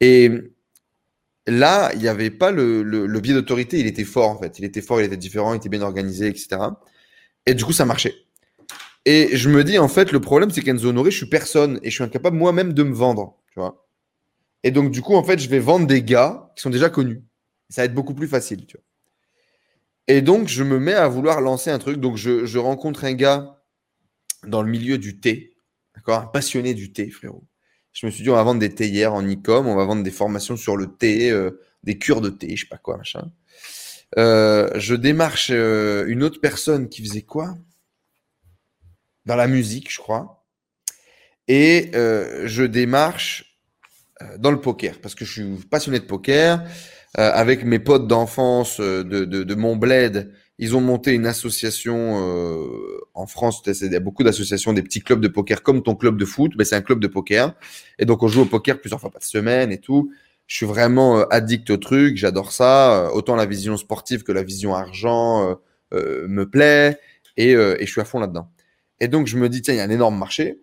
Et 0.01 0.31
là, 1.47 1.91
il 1.95 2.01
n'y 2.01 2.09
avait 2.09 2.31
pas 2.31 2.51
le, 2.51 2.83
le, 2.83 3.21
biais 3.21 3.35
d'autorité, 3.35 3.79
il 3.81 3.87
était 3.87 4.05
fort 4.05 4.31
en 4.31 4.39
fait. 4.39 4.59
Il 4.59 4.65
était 4.65 4.83
fort, 4.83 5.01
il 5.01 5.05
était 5.05 5.17
différent, 5.17 5.55
il 5.55 5.59
était 5.59 5.69
bien 5.69 5.83
organisé, 5.83 6.29
etc. 6.29 6.59
Et 7.47 7.55
du 7.55 7.65
coup, 7.65 7.73
ça 7.73 7.85
marchait. 7.85 8.15
Et 9.07 9.37
je 9.37 9.49
me 9.49 9.65
dis, 9.65 9.79
en 9.79 9.89
fait, 9.89 10.13
le 10.13 10.21
problème, 10.21 10.51
c'est 10.51 10.61
qu'Enzo 10.61 10.89
Honoré, 10.89 11.11
je 11.11 11.17
suis 11.17 11.29
personne 11.29 11.81
et 11.83 11.91
je 11.91 11.95
suis 11.95 12.05
incapable 12.05 12.37
moi-même 12.37 12.75
de 12.75 12.83
me 12.83 12.95
vendre. 12.95 13.39
Et 14.63 14.71
donc, 14.71 14.91
du 14.91 15.01
coup, 15.01 15.15
en 15.15 15.23
fait, 15.23 15.39
je 15.39 15.49
vais 15.49 15.61
vendre 15.61 15.87
des 15.87 16.03
gars 16.03 16.53
qui 16.57 16.63
sont 16.63 16.71
déjà 16.71 16.91
connus. 16.91 17.23
Ça 17.71 17.83
va 17.83 17.87
être 17.87 17.95
beaucoup 17.95 18.15
plus 18.15 18.29
facile. 18.29 18.67
Tu 18.67 18.77
vois 18.77 18.85
et 20.09 20.23
donc, 20.23 20.49
je 20.49 20.63
me 20.63 20.79
mets 20.79 20.95
à 20.95 21.09
vouloir 21.09 21.41
lancer 21.41 21.71
un 21.71 21.79
truc. 21.79 21.99
Donc, 21.99 22.17
je, 22.17 22.59
rencontre 22.59 23.05
un 23.05 23.15
gars 23.15 23.61
dans 24.47 24.63
le 24.63 24.71
milieu 24.71 24.99
du 24.99 25.19
thé, 25.19 25.57
d'accord 25.95 26.21
Un 26.21 26.27
passionné 26.27 26.75
du 26.75 26.93
thé, 26.93 27.11
frérot. 27.11 27.45
Je 27.93 28.07
me 28.07 28.11
suis 28.11 28.23
dit, 28.23 28.31
on 28.31 28.35
va 28.35 28.43
vendre 28.43 28.61
des 28.61 28.75
théières 28.75 29.15
en 29.15 29.23
e-com, 29.23 29.67
on 29.67 29.75
va 29.75 29.85
vendre 29.85 30.05
des 30.05 30.11
formations 30.11 30.57
sur 30.57 30.77
le 30.77 30.87
thé, 30.87 31.31
euh, 31.31 31.63
des 31.83 31.99
cures 31.99 32.21
de 32.21 32.29
thé, 32.29 32.55
je 32.55 32.63
sais 32.63 32.69
pas 32.69 32.77
quoi, 32.77 32.99
machin. 32.99 33.33
Euh, 34.19 34.71
je 34.77 34.95
démarche 34.95 35.51
euh, 35.51 36.05
une 36.07 36.23
autre 36.23 36.41
personne 36.41 36.89
qui 36.89 37.03
faisait 37.03 37.23
quoi? 37.23 37.57
Dans 39.27 39.37
la 39.37 39.47
musique, 39.47 39.93
je 39.93 39.99
crois. 39.99 40.45
Et 41.49 41.91
je 41.93 42.63
démarche 42.65 43.61
dans 44.39 44.51
le 44.51 44.61
poker, 44.61 44.99
parce 45.01 45.15
que 45.15 45.25
je 45.25 45.33
suis 45.33 45.67
passionné 45.69 46.01
de 46.01 46.05
poker. 46.05 46.65
Euh, 47.19 47.31
avec 47.33 47.65
mes 47.65 47.79
potes 47.79 48.07
d'enfance 48.07 48.79
euh, 48.79 49.03
de, 49.03 49.25
de, 49.25 49.43
de, 49.43 49.55
mon 49.55 49.75
bled, 49.75 50.35
ils 50.59 50.77
ont 50.77 50.83
monté 50.83 51.13
une 51.13 51.25
association 51.25 52.21
euh, 52.21 52.99
en 53.15 53.27
France. 53.27 53.63
Il 53.67 53.91
y 53.91 53.97
a 53.97 54.01
beaucoup 54.01 54.23
d'associations, 54.23 54.75
des 54.75 54.83
petits 54.83 55.01
clubs 55.01 55.21
de 55.21 55.29
poker 55.29 55.63
comme 55.63 55.83
ton 55.83 55.95
club 55.95 56.19
de 56.19 56.27
foot. 56.27 56.53
Mais 56.59 56.65
c'est 56.65 56.77
un 56.77 56.83
club 56.83 57.01
de 57.01 57.07
poker. 57.07 57.55
Et 57.99 58.05
donc, 58.05 58.23
on 58.23 58.29
joue 58.29 58.43
au 58.43 58.47
poker 58.47 58.81
plusieurs 58.81 59.01
fois 59.01 59.11
par 59.11 59.23
semaine 59.23 59.73
et 59.73 59.79
tout. 59.79 60.13
Je 60.47 60.57
suis 60.57 60.67
vraiment 60.67 61.27
addict 61.29 61.71
au 61.71 61.79
truc. 61.79 62.19
J'adore 62.19 62.53
ça. 62.53 63.11
Autant 63.15 63.35
la 63.35 63.47
vision 63.47 63.79
sportive 63.79 64.23
que 64.23 64.33
la 64.33 64.43
vision 64.43 64.75
argent 64.75 65.59
me 65.93 66.45
plaît. 66.45 66.99
Et, 67.37 67.53
et, 67.53 67.87
je 67.87 67.91
suis 67.91 68.01
à 68.01 68.05
fond 68.05 68.21
là-dedans. 68.21 68.49
Et 69.01 69.09
donc, 69.09 69.27
je 69.27 69.37
me 69.37 69.49
dis, 69.49 69.63
tiens, 69.63 69.75
il 69.75 69.79
y 69.79 69.81
a 69.81 69.85
un 69.85 69.91
énorme 69.91 70.19
marché. 70.19 70.61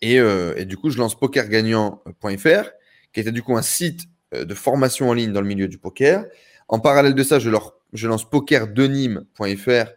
Et, 0.00 0.16
et 0.16 0.64
du 0.66 0.76
coup, 0.76 0.90
je 0.90 0.98
lance 0.98 1.18
pokergagnant.fr, 1.18 2.70
qui 3.12 3.20
était 3.20 3.32
du 3.32 3.42
coup 3.42 3.56
un 3.56 3.62
site 3.62 4.02
euh, 4.34 4.44
de 4.44 4.54
formation 4.54 5.08
en 5.08 5.14
ligne 5.14 5.32
dans 5.32 5.40
le 5.40 5.46
milieu 5.46 5.68
du 5.68 5.78
poker, 5.78 6.26
En 6.68 6.80
parallèle 6.80 7.14
de 7.14 7.22
ça, 7.22 7.38
je, 7.38 7.50
lance 7.50 8.30
pokerdenime.fr, 8.30 9.90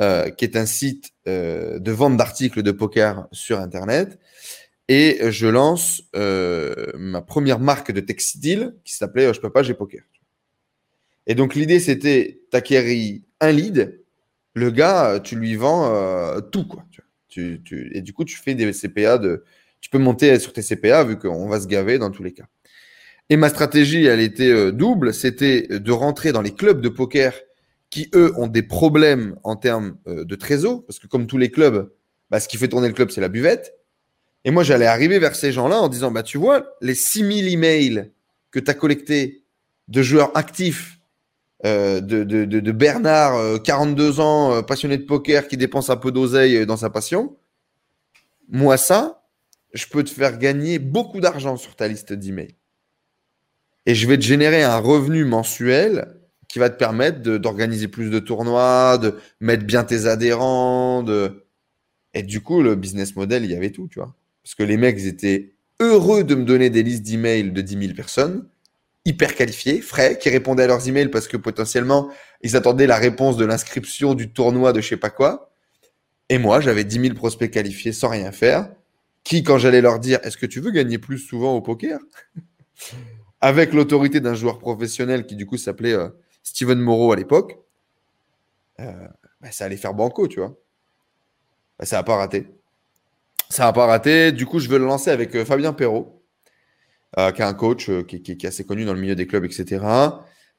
euh, 0.00 0.30
qui 0.30 0.44
est 0.44 0.56
un 0.56 0.66
site 0.66 1.12
euh, 1.28 1.78
de 1.78 1.92
vente 1.92 2.16
d'articles 2.16 2.62
de 2.62 2.70
poker 2.70 3.28
sur 3.32 3.60
Internet. 3.60 4.18
Et 4.88 5.30
je 5.30 5.46
lance 5.46 6.02
euh, 6.14 6.92
ma 6.94 7.22
première 7.22 7.58
marque 7.58 7.90
de 7.90 8.00
textile 8.00 8.74
qui 8.84 8.94
s'appelait 8.94 9.32
Je 9.32 9.40
peux 9.40 9.50
pas, 9.50 9.62
j'ai 9.62 9.74
poker. 9.74 10.02
Et 11.26 11.34
donc 11.34 11.54
l'idée, 11.54 11.80
c'était 11.80 12.42
t'acquéris 12.50 13.24
un 13.40 13.50
lead, 13.50 14.03
le 14.54 14.70
gars, 14.70 15.20
tu 15.22 15.36
lui 15.36 15.56
vends 15.56 16.40
tout. 16.52 16.66
Quoi, 16.66 16.84
et 17.36 18.02
du 18.02 18.12
coup, 18.12 18.24
tu 18.24 18.36
fais 18.36 18.54
des 18.54 18.72
CPA 18.72 19.18
de. 19.18 19.44
Tu 19.80 19.90
peux 19.90 19.98
monter 19.98 20.38
sur 20.38 20.52
tes 20.52 20.62
CPA 20.62 21.04
vu 21.04 21.18
qu'on 21.18 21.46
va 21.46 21.60
se 21.60 21.66
gaver 21.66 21.98
dans 21.98 22.10
tous 22.10 22.22
les 22.22 22.32
cas. 22.32 22.46
Et 23.30 23.36
ma 23.36 23.48
stratégie, 23.48 24.04
elle 24.04 24.20
était 24.20 24.50
euh, 24.50 24.72
double. 24.72 25.12
C'était 25.12 25.66
de 25.68 25.92
rentrer 25.92 26.32
dans 26.32 26.42
les 26.42 26.54
clubs 26.54 26.80
de 26.80 26.88
poker 26.88 27.34
qui, 27.90 28.10
eux, 28.14 28.32
ont 28.36 28.46
des 28.46 28.62
problèmes 28.62 29.36
en 29.44 29.56
termes 29.56 29.96
euh, 30.06 30.24
de 30.24 30.34
trésor. 30.36 30.84
Parce 30.86 30.98
que 30.98 31.06
comme 31.06 31.26
tous 31.26 31.38
les 31.38 31.50
clubs, 31.50 31.90
bah, 32.30 32.40
ce 32.40 32.48
qui 32.48 32.56
fait 32.56 32.68
tourner 32.68 32.88
le 32.88 32.94
club, 32.94 33.10
c'est 33.10 33.20
la 33.20 33.28
buvette. 33.28 33.74
Et 34.44 34.50
moi, 34.50 34.62
j'allais 34.62 34.86
arriver 34.86 35.18
vers 35.18 35.34
ces 35.34 35.52
gens-là 35.52 35.80
en 35.80 35.88
disant, 35.88 36.10
bah, 36.10 36.22
tu 36.22 36.38
vois, 36.38 36.76
les 36.80 36.94
6000 36.94 37.48
emails 37.48 38.10
que 38.50 38.60
tu 38.60 38.70
as 38.70 38.74
collectés 38.74 39.44
de 39.88 40.02
joueurs 40.02 40.36
actifs, 40.36 40.98
euh, 40.98 41.03
de, 41.64 42.00
de, 42.00 42.44
de, 42.44 42.72
Bernard, 42.72 43.62
42 43.62 44.20
ans, 44.20 44.62
passionné 44.62 44.98
de 44.98 45.04
poker, 45.04 45.48
qui 45.48 45.56
dépense 45.56 45.90
un 45.90 45.96
peu 45.96 46.12
d'oseille 46.12 46.66
dans 46.66 46.76
sa 46.76 46.90
passion, 46.90 47.36
moi, 48.48 48.76
ça, 48.76 49.24
je 49.72 49.86
peux 49.86 50.04
te 50.04 50.10
faire 50.10 50.38
gagner 50.38 50.78
beaucoup 50.78 51.20
d'argent 51.20 51.56
sur 51.56 51.74
ta 51.74 51.88
liste 51.88 52.12
d'emails 52.12 52.54
et 53.86 53.94
je 53.94 54.06
vais 54.06 54.16
te 54.16 54.24
générer 54.24 54.62
un 54.62 54.78
revenu 54.78 55.24
mensuel 55.24 56.08
qui 56.48 56.58
va 56.58 56.70
te 56.70 56.78
permettre 56.78 57.20
d'organiser 57.20 57.88
plus 57.88 58.10
de 58.10 58.18
tournois, 58.18 58.98
de 58.98 59.18
mettre 59.40 59.64
bien 59.64 59.84
tes 59.84 60.06
adhérents. 60.06 61.02
De... 61.02 61.46
Et 62.14 62.22
du 62.22 62.40
coup, 62.40 62.62
le 62.62 62.76
business 62.76 63.16
model, 63.16 63.44
il 63.44 63.50
y 63.50 63.56
avait 63.56 63.70
tout, 63.70 63.88
tu 63.88 63.98
vois. 63.98 64.14
Parce 64.42 64.54
que 64.54 64.62
les 64.62 64.76
mecs 64.76 65.00
étaient 65.00 65.54
heureux 65.80 66.22
de 66.22 66.34
me 66.34 66.44
donner 66.44 66.70
des 66.70 66.82
listes 66.82 67.02
d'emails 67.02 67.50
de 67.50 67.60
10 67.60 67.78
000 67.78 67.94
personnes, 67.94 68.48
hyper 69.04 69.34
qualifiés, 69.34 69.80
frais, 69.80 70.18
qui 70.18 70.30
répondaient 70.30 70.64
à 70.64 70.66
leurs 70.66 70.88
emails 70.88 71.08
parce 71.08 71.28
que 71.28 71.36
potentiellement, 71.36 72.10
ils 72.42 72.56
attendaient 72.56 72.86
la 72.86 72.96
réponse 72.96 73.36
de 73.36 73.44
l'inscription 73.44 74.14
du 74.14 74.32
tournoi 74.32 74.72
de 74.72 74.80
je 74.80 74.88
sais 74.88 74.96
pas 74.96 75.10
quoi. 75.10 75.52
Et 76.28 76.38
moi, 76.38 76.60
j'avais 76.60 76.84
10 76.84 77.00
000 77.00 77.14
prospects 77.14 77.50
qualifiés 77.50 77.92
sans 77.92 78.08
rien 78.08 78.32
faire, 78.32 78.70
qui, 79.24 79.42
quand 79.42 79.58
j'allais 79.58 79.80
leur 79.80 79.98
dire, 79.98 80.20
est-ce 80.22 80.36
que 80.36 80.46
tu 80.46 80.60
veux 80.60 80.70
gagner 80.70 80.98
plus 80.98 81.18
souvent 81.18 81.54
au 81.54 81.60
poker? 81.60 81.98
Avec 83.40 83.74
l'autorité 83.74 84.20
d'un 84.20 84.34
joueur 84.34 84.58
professionnel 84.58 85.26
qui 85.26 85.36
du 85.36 85.44
coup 85.44 85.58
s'appelait 85.58 85.92
euh, 85.92 86.08
Steven 86.42 86.78
Moreau 86.78 87.12
à 87.12 87.16
l'époque, 87.16 87.58
euh, 88.80 89.08
bah, 89.40 89.50
ça 89.50 89.66
allait 89.66 89.76
faire 89.76 89.92
banco, 89.92 90.28
tu 90.28 90.40
vois. 90.40 90.56
Bah, 91.78 91.84
ça 91.84 91.96
n'a 91.96 92.02
pas 92.02 92.16
raté. 92.16 92.46
Ça 93.50 93.64
n'a 93.64 93.72
pas 93.74 93.86
raté. 93.86 94.32
Du 94.32 94.46
coup, 94.46 94.60
je 94.60 94.68
veux 94.68 94.78
le 94.78 94.86
lancer 94.86 95.10
avec 95.10 95.34
euh, 95.36 95.44
Fabien 95.44 95.74
Perrault, 95.74 96.23
qui 97.16 97.42
est 97.42 97.44
un 97.44 97.54
coach 97.54 97.90
qui, 98.06 98.22
est 98.32 98.44
assez 98.44 98.64
connu 98.64 98.84
dans 98.84 98.94
le 98.94 99.00
milieu 99.00 99.14
des 99.14 99.26
clubs, 99.26 99.44
etc. 99.44 99.84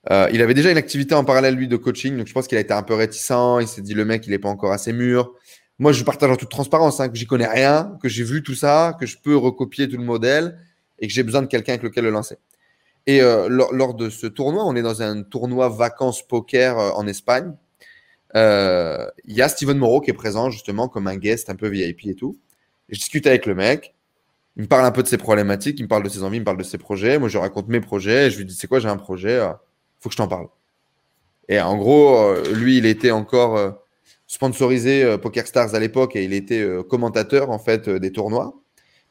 il 0.09 0.41
avait 0.41 0.53
déjà 0.53 0.71
une 0.71 0.77
activité 0.77 1.15
en 1.15 1.23
parallèle, 1.25 1.55
lui, 1.55 1.67
de 1.67 1.77
coaching. 1.77 2.17
Donc, 2.17 2.27
je 2.27 2.33
pense 2.33 2.47
qu'il 2.47 2.57
a 2.57 2.61
été 2.61 2.73
un 2.73 2.83
peu 2.83 2.93
réticent. 2.93 3.59
Il 3.61 3.67
s'est 3.67 3.81
dit, 3.81 3.93
le 3.93 4.05
mec, 4.05 4.25
il 4.25 4.31
n'est 4.31 4.39
pas 4.39 4.49
encore 4.49 4.71
assez 4.71 4.93
mûr. 4.93 5.33
Moi, 5.77 5.91
je 5.91 6.03
partage 6.03 6.31
en 6.31 6.37
toute 6.37 6.49
transparence 6.49 6.99
hein, 7.01 7.09
que 7.09 7.15
j'y 7.17 7.25
connais 7.25 7.47
rien, 7.47 7.97
que 8.01 8.07
j'ai 8.07 8.23
vu 8.23 8.43
tout 8.43 8.55
ça, 8.55 8.95
que 8.99 9.05
je 9.05 9.17
peux 9.17 9.35
recopier 9.35 9.89
tout 9.89 9.97
le 9.97 10.03
modèle 10.03 10.57
et 10.99 11.07
que 11.07 11.13
j'ai 11.13 11.23
besoin 11.23 11.41
de 11.41 11.47
quelqu'un 11.47 11.73
avec 11.73 11.83
lequel 11.83 12.05
le 12.05 12.11
lancer. 12.11 12.37
Et 13.07 13.21
euh, 13.21 13.47
lors, 13.49 13.93
de 13.93 14.09
ce 14.09 14.25
tournoi, 14.25 14.65
on 14.65 14.75
est 14.75 14.81
dans 14.81 15.01
un 15.01 15.21
tournoi 15.21 15.69
vacances 15.69 16.25
poker 16.25 16.79
euh, 16.79 16.91
en 16.91 17.07
Espagne. 17.07 17.53
Euh, 18.35 19.05
il 19.25 19.35
y 19.35 19.41
a 19.41 19.49
Steven 19.49 19.77
Moreau 19.77 20.01
qui 20.01 20.11
est 20.11 20.15
présent 20.15 20.49
justement 20.49 20.87
comme 20.87 21.07
un 21.07 21.15
guest 21.17 21.49
un 21.49 21.55
peu 21.55 21.67
VIP 21.67 22.07
et 22.07 22.15
tout. 22.15 22.37
je 22.89 22.97
discute 22.97 23.27
avec 23.27 23.45
le 23.45 23.55
mec. 23.55 23.94
Il 24.57 24.63
me 24.63 24.67
parle 24.67 24.85
un 24.85 24.91
peu 24.91 25.03
de 25.03 25.07
ses 25.07 25.17
problématiques, 25.17 25.79
il 25.79 25.83
me 25.83 25.87
parle 25.87 26.03
de 26.03 26.09
ses 26.09 26.23
envies, 26.23 26.37
il 26.37 26.41
me 26.41 26.45
parle 26.45 26.57
de 26.57 26.63
ses 26.63 26.77
projets. 26.77 27.19
Moi, 27.19 27.29
je 27.29 27.37
raconte 27.37 27.67
mes 27.67 27.81
projets. 27.81 28.27
Et 28.27 28.31
je 28.31 28.37
lui 28.37 28.45
dis, 28.45 28.55
c'est 28.55 28.67
quoi, 28.67 28.79
j'ai 28.79 28.87
un 28.87 28.97
projet, 28.97 29.37
il 29.37 29.53
faut 29.99 30.09
que 30.09 30.13
je 30.13 30.17
t'en 30.17 30.27
parle. 30.27 30.47
Et 31.49 31.59
en 31.59 31.77
gros, 31.77 32.33
lui, 32.53 32.77
il 32.77 32.85
était 32.85 33.11
encore 33.11 33.75
sponsorisé 34.27 35.17
Poker 35.21 35.45
Stars 35.45 35.75
à 35.75 35.79
l'époque 35.79 36.15
et 36.15 36.23
il 36.23 36.33
était 36.33 36.65
commentateur 36.89 37.51
en 37.51 37.59
fait 37.59 37.89
des 37.89 38.11
tournois. 38.11 38.55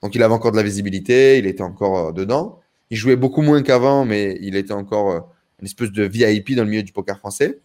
Donc, 0.03 0.15
il 0.15 0.23
avait 0.23 0.35
encore 0.35 0.53
de 0.53 0.57
la 0.57 0.63
visibilité, 0.63 1.39
il 1.39 1.47
était 1.47 1.63
encore 1.63 2.13
dedans. 2.13 2.61
Il 2.91 2.97
jouait 2.97 3.17
beaucoup 3.17 3.43
moins 3.43 3.63
qu'avant, 3.63 4.05
mais 4.05 4.39
il 4.41 4.57
était 4.57 4.73
encore 4.73 5.11
euh, 5.11 5.21
une 5.61 5.67
espèce 5.67 5.91
de 5.91 6.05
VIP 6.05 6.55
dans 6.55 6.65
le 6.65 6.71
milieu 6.71 6.83
du 6.83 6.93
poker 6.93 7.19
français. 7.19 7.61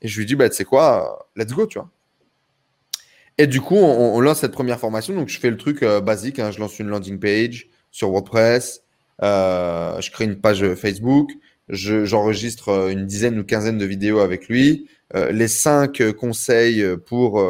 Et 0.00 0.08
je 0.08 0.18
lui 0.18 0.26
dis, 0.26 0.36
bah, 0.36 0.48
tu 0.48 0.64
quoi, 0.64 1.28
let's 1.36 1.52
go, 1.52 1.66
tu 1.66 1.78
vois. 1.78 1.90
Et 3.38 3.46
du 3.46 3.60
coup, 3.60 3.76
on, 3.76 4.20
lance 4.20 4.40
cette 4.40 4.52
première 4.52 4.78
formation. 4.78 5.14
Donc, 5.14 5.28
je 5.28 5.38
fais 5.40 5.50
le 5.50 5.56
truc 5.56 5.82
euh, 5.82 6.00
basique. 6.00 6.38
Hein. 6.38 6.50
je 6.50 6.60
lance 6.60 6.78
une 6.78 6.88
landing 6.88 7.18
page 7.18 7.68
sur 7.90 8.10
WordPress. 8.10 8.82
Euh, 9.22 10.00
je 10.00 10.10
crée 10.10 10.24
une 10.24 10.36
page 10.36 10.74
Facebook. 10.74 11.30
J'enregistre 11.68 12.90
une 12.90 13.06
dizaine 13.06 13.38
ou 13.38 13.44
quinzaine 13.44 13.78
de 13.78 13.86
vidéos 13.86 14.18
avec 14.18 14.48
lui. 14.48 14.86
les 15.14 15.48
cinq 15.48 16.02
conseils 16.12 16.84
pour 17.06 17.42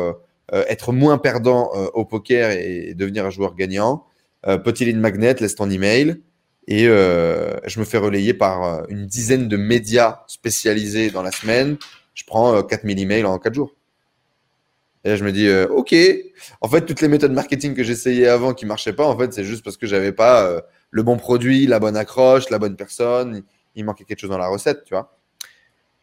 être 0.52 0.92
moins 0.92 1.18
perdant 1.18 1.72
au 1.94 2.04
poker 2.04 2.52
et, 2.52 2.94
devenir 2.94 3.26
un 3.26 3.30
joueur 3.30 3.56
gagnant. 3.56 4.04
petit 4.44 4.84
lead 4.84 4.98
magnet, 4.98 5.34
laisse 5.40 5.56
ton 5.56 5.68
email. 5.68 6.22
Et 6.66 6.86
euh, 6.88 7.54
je 7.66 7.78
me 7.78 7.84
fais 7.84 7.98
relayer 7.98 8.32
par 8.32 8.64
euh, 8.64 8.82
une 8.88 9.06
dizaine 9.06 9.48
de 9.48 9.56
médias 9.56 10.20
spécialisés 10.26 11.10
dans 11.10 11.22
la 11.22 11.30
semaine. 11.30 11.76
Je 12.14 12.24
prends 12.24 12.62
4000 12.62 12.98
euh, 12.98 13.02
emails 13.02 13.24
en 13.24 13.38
4 13.38 13.54
jours. 13.54 13.74
Et 15.04 15.10
là, 15.10 15.16
je 15.16 15.24
me 15.24 15.32
dis, 15.32 15.50
OK. 15.70 15.94
En 16.60 16.68
fait, 16.68 16.86
toutes 16.86 17.00
les 17.00 17.08
méthodes 17.08 17.32
marketing 17.32 17.74
que 17.74 17.82
j'essayais 17.82 18.26
avant 18.26 18.54
qui 18.54 18.64
marchaient 18.64 18.94
pas, 18.94 19.06
en 19.06 19.16
fait, 19.18 19.32
c'est 19.32 19.44
juste 19.44 19.62
parce 19.62 19.76
que 19.76 19.86
j'avais 19.86 20.12
pas 20.12 20.62
le 20.90 21.02
bon 21.02 21.16
produit, 21.16 21.66
la 21.66 21.78
bonne 21.78 21.96
accroche, 21.96 22.48
la 22.50 22.58
bonne 22.58 22.76
personne. 22.76 23.42
Il 23.74 23.84
manquait 23.84 24.04
quelque 24.04 24.20
chose 24.20 24.30
dans 24.30 24.38
la 24.38 24.48
recette, 24.48 24.84
tu 24.84 24.94
vois. 24.94 25.18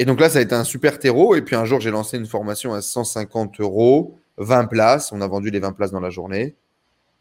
Et 0.01 0.05
donc 0.05 0.19
là, 0.19 0.29
ça 0.29 0.39
a 0.39 0.41
été 0.41 0.55
un 0.55 0.63
super 0.63 0.97
terreau. 0.99 1.35
Et 1.35 1.43
puis 1.43 1.55
un 1.55 1.63
jour, 1.63 1.79
j'ai 1.79 1.91
lancé 1.91 2.17
une 2.17 2.25
formation 2.25 2.73
à 2.73 2.81
150 2.81 3.59
euros, 3.61 4.17
20 4.37 4.65
places. 4.65 5.11
On 5.11 5.21
a 5.21 5.27
vendu 5.27 5.49
les 5.51 5.59
20 5.59 5.73
places 5.73 5.91
dans 5.91 5.99
la 5.99 6.09
journée. 6.09 6.55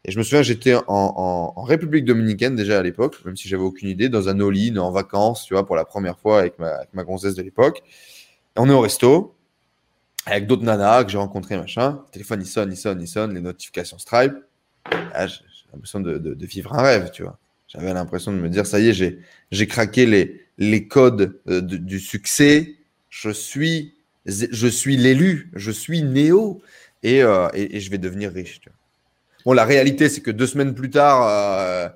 Et 0.03 0.11
je 0.11 0.17
me 0.17 0.23
souviens, 0.23 0.41
j'étais 0.41 0.73
en, 0.87 1.63
République 1.63 2.05
dominicaine 2.05 2.55
déjà 2.55 2.79
à 2.79 2.81
l'époque, 2.81 3.23
même 3.23 3.37
si 3.37 3.47
j'avais 3.47 3.61
aucune 3.63 3.87
idée, 3.87 4.09
dans 4.09 4.29
un 4.29 4.39
all-in 4.39 4.77
en 4.77 4.91
vacances, 4.91 5.45
tu 5.45 5.53
vois, 5.53 5.65
pour 5.65 5.75
la 5.75 5.85
première 5.85 6.17
fois 6.17 6.39
avec 6.39 6.57
ma, 6.57 6.69
avec 6.69 6.89
de 6.91 7.41
l'époque. 7.43 7.83
on 8.57 8.67
est 8.67 8.73
au 8.73 8.81
resto, 8.81 9.35
avec 10.25 10.47
d'autres 10.47 10.63
nanas 10.63 11.03
que 11.03 11.11
j'ai 11.11 11.17
rencontrées, 11.17 11.57
machin. 11.57 12.01
Le 12.07 12.11
téléphone, 12.11 12.41
il 12.41 12.47
sonne, 12.47 12.71
il 12.71 12.77
sonne, 12.77 13.01
il 13.01 13.07
sonne, 13.07 13.33
les 13.33 13.41
notifications 13.41 13.97
Stripe. 13.97 14.35
Ah, 14.85 15.27
j'ai 15.27 15.39
l'impression 15.73 15.99
de, 15.99 16.17
de, 16.17 16.45
vivre 16.45 16.73
un 16.73 16.81
rêve, 16.81 17.11
tu 17.11 17.23
vois. 17.23 17.37
J'avais 17.67 17.93
l'impression 17.93 18.31
de 18.31 18.37
me 18.37 18.49
dire, 18.49 18.65
ça 18.65 18.79
y 18.79 18.89
est, 18.89 19.19
j'ai 19.51 19.67
craqué 19.67 20.05
les, 20.05 20.45
les 20.57 20.87
codes 20.87 21.39
euh, 21.47 21.61
du 21.61 21.99
succès. 21.99 22.75
Je 23.09 23.29
suis, 23.29 23.95
je 24.25 24.67
suis 24.67 24.97
l'élu, 24.97 25.49
je 25.55 25.71
suis 25.71 26.03
Néo 26.03 26.61
et, 27.03 27.23
euh, 27.23 27.47
et, 27.53 27.77
et, 27.77 27.79
je 27.79 27.89
vais 27.89 27.97
devenir 27.97 28.31
riche, 28.31 28.59
tu 28.59 28.69
vois. 28.69 28.77
Bon, 29.45 29.53
la 29.53 29.65
réalité, 29.65 30.07
c'est 30.09 30.21
que 30.21 30.31
deux 30.31 30.45
semaines 30.47 30.75
plus 30.75 30.89
tard, 30.89 31.27
euh, 31.27 31.89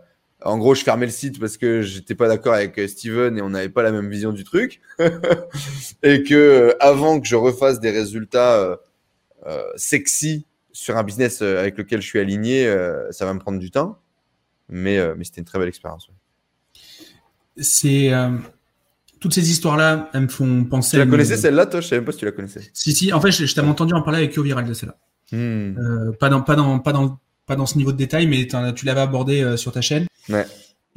en 0.45 0.57
gros, 0.57 0.75
je 0.75 0.83
fermais 0.83 1.05
le 1.05 1.11
site 1.11 1.39
parce 1.39 1.57
que 1.57 1.81
j'étais 1.81 2.15
pas 2.15 2.27
d'accord 2.27 2.53
avec 2.53 2.77
euh, 2.77 2.87
Steven 2.87 3.37
et 3.37 3.41
on 3.41 3.49
n'avait 3.49 3.69
pas 3.69 3.83
la 3.83 3.91
même 3.91 4.09
vision 4.09 4.31
du 4.31 4.43
truc. 4.43 4.81
et 6.03 6.23
que 6.23 6.33
euh, 6.33 6.73
avant 6.79 7.19
que 7.19 7.27
je 7.27 7.35
refasse 7.35 7.79
des 7.79 7.91
résultats 7.91 8.79
sexy 9.75 10.47
sur 10.71 10.97
un 10.97 11.03
business 11.03 11.43
avec 11.43 11.77
lequel 11.77 12.01
je 12.01 12.07
suis 12.07 12.19
aligné, 12.19 12.65
ça 13.11 13.25
va 13.25 13.33
me 13.33 13.39
prendre 13.39 13.59
du 13.59 13.69
temps. 13.69 13.99
Mais, 14.69 14.97
mais 15.15 15.23
c'était 15.23 15.41
une 15.41 15.45
très 15.45 15.59
belle 15.59 15.67
expérience. 15.67 16.09
C'est 17.55 18.11
toutes 19.19 19.35
ces 19.35 19.51
histoires-là, 19.51 20.09
elles 20.13 20.21
me 20.21 20.27
font 20.27 20.63
penser. 20.63 20.97
Tu 20.97 20.97
la 20.97 21.05
connaissais 21.05 21.37
celle-là, 21.37 21.67
toi? 21.67 21.79
Je 21.79 21.87
savais 21.87 21.99
même 21.99 22.05
pas 22.05 22.11
si 22.11 22.17
tu 22.17 22.25
la 22.25 22.31
connaissais. 22.31 22.61
Si, 22.73 22.93
si. 22.93 23.13
En 23.13 23.21
fait, 23.21 23.31
je, 23.31 23.53
t'avais 23.53 23.67
entendu 23.67 23.93
en 23.93 24.01
parler 24.01 24.17
avec 24.17 24.33
Yo 24.33 24.41
Viral 24.41 24.65
de 24.65 24.73
celle-là. 24.73 24.97
Hmm. 25.31 26.13
pas 26.19 26.29
dans, 26.29 26.41
pas 26.41 26.55
dans, 26.55 26.79
pas 26.79 26.91
dans 26.91 27.19
pas 27.45 27.55
dans 27.55 27.65
ce 27.65 27.77
niveau 27.77 27.91
de 27.91 27.97
détail, 27.97 28.27
mais 28.27 28.47
tu 28.75 28.85
l'avais 28.85 29.01
abordé 29.01 29.41
euh, 29.41 29.57
sur 29.57 29.71
ta 29.71 29.81
chaîne. 29.81 30.07
Ouais. 30.29 30.45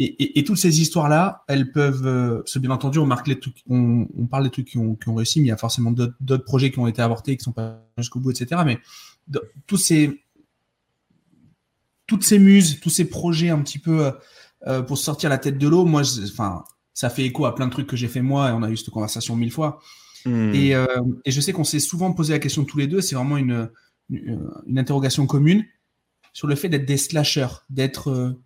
Et, 0.01 0.05
et, 0.05 0.39
et, 0.39 0.45
toutes 0.45 0.59
ces 0.59 0.81
histoires-là, 0.81 1.45
elles 1.49 1.73
peuvent, 1.73 2.07
euh, 2.07 2.43
bien 2.57 2.71
entendu, 2.71 2.99
on 2.99 3.07
marque 3.07 3.27
les 3.27 3.41
trucs, 3.41 3.65
on, 3.69 4.07
on 4.17 4.27
parle 4.27 4.45
des 4.45 4.51
trucs 4.51 4.69
qui 4.69 4.79
ont, 4.79 4.95
qui 4.95 5.09
ont, 5.09 5.17
réussi, 5.17 5.41
mais 5.41 5.47
il 5.47 5.49
y 5.49 5.53
a 5.53 5.57
forcément 5.57 5.91
d'autres 5.91 6.45
projets 6.45 6.71
qui 6.71 6.79
ont 6.79 6.87
été 6.87 7.03
avortés, 7.03 7.37
qui 7.37 7.43
sont 7.43 7.53
pas 7.53 7.85
jusqu'au 7.99 8.21
bout, 8.21 8.31
etc. 8.31 8.63
Mais 8.65 8.79
tous 9.67 9.77
ces, 9.77 10.23
toutes 12.07 12.23
ces 12.23 12.39
muses, 12.39 12.79
tous 12.81 12.91
ces 12.91 13.07
projets 13.07 13.51
un 13.51 13.61
petit 13.61 13.81
peu 13.81 14.07
euh, 14.07 14.13
euh 14.69 14.83
pour 14.83 14.99
sortir 14.99 15.31
la 15.31 15.39
tête 15.39 15.59
de 15.59 15.67
l'eau, 15.67 15.85
moi, 15.85 16.03
enfin, 16.25 16.65
ça 16.95 17.11
fait 17.11 17.25
écho 17.25 17.45
à 17.47 17.55
plein 17.57 17.67
de 17.67 17.73
trucs 17.73 17.89
que 17.89 17.97
j'ai 17.97 18.09
fait 18.09 18.23
moi, 18.23 18.51
et 18.51 18.53
on 18.53 18.63
a 18.63 18.71
eu 18.71 18.77
cette 18.77 18.91
conversation 18.91 19.35
mille 19.35 19.53
fois. 19.53 19.81
Hmm. 20.25 20.55
Et, 20.55 20.77
euh, 20.77 20.87
et, 21.25 21.33
je 21.33 21.41
sais 21.41 21.53
qu'on 21.53 21.65
s'est 21.65 21.81
souvent 21.81 22.13
posé 22.13 22.33
la 22.33 22.39
question 22.39 22.65
tous 22.65 22.79
les 22.79 22.87
deux. 22.87 23.01
C'est 23.01 23.17
vraiment 23.17 23.37
une, 23.37 23.69
une, 24.11 24.49
une 24.67 24.79
interrogation 24.79 25.27
commune 25.27 25.65
sur 26.33 26.47
le 26.47 26.55
fait 26.55 26.69
d'être 26.69 26.87
des 26.87 26.97
slashers, 26.97 27.65
d'être, 27.69 28.39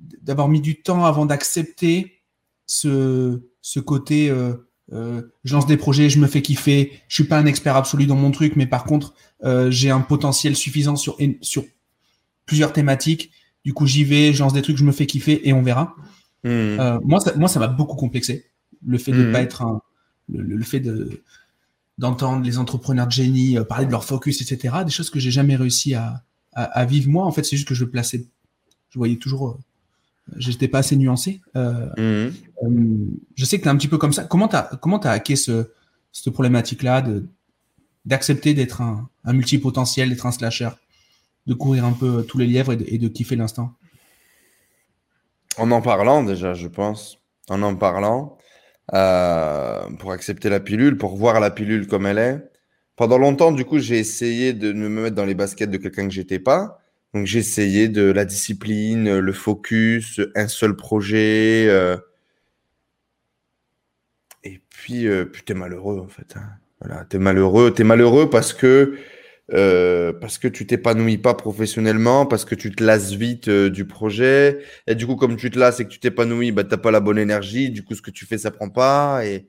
d'avoir 0.00 0.48
mis 0.48 0.60
du 0.60 0.82
temps 0.82 1.04
avant 1.04 1.26
d'accepter 1.26 2.20
ce, 2.66 3.42
ce 3.62 3.80
côté 3.80 4.30
euh, 4.30 4.54
euh, 4.92 5.22
je 5.44 5.54
lance 5.54 5.66
des 5.66 5.76
projets, 5.76 6.10
je 6.10 6.18
me 6.18 6.26
fais 6.26 6.42
kiffer. 6.42 6.92
Je 7.08 7.14
suis 7.14 7.24
pas 7.24 7.38
un 7.38 7.46
expert 7.46 7.76
absolu 7.76 8.06
dans 8.06 8.16
mon 8.16 8.30
truc, 8.30 8.56
mais 8.56 8.66
par 8.66 8.84
contre, 8.84 9.14
euh, 9.44 9.70
j'ai 9.70 9.90
un 9.90 10.00
potentiel 10.00 10.56
suffisant 10.56 10.96
sur, 10.96 11.16
sur 11.40 11.64
plusieurs 12.46 12.72
thématiques. 12.72 13.32
Du 13.64 13.72
coup, 13.72 13.86
j'y 13.86 14.04
vais, 14.04 14.32
je 14.32 14.40
lance 14.42 14.52
des 14.52 14.62
trucs, 14.62 14.76
je 14.76 14.84
me 14.84 14.92
fais 14.92 15.06
kiffer 15.06 15.48
et 15.48 15.52
on 15.52 15.62
verra. 15.62 15.94
Euh, 16.44 17.00
moi, 17.02 17.20
ça, 17.20 17.34
moi, 17.36 17.48
ça 17.48 17.58
m'a 17.58 17.68
beaucoup 17.68 17.96
complexé. 17.96 18.50
Le 18.86 18.98
fait 18.98 19.12
de 19.12 19.28
hmm. 19.28 19.32
pas 19.32 19.40
être 19.40 19.62
un, 19.62 19.80
le, 20.28 20.62
fait 20.62 20.80
de 20.80 21.22
d'entendre 21.96 22.44
les 22.44 22.58
entrepreneurs 22.58 23.06
de 23.06 23.12
génie 23.12 23.56
parler 23.66 23.86
de 23.86 23.90
leur 23.90 24.04
focus, 24.04 24.42
etc. 24.42 24.76
Des 24.84 24.90
choses 24.90 25.08
que 25.08 25.18
j'ai 25.18 25.30
jamais 25.30 25.56
réussi 25.56 25.94
à, 25.94 26.22
à, 26.52 26.84
vivre 26.84 27.08
moi. 27.08 27.24
En 27.24 27.32
fait, 27.32 27.44
c'est 27.44 27.56
juste 27.56 27.68
que 27.68 27.74
je 27.74 27.86
plaçais, 27.86 28.26
je 28.90 28.98
voyais 28.98 29.16
toujours 29.16 29.58
j'étais 30.36 30.68
pas 30.68 30.78
assez 30.78 30.96
nuancé. 30.96 31.40
Euh, 31.56 31.88
mhm. 31.96 32.34
euh, 32.62 33.06
je 33.34 33.44
sais 33.44 33.58
que 33.58 33.62
tu 33.62 33.68
es 33.68 33.70
un 33.70 33.76
petit 33.76 33.88
peu 33.88 33.98
comme 33.98 34.12
ça. 34.12 34.24
Comment 34.24 34.48
tu 34.48 34.56
as, 34.56 34.70
comment 34.80 35.00
as 35.00 35.10
hacké 35.10 35.36
ce, 35.36 35.70
cette 36.12 36.32
problématique-là 36.32 37.04
d'accepter 38.04 38.54
d'être 38.54 38.80
un, 38.80 39.08
un, 39.24 39.32
multipotentiel, 39.32 40.10
d'être 40.10 40.26
un 40.26 40.32
slasher, 40.32 40.70
de 41.46 41.54
courir 41.54 41.84
un 41.84 41.92
peu 41.92 42.24
tous 42.26 42.38
les 42.38 42.46
lièvres 42.46 42.72
et 42.72 42.98
de, 42.98 43.08
kiffer 43.08 43.36
l'instant? 43.36 43.72
En 45.56 45.70
en 45.70 45.82
parlant 45.82 46.22
déjà, 46.22 46.54
je 46.54 46.68
pense. 46.68 47.18
En 47.48 47.62
en 47.62 47.76
parlant, 47.76 48.38
euh, 48.92 49.88
pour 49.98 50.12
accepter 50.12 50.48
la 50.48 50.60
pilule, 50.60 50.96
pour 50.96 51.16
voir 51.16 51.40
la 51.40 51.50
pilule 51.50 51.86
comme 51.86 52.06
elle 52.06 52.18
est. 52.18 52.50
Pendant 52.96 53.18
longtemps, 53.18 53.52
du 53.52 53.64
coup, 53.64 53.78
j'ai 53.78 53.98
essayé 53.98 54.52
de 54.52 54.72
me 54.72 54.88
mettre 54.88 55.16
dans 55.16 55.24
les 55.24 55.34
baskets 55.34 55.70
de 55.70 55.76
quelqu'un 55.76 56.06
que 56.06 56.14
j'étais 56.14 56.38
pas. 56.38 56.80
Donc 57.14 57.26
j'ai 57.26 57.38
essayé 57.38 57.88
de 57.88 58.02
la 58.10 58.24
discipline, 58.24 59.18
le 59.18 59.32
focus, 59.32 60.20
un 60.34 60.48
seul 60.48 60.74
projet. 60.74 61.66
Euh, 61.68 61.96
et 64.42 64.60
puis, 64.68 65.06
euh, 65.06 65.24
puis 65.24 65.42
t'es 65.44 65.54
malheureux 65.54 66.00
en 66.00 66.08
fait. 66.08 66.34
Hein. 66.36 66.42
Voilà, 66.80 67.04
t'es 67.04 67.18
malheureux. 67.18 67.72
T'es 67.72 67.84
malheureux 67.84 68.28
parce 68.30 68.52
que 68.52 68.98
euh, 69.52 70.12
parce 70.12 70.38
que 70.38 70.48
tu 70.48 70.66
t'épanouis 70.66 71.18
pas 71.18 71.34
professionnellement, 71.34 72.26
parce 72.26 72.44
que 72.44 72.54
tu 72.56 72.74
te 72.74 72.82
lasses 72.82 73.12
vite 73.12 73.48
du 73.48 73.86
projet. 73.86 74.58
Et 74.88 74.94
du 74.96 75.06
coup, 75.06 75.16
comme 75.16 75.36
tu 75.36 75.50
te 75.50 75.58
lasses 75.58 75.80
et 75.80 75.84
que 75.84 75.90
tu 75.90 76.00
t'épanouis, 76.00 76.50
bah 76.52 76.64
t'as 76.64 76.78
pas 76.78 76.90
la 76.90 77.00
bonne 77.00 77.18
énergie. 77.18 77.70
Du 77.70 77.84
coup, 77.84 77.94
ce 77.94 78.02
que 78.02 78.10
tu 78.10 78.26
fais, 78.26 78.38
ça 78.38 78.50
prend 78.50 78.70
pas. 78.70 79.24
Et 79.26 79.48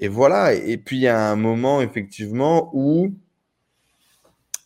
et 0.00 0.08
voilà. 0.08 0.54
Et 0.54 0.78
puis 0.78 0.98
il 0.98 1.02
y 1.02 1.08
a 1.08 1.30
un 1.30 1.36
moment 1.36 1.82
effectivement 1.82 2.70
où 2.74 3.14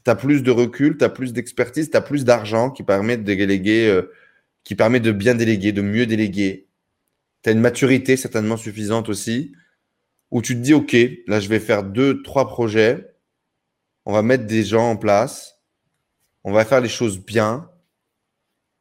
tu 0.04 0.10
as 0.10 0.16
plus 0.16 0.42
de 0.42 0.50
recul, 0.50 0.98
tu 0.98 1.04
as 1.04 1.08
plus 1.08 1.32
d'expertise, 1.32 1.90
tu 1.90 1.96
as 1.96 2.00
plus 2.00 2.24
d'argent 2.24 2.70
qui 2.70 2.82
permet 2.82 3.16
de 3.16 3.22
déléguer, 3.22 3.88
euh, 3.88 4.12
qui 4.62 4.74
permet 4.74 5.00
de 5.00 5.12
bien 5.12 5.34
déléguer, 5.34 5.72
de 5.72 5.82
mieux 5.82 6.06
déléguer. 6.06 6.68
Tu 7.42 7.50
as 7.50 7.52
une 7.52 7.60
maturité 7.60 8.16
certainement 8.16 8.56
suffisante 8.56 9.08
aussi, 9.08 9.52
où 10.30 10.42
tu 10.42 10.54
te 10.54 10.60
dis, 10.60 10.74
OK, 10.74 10.96
là, 11.26 11.40
je 11.40 11.48
vais 11.48 11.60
faire 11.60 11.84
deux, 11.84 12.22
trois 12.22 12.48
projets, 12.48 13.14
on 14.04 14.12
va 14.12 14.22
mettre 14.22 14.46
des 14.46 14.64
gens 14.64 14.90
en 14.90 14.96
place, 14.96 15.60
on 16.44 16.52
va 16.52 16.64
faire 16.64 16.80
les 16.80 16.88
choses 16.88 17.18
bien, 17.18 17.70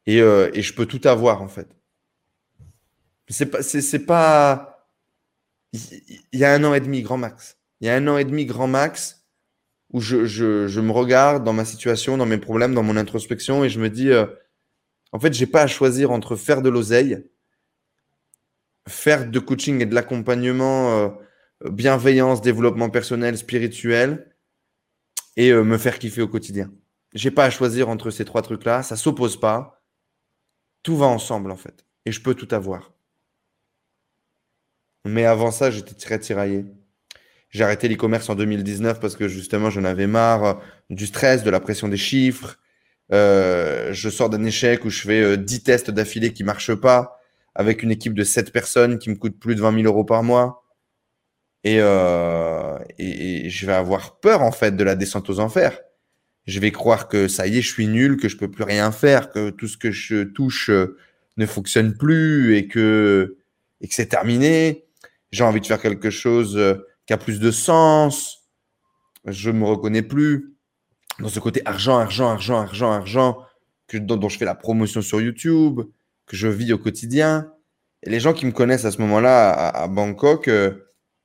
et, 0.06 0.20
euh, 0.20 0.50
et 0.52 0.62
je 0.62 0.74
peux 0.74 0.86
tout 0.86 1.00
avoir, 1.08 1.40
en 1.42 1.48
fait. 1.48 1.68
C'est 3.28 3.46
pas, 3.46 3.62
c'est 3.62 4.04
pas, 4.04 4.90
il 5.72 6.38
y 6.38 6.44
a 6.44 6.52
un 6.52 6.62
an 6.64 6.74
et 6.74 6.80
demi, 6.80 7.00
grand 7.00 7.16
max. 7.16 7.58
Il 7.80 7.86
y 7.86 7.90
a 7.90 7.96
un 7.96 8.06
an 8.06 8.18
et 8.18 8.24
demi, 8.24 8.44
grand 8.44 8.66
max, 8.66 9.23
où 9.94 10.00
je, 10.00 10.80
me 10.80 10.90
regarde 10.90 11.44
dans 11.44 11.52
ma 11.52 11.64
situation, 11.64 12.16
dans 12.16 12.26
mes 12.26 12.36
problèmes, 12.36 12.74
dans 12.74 12.82
mon 12.82 12.96
introspection, 12.96 13.62
et 13.62 13.68
je 13.68 13.78
me 13.78 13.88
dis, 13.88 14.10
euh, 14.10 14.26
en 15.12 15.20
fait, 15.20 15.32
j'ai 15.32 15.46
pas 15.46 15.62
à 15.62 15.66
choisir 15.68 16.10
entre 16.10 16.34
faire 16.34 16.62
de 16.62 16.68
l'oseille, 16.68 17.24
faire 18.88 19.30
de 19.30 19.38
coaching 19.38 19.80
et 19.80 19.86
de 19.86 19.94
l'accompagnement, 19.94 20.98
euh, 20.98 21.08
bienveillance, 21.70 22.42
développement 22.42 22.90
personnel, 22.90 23.38
spirituel, 23.38 24.34
et 25.36 25.52
euh, 25.52 25.62
me 25.62 25.78
faire 25.78 26.00
kiffer 26.00 26.22
au 26.22 26.28
quotidien. 26.28 26.72
J'ai 27.14 27.30
pas 27.30 27.44
à 27.44 27.50
choisir 27.50 27.88
entre 27.88 28.10
ces 28.10 28.24
trois 28.24 28.42
trucs-là, 28.42 28.82
ça 28.82 28.96
s'oppose 28.96 29.38
pas. 29.38 29.80
Tout 30.82 30.96
va 30.96 31.06
ensemble, 31.06 31.52
en 31.52 31.56
fait. 31.56 31.86
Et 32.04 32.10
je 32.10 32.20
peux 32.20 32.34
tout 32.34 32.52
avoir. 32.52 32.92
Mais 35.04 35.24
avant 35.24 35.52
ça, 35.52 35.70
j'étais 35.70 35.94
très 35.94 36.18
tiraillé. 36.18 36.66
J'ai 37.54 37.62
arrêté 37.62 37.86
l'e-commerce 37.86 38.28
en 38.28 38.34
2019 38.34 38.98
parce 38.98 39.14
que 39.14 39.28
justement, 39.28 39.70
j'en 39.70 39.84
avais 39.84 40.08
marre 40.08 40.60
du 40.90 41.06
stress, 41.06 41.44
de 41.44 41.50
la 41.50 41.60
pression 41.60 41.86
des 41.86 41.96
chiffres. 41.96 42.58
Euh, 43.12 43.92
je 43.92 44.10
sors 44.10 44.28
d'un 44.28 44.44
échec 44.44 44.84
où 44.84 44.90
je 44.90 45.02
fais 45.02 45.36
10 45.38 45.54
euh, 45.54 45.60
tests 45.62 45.90
d'affilée 45.92 46.32
qui 46.32 46.42
marchent 46.42 46.74
pas 46.74 47.20
avec 47.54 47.84
une 47.84 47.92
équipe 47.92 48.14
de 48.14 48.24
7 48.24 48.52
personnes 48.52 48.98
qui 48.98 49.08
me 49.08 49.14
coûte 49.14 49.38
plus 49.38 49.54
de 49.54 49.60
20 49.60 49.82
000 49.82 49.84
euros 49.84 50.02
par 50.02 50.24
mois. 50.24 50.64
Et, 51.62 51.76
euh, 51.78 52.76
et, 52.98 53.48
je 53.48 53.66
vais 53.66 53.72
avoir 53.72 54.18
peur 54.18 54.42
en 54.42 54.50
fait 54.50 54.74
de 54.74 54.82
la 54.82 54.96
descente 54.96 55.30
aux 55.30 55.38
enfers. 55.38 55.78
Je 56.46 56.58
vais 56.58 56.72
croire 56.72 57.06
que 57.06 57.28
ça 57.28 57.46
y 57.46 57.58
est, 57.58 57.62
je 57.62 57.72
suis 57.72 57.86
nul, 57.86 58.16
que 58.16 58.28
je 58.28 58.36
peux 58.36 58.50
plus 58.50 58.64
rien 58.64 58.90
faire, 58.90 59.30
que 59.30 59.50
tout 59.50 59.68
ce 59.68 59.78
que 59.78 59.92
je 59.92 60.24
touche 60.24 60.70
euh, 60.70 60.96
ne 61.36 61.46
fonctionne 61.46 61.96
plus 61.96 62.56
et 62.56 62.66
que, 62.66 63.36
et 63.80 63.86
que 63.86 63.94
c'est 63.94 64.06
terminé. 64.06 64.86
J'ai 65.30 65.44
envie 65.44 65.60
de 65.60 65.66
faire 65.66 65.80
quelque 65.80 66.10
chose 66.10 66.56
euh, 66.56 66.74
qui 67.06 67.12
a 67.12 67.18
plus 67.18 67.40
de 67.40 67.50
sens. 67.50 68.50
Je 69.26 69.50
me 69.50 69.64
reconnais 69.64 70.02
plus 70.02 70.54
dans 71.20 71.28
ce 71.28 71.40
côté 71.40 71.62
argent, 71.64 71.98
argent, 71.98 72.30
argent, 72.30 72.60
argent, 72.60 72.92
argent, 72.92 73.38
que, 73.86 73.98
dont, 73.98 74.28
je 74.28 74.38
fais 74.38 74.44
la 74.44 74.54
promotion 74.54 75.02
sur 75.02 75.20
YouTube, 75.20 75.80
que 76.26 76.36
je 76.36 76.48
vis 76.48 76.72
au 76.72 76.78
quotidien. 76.78 77.50
Et 78.02 78.10
les 78.10 78.20
gens 78.20 78.32
qui 78.32 78.46
me 78.46 78.52
connaissent 78.52 78.84
à 78.84 78.90
ce 78.90 79.00
moment-là 79.00 79.50
à, 79.50 79.88
Bangkok 79.88 80.48
euh, 80.48 80.72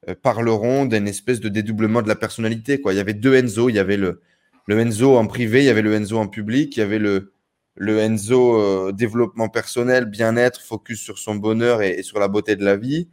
euh, 0.07 0.15
parleront 0.21 0.85
d'une 0.85 1.07
espèce 1.07 1.39
de 1.39 1.49
dédoublement 1.49 2.01
de 2.01 2.07
la 2.07 2.15
personnalité. 2.15 2.79
Quoi. 2.79 2.93
Il 2.93 2.97
y 2.97 3.01
avait 3.01 3.13
deux 3.13 3.35
Enzo. 3.35 3.69
Il 3.69 3.75
y 3.75 3.79
avait 3.79 3.97
le, 3.97 4.21
le 4.67 4.79
Enzo 4.79 5.17
en 5.17 5.27
privé, 5.27 5.61
il 5.63 5.65
y 5.65 5.69
avait 5.69 5.81
le 5.81 5.93
Enzo 5.93 6.17
en 6.17 6.27
public, 6.27 6.77
il 6.77 6.79
y 6.79 6.83
avait 6.83 6.99
le, 6.99 7.33
le 7.75 7.99
Enzo 7.99 8.59
euh, 8.59 8.91
développement 8.91 9.49
personnel, 9.49 10.05
bien-être, 10.05 10.61
focus 10.61 11.01
sur 11.01 11.17
son 11.17 11.35
bonheur 11.35 11.81
et, 11.81 12.03
sur 12.03 12.19
la 12.19 12.27
beauté 12.27 12.55
de 12.55 12.63
la 12.63 12.77
vie 12.77 13.09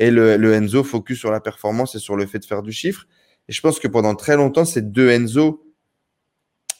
et 0.00 0.10
le, 0.10 0.52
Enzo 0.54 0.82
focus 0.82 1.18
sur 1.18 1.30
la 1.30 1.40
performance 1.40 1.94
et 1.94 1.98
sur 1.98 2.16
le 2.16 2.26
fait 2.26 2.38
de 2.38 2.46
faire 2.46 2.62
du 2.62 2.72
chiffre. 2.72 3.06
Et 3.48 3.52
je 3.52 3.60
pense 3.60 3.78
que 3.78 3.86
pendant 3.86 4.14
très 4.14 4.34
longtemps, 4.34 4.64
ces 4.64 4.80
deux 4.80 5.10
Enzo 5.10 5.62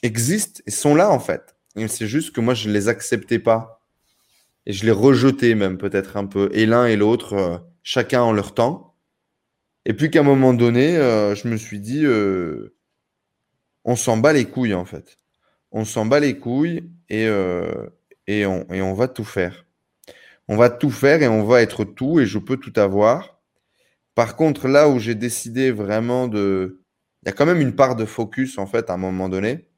existent 0.01 0.61
et 0.65 0.71
sont 0.71 0.95
là 0.95 1.11
en 1.11 1.19
fait. 1.19 1.55
C'est 1.87 2.07
juste 2.07 2.35
que 2.35 2.41
moi, 2.41 2.55
je 2.55 2.67
ne 2.67 2.73
les 2.73 2.89
acceptais 2.89 3.39
pas. 3.39 3.85
Et 4.65 4.73
je 4.73 4.85
les 4.85 4.91
rejetais 4.91 5.55
même 5.55 5.77
peut-être 5.77 6.17
un 6.17 6.25
peu. 6.25 6.49
Et 6.51 6.65
l'un 6.65 6.85
et 6.87 6.95
l'autre, 6.95 7.33
euh, 7.33 7.57
chacun 7.83 8.21
en 8.21 8.31
leur 8.31 8.53
temps. 8.53 8.95
Et 9.85 9.93
puis 9.93 10.11
qu'à 10.11 10.19
un 10.19 10.23
moment 10.23 10.53
donné, 10.53 10.97
euh, 10.97 11.33
je 11.35 11.47
me 11.47 11.57
suis 11.57 11.79
dit, 11.79 12.05
euh, 12.05 12.75
on 13.85 13.95
s'en 13.95 14.17
bat 14.17 14.33
les 14.33 14.45
couilles 14.45 14.73
en 14.73 14.85
fait. 14.85 15.19
On 15.71 15.85
s'en 15.85 16.05
bat 16.05 16.19
les 16.19 16.37
couilles 16.37 16.89
et, 17.09 17.25
et, 18.27 18.45
on, 18.45 18.65
et 18.71 18.81
on 18.81 18.93
va 18.93 19.07
tout 19.07 19.23
faire 19.23 19.65
on 20.51 20.57
va 20.57 20.69
tout 20.69 20.91
faire 20.91 21.23
et 21.23 21.29
on 21.29 21.45
va 21.45 21.61
être 21.61 21.85
tout 21.85 22.19
et 22.19 22.25
je 22.25 22.37
peux 22.37 22.57
tout 22.57 22.77
avoir. 22.77 23.39
Par 24.15 24.35
contre, 24.35 24.67
là 24.67 24.89
où 24.89 24.99
j'ai 24.99 25.15
décidé 25.15 25.71
vraiment 25.71 26.27
de... 26.27 26.83
Il 27.23 27.27
y 27.27 27.29
a 27.29 27.31
quand 27.31 27.45
même 27.45 27.61
une 27.61 27.73
part 27.73 27.95
de 27.95 28.03
focus, 28.03 28.57
en 28.57 28.65
fait, 28.67 28.89
à 28.89 28.95
un 28.95 28.97
moment 28.97 29.29
donné. 29.29 29.69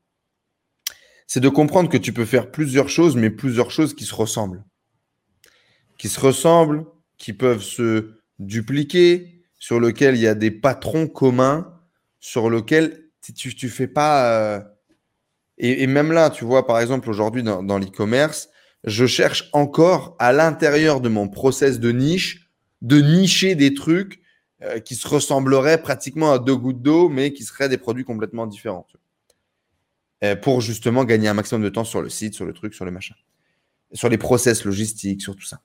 C'est 1.27 1.41
de 1.41 1.49
comprendre 1.49 1.91
que 1.91 1.97
tu 1.97 2.11
peux 2.11 2.25
faire 2.25 2.49
plusieurs 2.49 2.89
choses, 2.89 3.15
mais 3.15 3.29
plusieurs 3.29 3.69
choses 3.69 3.93
qui 3.93 4.05
se 4.05 4.15
ressemblent. 4.15 4.65
Qui 5.99 6.09
se 6.09 6.19
ressemblent, 6.19 6.87
qui 7.19 7.33
peuvent 7.33 7.61
se 7.61 8.15
dupliquer, 8.39 9.45
sur 9.59 9.79
lesquels 9.79 10.15
il 10.15 10.21
y 10.21 10.27
a 10.27 10.33
des 10.33 10.49
patrons 10.49 11.07
communs, 11.07 11.71
sur 12.19 12.49
lesquels 12.49 13.11
tu 13.21 13.67
ne 13.67 13.71
fais 13.71 13.87
pas... 13.87 14.57
Euh, 14.57 14.59
et, 15.59 15.85
même 15.85 16.11
là, 16.11 16.31
tu 16.31 16.45
vois, 16.45 16.65
par 16.65 16.79
exemple, 16.79 17.11
aujourd'hui, 17.11 17.43
dans 17.43 17.77
l'e-commerce, 17.77 18.49
je 18.83 19.05
cherche 19.05 19.49
encore 19.53 20.15
à 20.19 20.33
l'intérieur 20.33 21.01
de 21.01 21.09
mon 21.09 21.29
process 21.29 21.79
de 21.79 21.91
niche 21.91 22.43
de 22.83 23.01
nicher 23.01 23.55
des 23.55 23.73
trucs 23.73 24.21
euh, 24.61 24.79
qui 24.79 24.95
se 24.95 25.07
ressembleraient 25.07 25.81
pratiquement 25.81 26.33
à 26.33 26.39
deux 26.39 26.55
gouttes 26.55 26.81
d'eau, 26.81 27.09
mais 27.09 27.33
qui 27.33 27.43
seraient 27.43 27.69
des 27.69 27.77
produits 27.77 28.03
complètement 28.03 28.45
différents. 28.45 28.85
Euh, 30.23 30.35
pour 30.35 30.61
justement 30.61 31.03
gagner 31.05 31.27
un 31.27 31.33
maximum 31.33 31.63
de 31.63 31.69
temps 31.69 31.85
sur 31.85 32.01
le 32.01 32.09
site, 32.09 32.35
sur 32.35 32.45
le 32.45 32.53
truc, 32.53 32.73
sur 32.73 32.85
le 32.85 32.91
machin. 32.91 33.15
Sur 33.93 34.09
les 34.09 34.17
process 34.17 34.63
logistiques, 34.65 35.21
sur 35.21 35.35
tout 35.35 35.45
ça. 35.45 35.61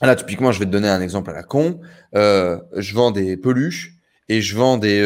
Là, 0.00 0.14
typiquement, 0.14 0.52
je 0.52 0.58
vais 0.60 0.66
te 0.66 0.70
donner 0.70 0.88
un 0.88 1.00
exemple 1.00 1.30
à 1.30 1.34
la 1.34 1.42
con. 1.42 1.80
Euh, 2.14 2.60
je 2.76 2.94
vends 2.94 3.10
des 3.10 3.36
peluches 3.36 3.96
et 4.28 4.42
je 4.42 4.56
vends 4.56 4.76
des, 4.76 4.98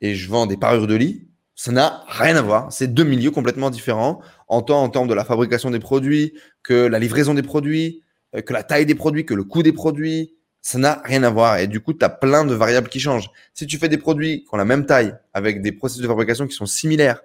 et 0.00 0.14
je 0.14 0.28
vends 0.28 0.46
des 0.46 0.56
parures 0.56 0.86
de 0.86 0.94
lit. 0.94 1.28
Ça 1.64 1.70
n'a 1.70 2.02
rien 2.08 2.34
à 2.34 2.42
voir. 2.42 2.72
C'est 2.72 2.92
deux 2.92 3.04
milieux 3.04 3.30
complètement 3.30 3.70
différents, 3.70 4.20
en 4.48 4.62
termes 4.62 5.06
de 5.06 5.14
la 5.14 5.24
fabrication 5.24 5.70
des 5.70 5.78
produits, 5.78 6.34
que 6.64 6.74
la 6.74 6.98
livraison 6.98 7.34
des 7.34 7.42
produits, 7.44 8.02
euh, 8.34 8.40
que 8.40 8.52
la 8.52 8.64
taille 8.64 8.84
des 8.84 8.96
produits, 8.96 9.24
que 9.24 9.32
le 9.32 9.44
coût 9.44 9.62
des 9.62 9.70
produits. 9.70 10.34
Ça 10.60 10.78
n'a 10.78 11.00
rien 11.04 11.22
à 11.22 11.30
voir. 11.30 11.58
Et 11.58 11.68
du 11.68 11.78
coup, 11.78 11.92
tu 11.94 12.04
as 12.04 12.08
plein 12.08 12.44
de 12.44 12.52
variables 12.52 12.88
qui 12.88 12.98
changent. 12.98 13.30
Si 13.54 13.68
tu 13.68 13.78
fais 13.78 13.88
des 13.88 13.96
produits 13.96 14.42
qui 14.42 14.48
ont 14.50 14.56
la 14.56 14.64
même 14.64 14.86
taille, 14.86 15.14
avec 15.34 15.62
des 15.62 15.70
processus 15.70 16.02
de 16.02 16.08
fabrication 16.08 16.48
qui 16.48 16.56
sont 16.56 16.66
similaires, 16.66 17.22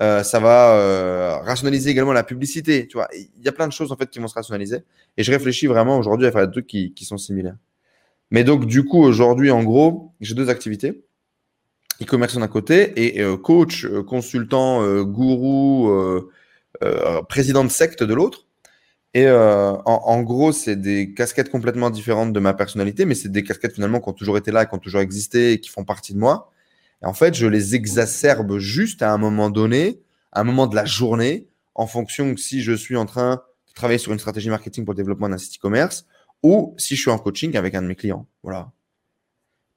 euh, 0.00 0.24
ça 0.24 0.40
va 0.40 0.74
euh, 0.74 1.36
rationaliser 1.36 1.90
également 1.90 2.12
la 2.12 2.24
publicité. 2.24 2.88
Tu 2.88 2.96
vois, 2.96 3.06
il 3.14 3.44
y 3.44 3.46
a 3.46 3.52
plein 3.52 3.68
de 3.68 3.72
choses 3.72 3.92
en 3.92 3.96
fait 3.96 4.10
qui 4.10 4.18
vont 4.18 4.26
se 4.26 4.34
rationaliser. 4.34 4.78
Et 5.16 5.22
je 5.22 5.30
réfléchis 5.30 5.68
vraiment 5.68 5.96
aujourd'hui 5.96 6.26
à 6.26 6.32
faire 6.32 6.44
des 6.44 6.50
trucs 6.50 6.66
qui, 6.66 6.92
qui 6.92 7.04
sont 7.04 7.18
similaires. 7.18 7.56
Mais 8.32 8.42
donc, 8.42 8.66
du 8.66 8.84
coup, 8.84 9.00
aujourd'hui, 9.00 9.52
en 9.52 9.62
gros, 9.62 10.10
j'ai 10.20 10.34
deux 10.34 10.50
activités. 10.50 11.05
E-commerce 12.02 12.36
d'un 12.36 12.48
côté 12.48 12.92
et 12.96 13.22
coach, 13.42 13.86
consultant, 14.06 15.02
gourou, 15.02 15.90
président 17.28 17.64
de 17.64 17.70
secte 17.70 18.02
de 18.02 18.14
l'autre. 18.14 18.46
Et 19.14 19.26
en, 19.30 20.22
gros, 20.22 20.52
c'est 20.52 20.76
des 20.76 21.14
casquettes 21.14 21.50
complètement 21.50 21.88
différentes 21.88 22.34
de 22.34 22.40
ma 22.40 22.52
personnalité, 22.52 23.06
mais 23.06 23.14
c'est 23.14 23.30
des 23.30 23.42
casquettes 23.44 23.74
finalement 23.74 24.00
qui 24.00 24.08
ont 24.10 24.12
toujours 24.12 24.36
été 24.36 24.50
là, 24.50 24.66
qui 24.66 24.74
ont 24.74 24.78
toujours 24.78 25.00
existé 25.00 25.52
et 25.52 25.60
qui 25.60 25.70
font 25.70 25.84
partie 25.84 26.12
de 26.12 26.18
moi. 26.18 26.50
Et 27.02 27.06
en 27.06 27.14
fait, 27.14 27.34
je 27.34 27.46
les 27.46 27.74
exacerbe 27.74 28.58
juste 28.58 29.02
à 29.02 29.12
un 29.12 29.18
moment 29.18 29.48
donné, 29.48 30.00
à 30.32 30.40
un 30.40 30.44
moment 30.44 30.66
de 30.66 30.74
la 30.74 30.84
journée, 30.84 31.46
en 31.74 31.86
fonction 31.86 32.36
si 32.36 32.62
je 32.62 32.72
suis 32.72 32.96
en 32.96 33.06
train 33.06 33.42
de 33.68 33.74
travailler 33.74 33.98
sur 33.98 34.12
une 34.12 34.18
stratégie 34.18 34.50
marketing 34.50 34.84
pour 34.84 34.92
le 34.92 34.98
développement 34.98 35.28
d'un 35.28 35.38
site 35.38 35.56
e-commerce 35.56 36.06
ou 36.42 36.74
si 36.76 36.96
je 36.96 37.00
suis 37.00 37.10
en 37.10 37.18
coaching 37.18 37.56
avec 37.56 37.74
un 37.74 37.82
de 37.82 37.86
mes 37.86 37.94
clients. 37.96 38.26
Voilà. 38.42 38.70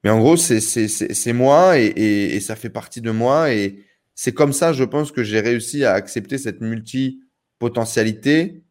Mais 0.04 0.10
en 0.10 0.18
gros, 0.18 0.36
c'est 0.36 1.32
moi 1.32 1.78
et, 1.78 1.86
et, 1.86 2.36
et, 2.36 2.40
ça 2.40 2.56
fait 2.56 2.70
partie 2.70 3.00
de 3.00 3.10
moi. 3.10 3.52
Et 3.52 3.84
c'est 4.14 4.32
comme 4.32 4.52
ça, 4.52 4.72
je 4.72 4.84
pense, 4.84 5.12
que 5.12 5.22
j'ai 5.22 5.40
réussi 5.40 5.84
à 5.84 5.92
accepter 5.92 6.38
cette 6.38 6.60
multipotentialité. 6.60 8.64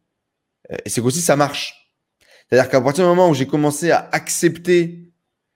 Et 0.84 0.88
c'est 0.88 1.00
qu'aussi 1.00 1.20
ça 1.20 1.36
marche. 1.36 1.92
C'est-à-dire 2.48 2.70
qu'à 2.70 2.80
partir 2.80 3.04
du 3.04 3.08
moment 3.08 3.30
où 3.30 3.34
j'ai 3.34 3.46
commencé 3.46 3.90
à 3.90 4.08
accepter 4.12 5.12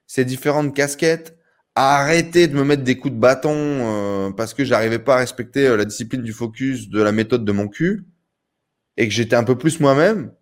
ces 0.06 0.24
différentes 0.24 0.74
casquettes, 0.74 1.36
à 1.74 2.00
arrêter 2.00 2.46
de 2.46 2.54
me 2.54 2.64
mettre 2.64 2.84
des 2.84 2.98
coups 2.98 3.14
de 3.14 3.18
bâton 3.18 3.52
euh, 3.52 4.30
parce 4.30 4.54
que 4.54 4.64
j'arrivais 4.64 5.00
pas 5.00 5.16
à 5.16 5.18
respecter 5.18 5.66
euh, 5.66 5.76
la 5.76 5.84
discipline 5.84 6.22
du 6.22 6.32
focus, 6.32 6.88
de 6.88 7.02
la 7.02 7.10
méthode 7.10 7.44
de 7.44 7.52
mon 7.52 7.66
cul, 7.66 8.06
et 8.96 9.08
que 9.08 9.14
j'étais 9.14 9.34
un 9.34 9.42
peu 9.42 9.58
plus 9.58 9.80
moi-même, 9.80 10.32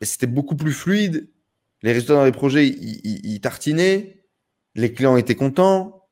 c'était 0.00 0.26
beaucoup 0.26 0.56
plus 0.56 0.72
fluide. 0.72 1.28
Les 1.82 1.92
résultats 1.92 2.14
dans 2.14 2.24
les 2.24 2.32
projets, 2.32 2.68
ils, 2.68 3.40
tartinaient. 3.40 4.24
Les 4.74 4.92
clients 4.92 5.16
étaient 5.16 5.34
contents. 5.34 6.08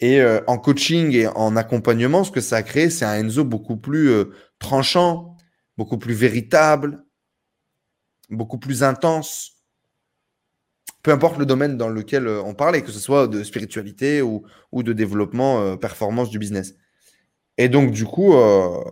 Et 0.00 0.20
euh, 0.20 0.40
en 0.46 0.58
coaching 0.58 1.12
et 1.12 1.26
en 1.26 1.56
accompagnement, 1.56 2.22
ce 2.22 2.30
que 2.30 2.40
ça 2.40 2.56
a 2.56 2.62
créé, 2.62 2.88
c'est 2.90 3.04
un 3.04 3.14
Enzo 3.14 3.44
beaucoup 3.44 3.76
plus 3.76 4.12
tranchant, 4.58 5.36
beaucoup 5.76 5.98
plus 5.98 6.14
véritable, 6.14 7.04
beaucoup 8.30 8.58
plus 8.58 8.84
intense 8.84 9.58
peu 11.02 11.12
importe 11.12 11.38
le 11.38 11.46
domaine 11.46 11.76
dans 11.76 11.88
lequel 11.88 12.26
euh, 12.26 12.42
on 12.42 12.54
parlait, 12.54 12.82
que 12.82 12.92
ce 12.92 13.00
soit 13.00 13.28
de 13.28 13.42
spiritualité 13.42 14.22
ou, 14.22 14.44
de 14.74 14.92
développement, 14.92 15.62
euh, 15.62 15.76
performance 15.76 16.30
du 16.30 16.38
business. 16.38 16.74
Et 17.56 17.68
donc, 17.68 17.92
du 17.92 18.04
coup, 18.04 18.34
euh, 18.34 18.84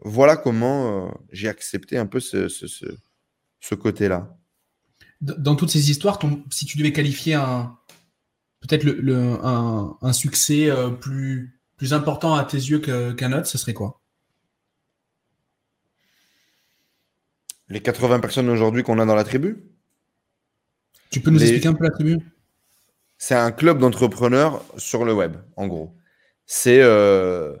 voilà 0.00 0.36
comment 0.36 1.10
j'ai 1.30 1.48
accepté 1.48 1.96
un 1.96 2.06
peu 2.06 2.20
ce, 2.20 3.74
côté-là. 3.74 4.36
Dans 5.20 5.54
toutes 5.54 5.70
ces 5.70 5.90
histoires, 5.90 6.18
si 6.50 6.64
tu 6.64 6.78
devais 6.78 6.92
qualifier 6.92 7.34
un 7.34 7.76
peut-être 8.60 8.84
le, 8.84 9.38
un, 9.42 10.12
succès 10.12 10.70
plus, 11.00 11.60
plus 11.76 11.92
important 11.94 12.34
à 12.34 12.44
tes 12.44 12.56
yeux 12.56 12.78
qu'un 12.78 13.32
autre, 13.32 13.46
ce 13.46 13.58
serait 13.58 13.74
quoi? 13.74 14.00
Les 17.68 17.80
80 17.80 18.20
personnes 18.20 18.48
aujourd'hui 18.48 18.82
qu'on 18.82 18.98
a 18.98 19.06
dans 19.06 19.14
la 19.14 19.24
tribu? 19.24 19.62
Tu 21.10 21.20
peux 21.20 21.30
nous 21.30 21.42
expliquer 21.42 21.68
un 21.68 21.74
peu 21.74 21.84
la 21.84 21.90
tribu? 21.90 22.18
C'est 23.18 23.34
un 23.34 23.52
club 23.52 23.78
d'entrepreneurs 23.78 24.64
sur 24.78 25.04
le 25.04 25.12
web, 25.12 25.36
en 25.56 25.66
gros. 25.66 25.94
C'est. 26.46 26.80
Euh, 26.80 27.54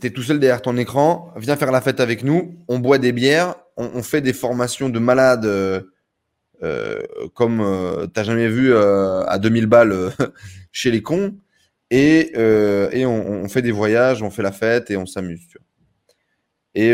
tu 0.00 0.06
es 0.06 0.10
tout 0.10 0.22
seul 0.22 0.38
derrière 0.38 0.62
ton 0.62 0.76
écran, 0.76 1.32
viens 1.36 1.56
faire 1.56 1.72
la 1.72 1.80
fête 1.80 1.98
avec 1.98 2.22
nous, 2.22 2.62
on 2.68 2.78
boit 2.78 2.98
des 2.98 3.10
bières, 3.10 3.56
on, 3.76 4.02
fait 4.02 4.20
des 4.20 4.32
formations 4.32 4.88
de 4.90 4.98
malades 5.00 5.44
euh, 5.44 5.80
euh, 5.80 5.90
comme 7.34 7.58
tu 7.58 8.20
n'as 8.20 8.24
jamais 8.24 8.48
vu 8.48 8.74
à 8.74 9.38
2000 9.38 9.66
balles 9.66 10.12
chez 10.72 10.90
les 10.90 11.02
cons, 11.02 11.34
et, 11.90 12.32
on, 13.06 13.48
fait 13.48 13.62
des 13.62 13.72
voyages, 13.72 14.22
on 14.22 14.30
fait 14.30 14.42
la 14.42 14.52
fête 14.52 14.90
et 14.90 14.96
on 14.96 15.06
s'amuse. 15.06 15.46
Et, 16.74 16.90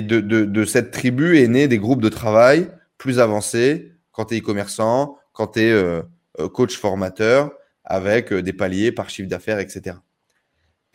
de, 0.00 0.64
cette 0.64 0.90
tribu 0.90 1.38
est 1.38 1.48
né 1.48 1.68
des 1.68 1.78
groupes 1.78 2.02
de 2.02 2.08
travail 2.08 2.68
plus 2.98 3.18
avancé 3.18 3.92
quand 4.12 4.26
tu 4.26 4.36
es 4.36 4.38
e-commerçant, 4.38 5.18
quand 5.32 5.48
tu 5.48 5.60
es 5.60 5.72
euh, 5.72 6.02
euh, 6.38 6.48
coach 6.48 6.76
formateur, 6.76 7.50
avec 7.84 8.32
euh, 8.32 8.42
des 8.42 8.52
paliers 8.52 8.92
par 8.92 9.10
chiffre 9.10 9.28
d'affaires, 9.28 9.58
etc. 9.58 9.96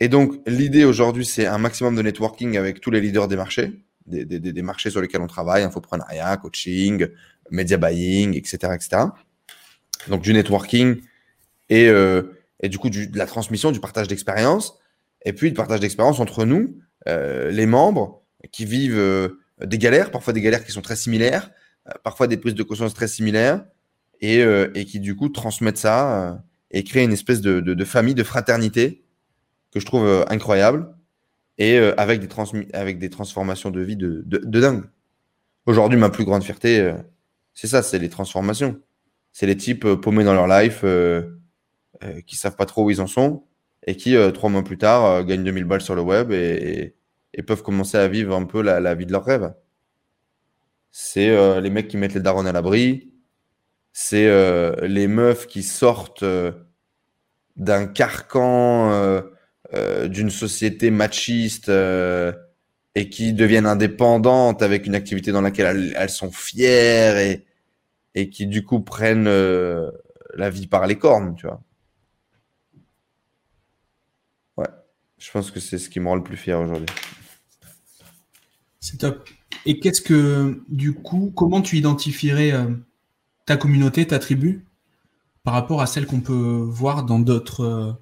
Et 0.00 0.08
donc, 0.08 0.34
l'idée 0.46 0.84
aujourd'hui, 0.84 1.26
c'est 1.26 1.46
un 1.46 1.58
maximum 1.58 1.96
de 1.96 2.02
networking 2.02 2.56
avec 2.56 2.80
tous 2.80 2.90
les 2.90 3.00
leaders 3.00 3.28
des 3.28 3.36
marchés, 3.36 3.72
des, 4.08 4.62
marchés 4.62 4.90
sur 4.90 5.00
lesquels 5.00 5.20
on 5.20 5.26
travaille, 5.26 5.62
infoprenariat, 5.62 6.36
coaching, 6.38 7.06
media 7.50 7.76
buying, 7.76 8.36
etc. 8.36 8.56
etc. 8.74 9.02
Donc, 10.08 10.22
du 10.22 10.32
networking 10.32 11.00
et, 11.68 11.90
et 12.60 12.68
du 12.68 12.78
coup, 12.78 12.90
du, 12.90 13.08
de 13.08 13.18
la 13.18 13.26
transmission, 13.26 13.72
du 13.72 13.80
partage 13.80 14.08
d'expérience, 14.08 14.78
et 15.24 15.32
puis 15.32 15.48
le 15.48 15.54
partage 15.54 15.80
d'expérience 15.80 16.20
entre 16.20 16.44
nous, 16.44 16.78
les 17.06 17.66
membres 17.66 18.22
qui 18.52 18.64
vivent 18.64 19.32
des 19.60 19.78
galères, 19.78 20.10
parfois 20.10 20.32
des 20.32 20.40
galères 20.40 20.64
qui 20.64 20.72
sont 20.72 20.82
très 20.82 20.96
similaires, 20.96 21.50
euh, 21.88 21.92
parfois 22.02 22.26
des 22.26 22.36
prises 22.36 22.54
de 22.54 22.62
conscience 22.62 22.94
très 22.94 23.08
similaires 23.08 23.64
et, 24.20 24.42
euh, 24.42 24.70
et 24.74 24.84
qui 24.84 25.00
du 25.00 25.16
coup 25.16 25.28
transmettent 25.28 25.78
ça 25.78 26.30
euh, 26.30 26.34
et 26.70 26.84
créent 26.84 27.04
une 27.04 27.12
espèce 27.12 27.40
de, 27.40 27.84
famille, 27.84 28.14
de 28.14 28.24
fraternité 28.24 29.04
que 29.72 29.80
je 29.80 29.86
trouve 29.86 30.26
incroyable 30.28 30.94
et 31.58 31.78
avec, 31.78 32.20
des 32.20 32.28
avec 32.72 32.98
des 32.98 33.10
transformations 33.10 33.70
de 33.70 33.80
vie 33.80 33.96
de, 33.96 34.22
de 34.26 34.60
dingue. 34.60 34.84
Aujourd'hui, 35.66 35.98
ma 35.98 36.08
plus 36.08 36.24
grande 36.24 36.44
fierté, 36.44 36.94
c'est 37.54 37.66
ça, 37.66 37.82
c'est 37.82 37.98
les 37.98 38.08
transformations. 38.08 38.80
C'est 39.32 39.46
les 39.46 39.56
types 39.56 39.86
paumés 39.94 40.24
dans 40.24 40.34
leur 40.34 40.46
life, 40.46 40.80
euh, 40.84 41.38
euh, 42.04 42.20
qui 42.22 42.36
savent 42.36 42.56
pas 42.56 42.66
trop 42.66 42.84
où 42.84 42.90
ils 42.90 43.00
en 43.00 43.06
sont, 43.06 43.44
et 43.86 43.96
qui, 43.96 44.16
trois 44.34 44.50
mois 44.50 44.64
plus 44.64 44.78
tard, 44.78 45.24
gagnent 45.24 45.44
2000 45.44 45.64
balles 45.64 45.80
sur 45.80 45.94
le 45.94 46.02
web 46.02 46.32
et, 46.32 46.94
et, 47.34 47.42
peuvent 47.42 47.62
commencer 47.62 47.98
à 47.98 48.08
vivre 48.08 48.34
un 48.34 48.44
peu 48.44 48.62
la, 48.62 48.80
la 48.80 48.94
vie 48.94 49.06
de 49.06 49.12
leur 49.12 49.24
rêve 49.24 49.52
c'est 50.90 51.30
euh, 51.30 51.60
les 51.60 51.70
mecs 51.70 51.88
qui 51.88 51.96
mettent 51.96 52.14
les 52.14 52.20
darons 52.20 52.46
à 52.46 52.52
l'abri, 52.52 53.12
c'est 53.92 54.26
euh, 54.26 54.74
les 54.86 55.06
meufs 55.08 55.46
qui 55.46 55.62
sortent 55.62 56.22
euh, 56.22 56.52
d'un 57.56 57.86
carcan 57.86 59.22
d'une 59.72 60.30
société 60.30 60.90
machiste 60.90 61.68
et 61.68 63.08
qui 63.10 63.32
deviennent 63.34 63.66
indépendantes 63.66 64.62
avec 64.62 64.86
une 64.86 64.94
activité 64.94 65.30
dans 65.30 65.42
laquelle 65.42 65.92
elles, 65.94 66.10
sont 66.10 66.30
fières 66.30 67.18
et, 67.18 68.30
qui 68.30 68.46
du 68.46 68.64
coup 68.64 68.80
prennent 68.80 69.28
la 70.34 70.50
vie 70.50 70.66
par 70.66 70.86
les 70.86 70.96
cornes, 70.96 71.34
tu 71.36 71.46
vois. 71.46 71.60
Ouais, 74.56 74.68
je 75.18 75.30
pense 75.30 75.50
que 75.50 75.60
c'est 75.60 75.78
ce 75.78 75.90
qui 75.90 76.00
me 76.00 76.08
rend 76.08 76.16
le 76.16 76.22
plus 76.22 76.36
fier 76.36 76.58
aujourd'hui. 76.58 76.86
C'est 78.80 78.98
top. 78.98 79.28
Et 79.66 79.80
qu'est-ce 79.80 80.00
que, 80.00 80.62
du 80.68 80.94
coup, 80.94 81.32
comment 81.34 81.60
tu 81.60 81.76
identifierais 81.76 82.52
euh, 82.52 82.70
ta 83.44 83.56
communauté, 83.56 84.06
ta 84.06 84.18
tribu, 84.18 84.64
par 85.42 85.54
rapport 85.54 85.80
à 85.82 85.86
celle 85.86 86.06
qu'on 86.06 86.20
peut 86.20 86.64
voir 86.66 87.04
dans 87.04 87.18
d'autres. 87.18 87.98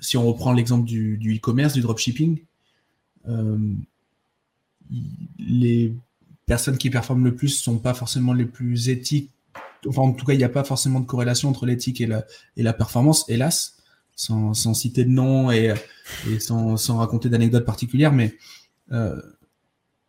Euh, 0.00 0.02
si 0.02 0.16
on 0.16 0.26
reprend 0.26 0.52
l'exemple 0.52 0.84
du, 0.84 1.36
e-commerce, 1.36 1.74
du 1.74 1.80
dropshipping, 1.80 2.38
euh, 3.28 3.58
les 5.38 5.94
personnes 6.46 6.78
qui 6.78 6.90
performent 6.90 7.24
le 7.24 7.34
plus 7.34 7.48
sont 7.48 7.78
pas 7.78 7.94
forcément 7.94 8.32
les 8.32 8.46
plus 8.46 8.88
éthiques. 8.88 9.30
Enfin, 9.86 10.02
en 10.02 10.12
tout 10.12 10.26
cas, 10.26 10.32
il 10.32 10.38
n'y 10.38 10.44
a 10.44 10.48
pas 10.48 10.64
forcément 10.64 11.00
de 11.00 11.06
corrélation 11.06 11.48
entre 11.48 11.64
l'éthique 11.64 12.00
et 12.00 12.06
la, 12.56 12.72
performance, 12.72 13.24
hélas, 13.28 13.76
sans, 14.16 14.52
citer 14.74 15.04
de 15.04 15.10
nom 15.10 15.50
et, 15.50 15.72
sans, 16.38 16.76
raconter 16.96 17.28
d'anecdotes 17.28 17.64
particulières, 17.64 18.12
mais 18.12 18.36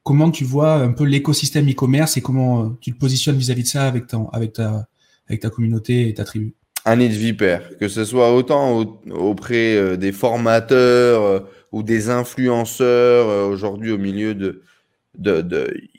comment 0.04 0.32
tu 0.32 0.44
vois 0.44 0.76
un 0.76 0.94
peu 0.94 1.04
l'écosystème 1.06 1.70
e-commerce 1.70 2.18
et 2.18 2.22
comment 2.22 2.66
euh, 2.66 2.70
tu 2.82 2.92
te 2.92 2.98
positionnes 2.98 3.38
vis-à-vis 3.38 3.64
de 3.64 3.68
ça 3.68 3.88
avec 3.88 4.08
ta 4.54 5.50
communauté 5.50 6.10
et 6.10 6.14
ta 6.14 6.24
tribu? 6.24 6.56
Un 6.86 6.96
nid 6.96 7.10
de 7.10 7.14
vipère, 7.14 7.78
que 7.78 7.88
ce 7.88 8.06
soit 8.06 8.34
autant 8.34 8.80
auprès 9.12 9.76
euh, 9.76 9.98
des 9.98 10.12
formateurs 10.12 11.22
euh, 11.24 11.40
ou 11.72 11.84
des 11.84 12.10
influenceurs 12.10 13.50
aujourd'hui 13.50 13.92
au 13.92 13.98
milieu 13.98 14.34
de 14.34 14.64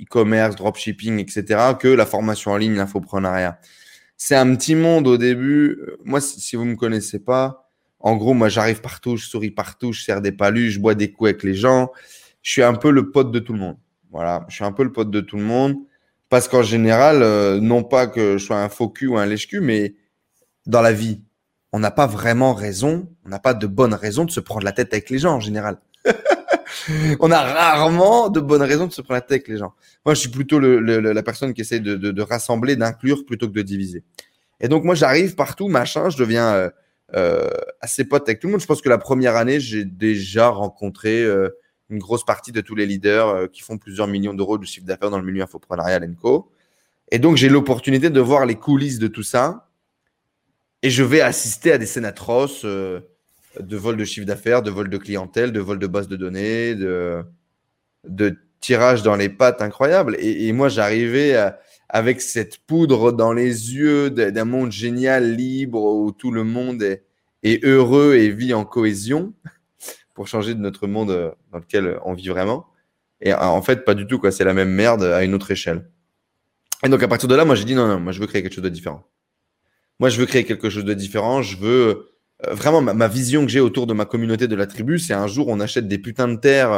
e-commerce, 0.01 0.57
dropshipping, 0.57 1.19
etc., 1.19 1.75
que 1.79 1.89
la 1.89 2.05
formation 2.05 2.51
en 2.51 2.57
ligne, 2.57 2.75
l'infoprenariat. 2.75 3.59
C'est 4.17 4.37
un 4.37 4.55
petit 4.55 4.75
monde 4.75 5.09
au 5.09 5.17
début. 5.17 5.79
Moi, 6.05 6.21
si 6.21 6.55
vous 6.57 6.65
me 6.65 6.77
connaissez 6.77 7.19
pas, 7.19 7.63
en 8.03 8.17
gros, 8.17 8.35
moi, 8.35 8.49
j'arrive 8.49 8.81
partout, 8.81 9.17
je 9.17 9.27
souris 9.27 9.51
partout, 9.51 9.93
je 9.93 10.03
sers 10.03 10.21
des 10.21 10.33
palus, 10.33 10.71
je 10.71 10.81
bois 10.81 10.95
des 10.95 11.13
coups 11.13 11.31
avec 11.31 11.43
les 11.45 11.55
gens. 11.55 11.91
Je 12.43 12.51
suis 12.51 12.63
un 12.63 12.75
peu 12.75 12.91
le 12.91 13.11
pote 13.11 13.31
de 13.31 13.39
tout 13.39 13.53
le 13.53 13.61
monde. 13.61 13.79
Voilà, 14.11 14.45
je 14.49 14.57
suis 14.57 14.65
un 14.65 14.73
peu 14.73 14.83
le 14.83 14.93
pote 14.93 15.11
de 15.11 15.21
tout 15.21 15.37
le 15.37 15.45
monde. 15.45 15.77
Parce 16.29 16.49
qu'en 16.49 16.63
général, 16.63 17.23
euh, 17.23 17.61
non 17.61 17.85
pas 17.85 18.07
que 18.07 18.39
je 18.39 18.45
sois 18.45 18.59
un 18.59 18.69
faux 18.69 18.89
cul 18.89 19.07
ou 19.07 19.17
un 19.19 19.27
lèche-cul, 19.27 19.61
mais 19.61 19.95
dans 20.67 20.83
la 20.83 20.93
vie, 20.93 21.23
on 21.73 21.79
n'a 21.79 21.91
pas 21.91 22.07
vraiment 22.07 22.55
raison, 22.55 23.09
on 23.25 23.29
n'a 23.29 23.39
pas 23.39 23.55
de 23.55 23.67
bonne 23.67 23.95
raison 23.95 24.25
de 24.25 24.31
se 24.31 24.41
prendre 24.41 24.65
la 24.65 24.73
tête 24.73 24.93
avec 24.93 25.11
les 25.11 25.19
gens 25.19 25.35
en 25.35 25.41
général. 25.41 25.79
on 27.21 27.31
a 27.31 27.43
rarement 27.43 28.29
de 28.29 28.41
bonnes 28.41 28.63
raisons 28.63 28.87
de 28.87 28.93
se 28.93 29.01
prendre 29.03 29.15
la 29.15 29.21
tête 29.21 29.33
avec 29.33 29.49
les 29.49 29.59
gens. 29.59 29.75
Moi, 30.05 30.15
je 30.15 30.21
suis 30.21 30.29
plutôt 30.29 30.59
la 30.59 31.23
personne 31.23 31.55
qui 31.55 31.63
essaie 31.63 31.81
de, 31.81 32.23
rassembler, 32.23 32.77
d'inclure 32.77 33.25
plutôt 33.25 33.49
que 33.49 33.55
de 33.55 33.63
diviser. 33.63 34.05
Et 34.61 34.69
donc, 34.69 34.85
moi, 34.85 34.95
j'arrive 34.95 35.35
partout, 35.35 35.69
machin, 35.69 36.09
je 36.11 36.17
deviens 36.17 36.55
euh, 36.55 36.71
euh, 37.17 37.49
assez 37.81 38.05
pote 38.05 38.23
avec 38.29 38.39
tout 38.39 38.47
le 38.47 38.53
monde. 38.53 38.61
Je 38.61 38.67
pense 38.67 38.81
que 38.81 38.89
la 38.89 38.99
première 38.99 39.37
année, 39.37 39.59
j'ai 39.59 39.85
déjà 39.85 40.49
rencontré 40.49 41.23
euh, 41.23 41.49
une 41.91 41.99
grosse 41.99 42.25
partie 42.25 42.53
de 42.53 42.61
tous 42.61 42.75
les 42.75 42.87
leaders 42.87 43.51
qui 43.51 43.63
font 43.63 43.77
plusieurs 43.77 44.07
millions 44.07 44.35
d'euros 44.35 44.59
de 44.59 44.65
chiffre 44.65 44.87
d'affaires 44.87 45.11
dans 45.11 45.19
le 45.19 45.25
milieu 45.25 45.43
infoprenarial 45.43 46.09
Co. 46.21 46.51
Et 47.11 47.19
donc, 47.19 47.37
j'ai 47.37 47.49
l'opportunité 47.49 48.09
de 48.09 48.21
voir 48.21 48.47
les 48.47 48.55
coulisses 48.55 48.99
de 48.99 49.09
tout 49.09 49.25
ça. 49.25 49.69
Et 50.83 50.91
je 50.91 51.03
vais 51.03 51.21
assister 51.21 51.73
à 51.73 51.79
des 51.79 51.87
scènes 51.87 52.05
atroces 52.05 52.65
euh, 52.65 53.01
de 53.61 53.77
vol 53.77 53.97
de 53.97 54.05
chiffre 54.05 54.27
d'affaires, 54.27 54.63
de 54.63 54.71
vol 54.71 54.89
de 54.89 54.99
clientèle, 54.99 55.53
de 55.53 55.61
vol 55.61 55.79
de 55.79 55.87
base 55.87 56.09
de 56.09 56.17
données, 56.17 56.75
de, 56.75 57.23
de 58.09 58.37
tirage 58.61 59.03
dans 59.03 59.17
les 59.17 59.29
pattes 59.29 59.63
incroyables. 59.63 60.17
Et, 60.19 60.53
moi, 60.53 60.69
j'arrivais 60.69 61.37
avec 61.89 62.21
cette 62.21 62.59
poudre 62.59 63.13
dans 63.13 63.33
les 63.33 63.75
yeux 63.75 64.11
d'un 64.11 64.45
monde 64.45 64.73
génial, 64.73 65.35
libre, 65.35 65.83
où 65.83 66.11
tout 66.13 66.31
le 66.31 66.45
monde 66.45 66.83
est, 66.83 67.05
est 67.43 67.63
heureux 67.65 68.15
et 68.15 68.31
vit 68.31 68.55
en 68.55 68.65
cohésion 68.65 69.35
pour 70.15 70.29
changer 70.29 70.55
de 70.55 70.61
notre 70.61 70.87
monde 70.87 71.11
euh, 71.11 71.31
dans 71.53 71.59
lequel 71.59 71.99
on 72.05 72.15
vit 72.15 72.29
vraiment. 72.29 72.67
Et 73.21 73.33
en 73.33 73.63
fait, 73.63 73.85
pas 73.85 73.95
du 73.95 74.07
tout, 74.09 74.19
quoi. 74.19 74.33
C'est 74.33 74.45
la 74.45 74.55
même 74.55 74.71
merde 74.71 75.05
à 75.05 75.23
une 75.23 75.35
autre 75.35 75.53
échelle. 75.53 75.89
Et 76.85 76.89
donc, 76.89 77.01
à 77.05 77.09
partir 77.09 77.29
de 77.29 77.37
là, 77.37 77.45
moi, 77.45 77.55
j'ai 77.55 77.65
dit 77.65 77.77
non, 77.77 77.87
non, 77.87 78.01
moi, 78.01 78.11
je 78.11 78.19
veux 78.19 78.27
créer 78.27 78.43
quelque 78.43 78.55
chose 78.55 78.65
de 78.65 78.69
différent. 78.69 79.07
Moi, 80.01 80.09
je 80.09 80.19
veux 80.19 80.27
créer 80.27 80.45
quelque 80.45 80.71
chose 80.71 80.85
de 80.85 80.95
différent. 80.95 81.43
Je 81.43 81.57
veux 81.57 82.13
euh, 82.47 82.55
vraiment 82.55 82.81
ma, 82.81 83.09
vision 83.09 83.45
que 83.45 83.51
j'ai 83.51 83.61
autour 83.61 83.87
de 83.87 83.93
ma 83.93 84.05
communauté 84.05 84.49
de 84.49 84.57
la 84.57 84.67
tribu, 84.67 84.99
c'est 84.99 85.15
un 85.15 85.27
jour 85.27 85.49
on 85.49 85.61
achète 85.61 85.87
des 85.89 85.99
putains 85.99 86.29
de 86.29 86.37
terres 86.37 86.73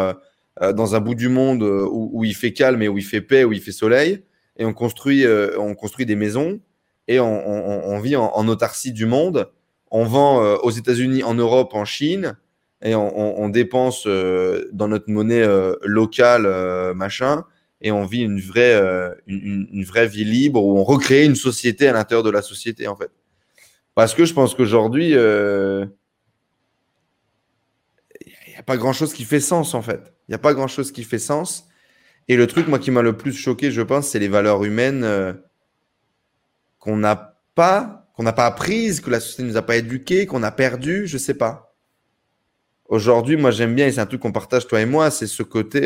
euh, 0.62 0.72
dans 0.72 0.94
un 0.94 1.00
bout 1.00 1.14
du 1.14 1.28
monde 1.28 1.62
où, 1.62 2.24
il 2.24 2.34
fait 2.34 2.52
calme 2.52 2.82
et 2.82 2.88
où 2.88 2.98
il 2.98 3.04
fait 3.04 3.20
paix, 3.20 3.44
où 3.44 3.52
il 3.52 3.60
fait 3.60 3.72
soleil, 3.72 4.24
et 4.56 4.64
on 4.64 4.72
construit, 4.72 5.24
on 5.58 5.74
construit 5.74 6.06
des 6.06 6.14
maisons 6.14 6.60
et 7.08 7.18
on, 7.18 7.98
vit 8.00 8.14
en, 8.14 8.30
en, 8.32 8.46
autarcie 8.46 8.92
du 8.92 9.04
monde. 9.04 9.50
On 9.90 10.04
vend 10.04 10.54
aux 10.58 10.70
États-Unis, 10.70 11.24
en 11.24 11.34
Europe, 11.34 11.74
en 11.74 11.84
Chine, 11.84 12.36
et 12.82 12.94
on, 12.94 13.48
dépense 13.48 14.06
dans 14.06 14.86
notre 14.86 15.10
monnaie 15.10 15.44
locale, 15.82 16.94
machin 16.94 17.44
et 17.84 17.92
on 17.92 18.06
vit 18.06 18.22
une 18.22 18.40
vraie, 18.40 18.74
euh, 18.74 19.14
une, 19.26 19.84
vraie 19.84 20.08
vie 20.08 20.24
libre 20.24 20.64
où 20.64 20.78
on 20.78 20.82
recrée 20.82 21.26
une 21.26 21.36
société 21.36 21.86
à 21.86 21.92
l'intérieur 21.92 22.22
de 22.22 22.30
la 22.30 22.40
société, 22.40 22.88
en 22.88 22.96
fait. 22.96 23.10
Parce 23.94 24.14
que 24.14 24.24
je 24.24 24.32
pense 24.32 24.54
qu'aujourd'hui, 24.54 25.10
il 25.10 25.18
euh, 25.18 25.84
n'y 28.48 28.56
a 28.56 28.62
pas 28.62 28.78
grand-chose 28.78 29.12
qui 29.12 29.24
fait 29.24 29.38
sens, 29.38 29.74
en 29.74 29.82
fait. 29.82 30.14
Il 30.26 30.30
n'y 30.30 30.34
a 30.34 30.38
pas 30.38 30.54
grand-chose 30.54 30.92
qui 30.92 31.04
fait 31.04 31.18
sens. 31.18 31.68
Et 32.26 32.36
le 32.36 32.46
truc, 32.46 32.68
moi, 32.68 32.78
qui 32.78 32.90
m'a 32.90 33.02
le 33.02 33.18
plus 33.18 33.34
choqué, 33.34 33.70
je 33.70 33.82
pense, 33.82 34.08
c'est 34.08 34.18
les 34.18 34.28
valeurs 34.28 34.64
humaines 34.64 35.04
euh, 35.04 35.34
qu'on 36.78 36.96
n'a 36.96 37.36
pas, 37.54 38.08
qu'on 38.16 38.22
n'a 38.22 38.32
pas 38.32 38.46
apprises, 38.46 39.02
que 39.02 39.10
la 39.10 39.20
société 39.20 39.42
ne 39.42 39.48
nous 39.48 39.58
a 39.58 39.62
pas 39.62 39.76
éduquées, 39.76 40.24
qu'on 40.24 40.42
a 40.42 40.50
perdues, 40.50 41.06
je 41.06 41.18
sais 41.18 41.34
pas. 41.34 41.76
Aujourd'hui, 42.86 43.36
moi, 43.36 43.50
j'aime 43.50 43.74
bien, 43.74 43.88
et 43.88 43.92
c'est 43.92 44.00
un 44.00 44.06
truc 44.06 44.22
qu'on 44.22 44.32
partage, 44.32 44.66
toi 44.66 44.80
et 44.80 44.86
moi, 44.86 45.10
c'est 45.10 45.26
ce 45.26 45.42
côté 45.42 45.82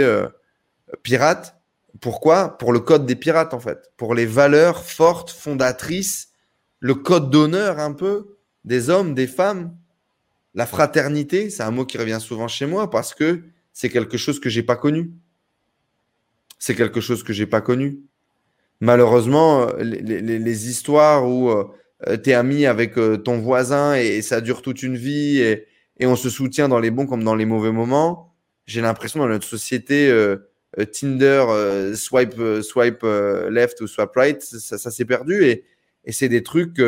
pirate 1.02 1.57
pourquoi? 2.00 2.58
Pour 2.58 2.72
le 2.72 2.80
code 2.80 3.06
des 3.06 3.16
pirates, 3.16 3.54
en 3.54 3.60
fait. 3.60 3.90
Pour 3.96 4.14
les 4.14 4.26
valeurs 4.26 4.84
fortes, 4.84 5.30
fondatrices, 5.30 6.28
le 6.80 6.94
code 6.94 7.30
d'honneur 7.30 7.78
un 7.78 7.92
peu 7.92 8.36
des 8.64 8.90
hommes, 8.90 9.14
des 9.14 9.26
femmes. 9.26 9.76
La 10.54 10.66
fraternité, 10.66 11.50
c'est 11.50 11.62
un 11.62 11.70
mot 11.70 11.84
qui 11.84 11.98
revient 11.98 12.18
souvent 12.20 12.48
chez 12.48 12.66
moi 12.66 12.90
parce 12.90 13.14
que 13.14 13.42
c'est 13.72 13.88
quelque 13.88 14.16
chose 14.16 14.40
que 14.40 14.48
j'ai 14.48 14.62
pas 14.62 14.76
connu. 14.76 15.12
C'est 16.58 16.74
quelque 16.74 17.00
chose 17.00 17.22
que 17.22 17.32
j'ai 17.32 17.46
pas 17.46 17.60
connu. 17.60 18.00
Malheureusement, 18.80 19.66
les, 19.78 20.68
histoires 20.68 21.28
où 21.28 21.50
euh, 21.50 22.16
tu 22.22 22.30
es 22.30 22.34
ami 22.34 22.66
avec 22.66 22.96
euh, 22.96 23.16
ton 23.16 23.38
voisin 23.38 23.94
et, 23.94 24.22
ça 24.22 24.40
dure 24.40 24.62
toute 24.62 24.82
une 24.82 24.96
vie 24.96 25.38
et, 25.38 25.66
on 26.00 26.14
se 26.14 26.30
soutient 26.30 26.68
dans 26.68 26.78
les 26.78 26.92
bons 26.92 27.06
comme 27.06 27.24
dans 27.24 27.34
les 27.34 27.44
mauvais 27.44 27.72
moments, 27.72 28.28
j'ai 28.68 28.82
l'impression 28.82 29.18
dans 29.18 29.28
notre 29.28 29.46
société 29.46 30.08
euh, 30.08 30.36
euh, 30.36 30.47
Tinder, 30.84 31.44
euh, 31.48 31.94
swipe, 31.94 32.38
euh, 32.38 32.62
swipe 32.62 33.02
left 33.02 33.80
ou 33.80 33.86
swipe 33.86 34.14
right, 34.14 34.42
ça, 34.42 34.90
s'est 34.90 35.04
perdu. 35.04 35.44
Et, 35.44 35.64
et 36.04 36.12
c'est 36.12 36.28
des 36.28 36.42
trucs 36.42 36.80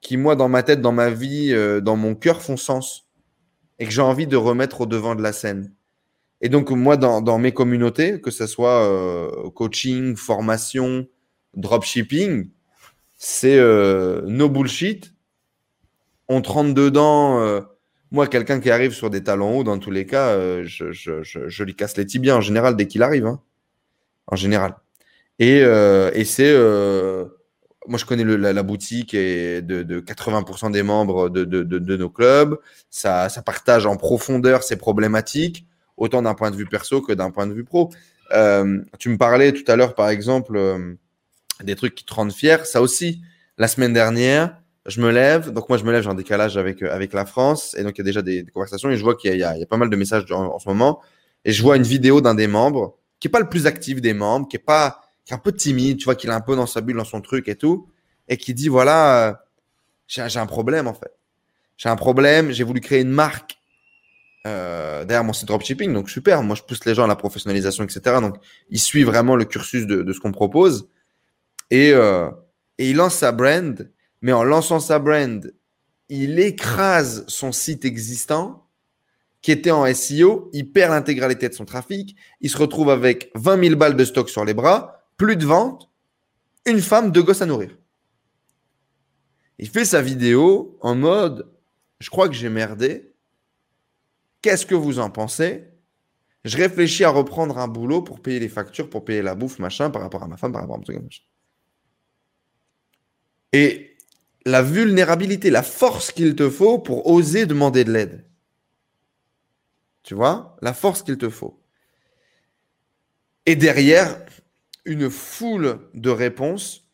qui, 0.00 0.16
moi, 0.16 0.36
dans 0.36 0.48
ma 0.48 0.62
tête, 0.62 0.80
dans 0.80 0.92
ma 0.92 1.10
vie, 1.10 1.54
dans 1.82 1.96
mon 1.96 2.14
cœur, 2.14 2.42
font 2.42 2.56
sens. 2.56 3.08
Et 3.78 3.84
que 3.84 3.90
j'ai 3.90 4.02
envie 4.02 4.26
de 4.26 4.36
remettre 4.36 4.82
au 4.82 4.86
devant 4.86 5.14
de 5.14 5.22
la 5.22 5.32
scène. 5.32 5.72
Et 6.40 6.48
donc, 6.48 6.70
moi, 6.70 6.96
dans, 6.96 7.20
dans 7.20 7.38
mes 7.38 7.52
communautés, 7.52 8.20
que 8.20 8.30
ce 8.30 8.46
soit 8.46 9.50
coaching, 9.54 10.16
formation, 10.16 11.06
dropshipping, 11.54 12.50
c'est 13.16 13.58
no 13.58 14.48
bullshit. 14.48 15.12
On 16.28 16.40
te 16.40 16.48
rentre 16.50 16.74
dedans 16.74 17.62
moi, 18.12 18.26
quelqu'un 18.26 18.60
qui 18.60 18.70
arrive 18.70 18.92
sur 18.92 19.08
des 19.08 19.24
talons 19.24 19.58
hauts, 19.58 19.64
dans 19.64 19.78
tous 19.78 19.90
les 19.90 20.04
cas, 20.04 20.28
euh, 20.28 20.64
je, 20.66 20.92
je, 20.92 21.64
lui 21.64 21.74
casse 21.74 21.96
les 21.96 22.04
tibias 22.04 22.36
en 22.36 22.42
général 22.42 22.76
dès 22.76 22.86
qu'il 22.86 23.02
arrive. 23.02 23.26
Hein. 23.26 23.40
En 24.26 24.36
général. 24.36 24.76
Et, 25.38 25.62
euh, 25.64 26.12
c'est. 26.24 26.52
Euh, 26.52 27.24
moi, 27.88 27.98
je 27.98 28.04
connais 28.04 28.24
la, 28.24 28.62
boutique 28.62 29.14
et 29.14 29.62
de, 29.62 29.82
de 29.82 30.00
80% 30.00 30.70
des 30.70 30.82
membres 30.82 31.30
de, 31.30 31.96
nos 31.96 32.10
clubs. 32.10 32.58
Ça, 32.90 33.28
partage 33.44 33.86
en 33.86 33.96
profondeur 33.96 34.62
ses 34.62 34.76
problématiques, 34.76 35.66
autant 35.96 36.22
d'un 36.22 36.34
point 36.34 36.50
de 36.50 36.56
vue 36.56 36.66
perso 36.66 37.00
que 37.00 37.12
d'un 37.12 37.30
point 37.30 37.46
de 37.46 37.54
vue 37.54 37.64
pro. 37.64 37.90
Tu 38.30 39.08
me 39.08 39.16
parlais 39.16 39.52
tout 39.52 39.64
à 39.66 39.74
l'heure, 39.74 39.94
par 39.96 40.10
exemple, 40.10 40.96
des 41.64 41.74
trucs 41.74 41.96
qui 41.96 42.04
te 42.04 42.14
rendent 42.14 42.32
fier. 42.32 42.66
Ça 42.66 42.82
aussi, 42.82 43.20
la 43.58 43.66
semaine 43.66 43.92
dernière, 43.92 44.61
je 44.86 45.00
me 45.00 45.10
lève, 45.10 45.52
donc 45.52 45.68
moi 45.68 45.78
je 45.78 45.84
me 45.84 45.92
lève, 45.92 46.02
j'ai 46.02 46.10
un 46.10 46.14
décalage 46.14 46.56
avec, 46.56 46.82
euh, 46.82 46.92
avec 46.92 47.12
la 47.12 47.24
France, 47.24 47.74
et 47.78 47.84
donc 47.84 47.96
il 47.96 47.98
y 47.98 48.02
a 48.02 48.04
déjà 48.04 48.22
des, 48.22 48.44
conversations, 48.52 48.90
et 48.90 48.96
je 48.96 49.02
vois 49.02 49.14
qu'il 49.14 49.34
y, 49.36 49.44
a 49.44 49.66
pas 49.66 49.76
mal 49.76 49.90
de 49.90 49.96
messages 49.96 50.30
en, 50.32 50.58
ce 50.58 50.68
moment, 50.68 51.00
et 51.44 51.52
je 51.52 51.62
vois 51.62 51.76
une 51.76 51.84
vidéo 51.84 52.20
d'un 52.20 52.34
des 52.34 52.48
membres, 52.48 52.96
qui 53.20 53.28
est 53.28 53.30
pas 53.30 53.40
le 53.40 53.48
plus 53.48 53.66
actif 53.66 54.00
des 54.00 54.14
membres, 54.14 54.48
qui 54.48 54.56
est 54.56 54.64
pas, 54.64 55.00
qui 55.24 55.32
est 55.32 55.36
un 55.36 55.40
peu 55.40 55.52
timide, 55.52 55.98
tu 55.98 56.04
vois, 56.04 56.16
qu'il 56.16 56.30
est 56.30 56.34
un 56.34 56.40
peu 56.40 56.56
dans 56.56 56.66
sa 56.66 56.80
bulle, 56.80 56.96
dans 56.96 57.04
son 57.04 57.20
truc 57.20 57.48
et 57.48 57.54
tout, 57.54 57.88
et 58.28 58.36
qui 58.36 58.54
dit, 58.54 58.68
voilà, 58.68 59.28
euh, 59.28 59.32
j'ai 60.08 60.38
un 60.38 60.46
problème 60.46 60.88
en 60.88 60.94
fait. 60.94 61.12
J'ai 61.76 61.88
un 61.88 61.96
problème, 61.96 62.50
j'ai 62.50 62.64
voulu 62.64 62.80
créer 62.80 63.00
une 63.00 63.10
marque 63.10 63.58
euh, 64.46 65.04
derrière 65.04 65.24
mon 65.24 65.32
site 65.32 65.46
dropshipping, 65.46 65.92
donc 65.92 66.10
super, 66.10 66.42
moi 66.42 66.56
je 66.56 66.62
pousse 66.62 66.84
les 66.84 66.94
gens 66.94 67.04
à 67.04 67.06
la 67.06 67.16
professionnalisation, 67.16 67.84
etc. 67.84 68.16
Donc 68.20 68.36
il 68.68 68.80
suit 68.80 69.04
vraiment 69.04 69.36
le 69.36 69.44
cursus 69.44 69.86
de, 69.86 70.12
ce 70.12 70.18
qu'on 70.18 70.32
propose, 70.32 70.88
et, 71.70 71.90
et 71.90 72.90
il 72.90 72.96
lance 72.96 73.14
sa 73.14 73.32
brand, 73.32 73.88
mais 74.22 74.32
en 74.32 74.42
lançant 74.42 74.80
sa 74.80 74.98
brand, 74.98 75.52
il 76.08 76.38
écrase 76.38 77.24
son 77.28 77.52
site 77.52 77.84
existant 77.84 78.66
qui 79.40 79.50
était 79.50 79.72
en 79.72 79.92
SEO, 79.92 80.50
il 80.52 80.70
perd 80.70 80.92
l'intégralité 80.92 81.48
de 81.48 81.54
son 81.54 81.64
trafic, 81.64 82.16
il 82.40 82.48
se 82.48 82.56
retrouve 82.56 82.90
avec 82.90 83.32
20 83.34 83.64
000 83.64 83.76
balles 83.76 83.96
de 83.96 84.04
stock 84.04 84.30
sur 84.30 84.44
les 84.44 84.54
bras, 84.54 85.04
plus 85.16 85.36
de 85.36 85.44
vente, 85.44 85.90
une 86.64 86.80
femme, 86.80 87.10
deux 87.10 87.24
gosses 87.24 87.42
à 87.42 87.46
nourrir. 87.46 87.76
Il 89.58 89.68
fait 89.68 89.84
sa 89.84 90.00
vidéo 90.00 90.78
en 90.80 90.94
mode 90.94 91.52
je 92.02 92.10
crois 92.10 92.28
que 92.28 92.34
j'ai 92.34 92.48
merdé. 92.48 93.14
Qu'est-ce 94.42 94.66
que 94.66 94.74
vous 94.74 94.98
en 94.98 95.08
pensez? 95.08 95.68
Je 96.44 96.56
réfléchis 96.56 97.04
à 97.04 97.10
reprendre 97.10 97.58
un 97.58 97.68
boulot 97.68 98.02
pour 98.02 98.20
payer 98.20 98.40
les 98.40 98.48
factures, 98.48 98.90
pour 98.90 99.04
payer 99.04 99.22
la 99.22 99.36
bouffe, 99.36 99.60
machin, 99.60 99.88
par 99.88 100.02
rapport 100.02 100.24
à 100.24 100.26
ma 100.26 100.36
femme, 100.36 100.50
par 100.50 100.62
rapport 100.62 100.74
à 100.74 100.78
mon 100.78 100.84
truc. 100.84 100.98
Et 103.52 103.91
la 104.44 104.62
vulnérabilité, 104.62 105.50
la 105.50 105.62
force 105.62 106.12
qu'il 106.12 106.34
te 106.34 106.50
faut 106.50 106.78
pour 106.78 107.06
oser 107.06 107.46
demander 107.46 107.84
de 107.84 107.92
l'aide. 107.92 108.24
Tu 110.02 110.14
vois? 110.14 110.56
La 110.62 110.74
force 110.74 111.02
qu'il 111.02 111.16
te 111.16 111.28
faut. 111.28 111.60
Et 113.46 113.56
derrière, 113.56 114.20
une 114.84 115.10
foule 115.10 115.78
de 115.94 116.10
réponses. 116.10 116.88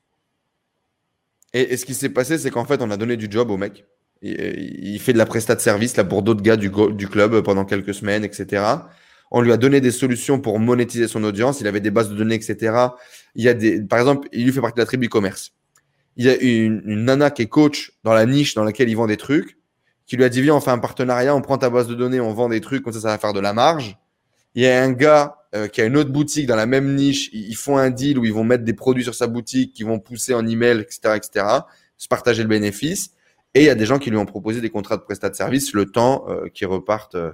Et, 1.55 1.77
ce 1.77 1.87
qui 1.87 1.95
s'est 1.95 2.11
passé, 2.11 2.39
c'est 2.39 2.51
qu'en 2.51 2.65
fait, 2.65 2.83
on 2.83 2.91
a 2.91 2.97
donné 2.97 3.17
du 3.17 3.29
job 3.31 3.51
au 3.51 3.57
mec. 3.57 3.87
Il, 4.21 4.99
fait 4.99 5.13
de 5.13 5.19
la 5.19 5.27
prestat 5.27 5.55
de 5.55 5.61
service 5.61 5.97
là, 5.97 6.05
pour 6.05 6.23
d'autres 6.23 6.43
gars 6.43 6.57
du, 6.57 6.71
du 6.71 7.09
club 7.09 7.41
pendant 7.43 7.65
quelques 7.65 7.95
semaines, 7.95 8.25
etc. 8.25 8.65
On 9.31 9.41
lui 9.41 9.53
a 9.53 9.57
donné 9.57 9.81
des 9.81 9.93
solutions 9.93 10.41
pour 10.41 10.59
monétiser 10.59 11.07
son 11.07 11.23
audience. 11.23 11.61
Il 11.61 11.67
avait 11.67 11.81
des 11.81 11.91
bases 11.91 12.11
de 12.11 12.17
données, 12.17 12.35
etc. 12.35 12.89
Il 13.35 13.45
y 13.45 13.49
a 13.49 13.55
des, 13.55 13.81
par 13.81 14.01
exemple, 14.01 14.29
il 14.33 14.45
lui 14.45 14.53
fait 14.53 14.61
partie 14.61 14.77
de 14.77 14.81
la 14.81 14.87
tribu 14.87 15.07
e-commerce 15.07 15.53
il 16.19 16.27
y 16.27 16.29
a 16.29 16.37
une, 16.37 16.83
nana 16.85 17.31
qui 17.31 17.43
est 17.43 17.47
coach 17.47 17.93
dans 18.03 18.13
la 18.13 18.27
niche 18.27 18.55
dans 18.55 18.65
laquelle 18.65 18.89
il 18.89 18.97
vend 18.97 19.07
des 19.07 19.17
trucs, 19.17 19.57
qui 20.05 20.17
lui 20.17 20.25
a 20.25 20.29
dit 20.29 20.43
viens, 20.43 20.57
on 20.57 20.61
fait 20.61 20.73
un 20.73 20.79
partenariat, 20.79 21.35
on 21.35 21.41
prend 21.41 21.59
ta 21.59 21.71
base 21.71 21.87
de 21.87 21.95
données, 21.95 22.21
on 22.21 22.35
vend 22.35 22.49
des 22.49 22.61
trucs, 22.61 22.83
comme 22.83 22.93
ça, 22.93 23.01
ça 23.01 23.09
va 23.09 23.19
faire 23.19 23.33
de 23.33 23.41
la 23.41 23.53
marge. 23.53 23.97
Il 24.55 24.63
y 24.63 24.67
a 24.67 24.83
un 24.83 24.91
gars 24.91 25.37
euh, 25.55 25.69
qui 25.69 25.81
a 25.81 25.85
une 25.85 25.97
autre 25.97 26.11
boutique 26.11 26.47
dans 26.47 26.57
la 26.57 26.67
même 26.67 26.97
niche, 26.97 27.31
ils, 27.33 27.55
font 27.55 27.77
un 27.77 27.91
deal 27.91 28.19
où 28.19 28.25
ils 28.25 28.33
vont 28.33 28.43
mettre 28.43 28.65
des 28.65 28.73
produits 28.73 29.05
sur 29.05 29.15
sa 29.15 29.29
boutique, 29.29 29.73
qui 29.73 29.85
vont 29.85 30.01
pousser 30.01 30.35
en 30.35 30.45
email, 30.47 30.81
etc., 30.81 31.15
etc., 31.15 31.47
se 31.97 32.09
partager 32.09 32.43
le 32.43 32.49
bénéfice. 32.49 33.13
Et 33.55 33.61
il 33.61 33.67
y 33.67 33.71
a 33.71 33.77
des 33.77 33.87
gens 33.87 33.99
qui 33.99 34.11
lui 34.11 34.19
ont 34.19 34.27
proposé 34.27 34.61
des 34.61 34.71
contrats 34.71 34.97
de 34.97 35.03
prestat 35.03 35.31
de 35.31 35.37
service 35.37 35.73
le 35.73 35.87
temps 35.87 36.25
euh, 36.29 36.49
qu'ils 36.49 36.67
repartent. 36.67 37.15
Euh. 37.15 37.33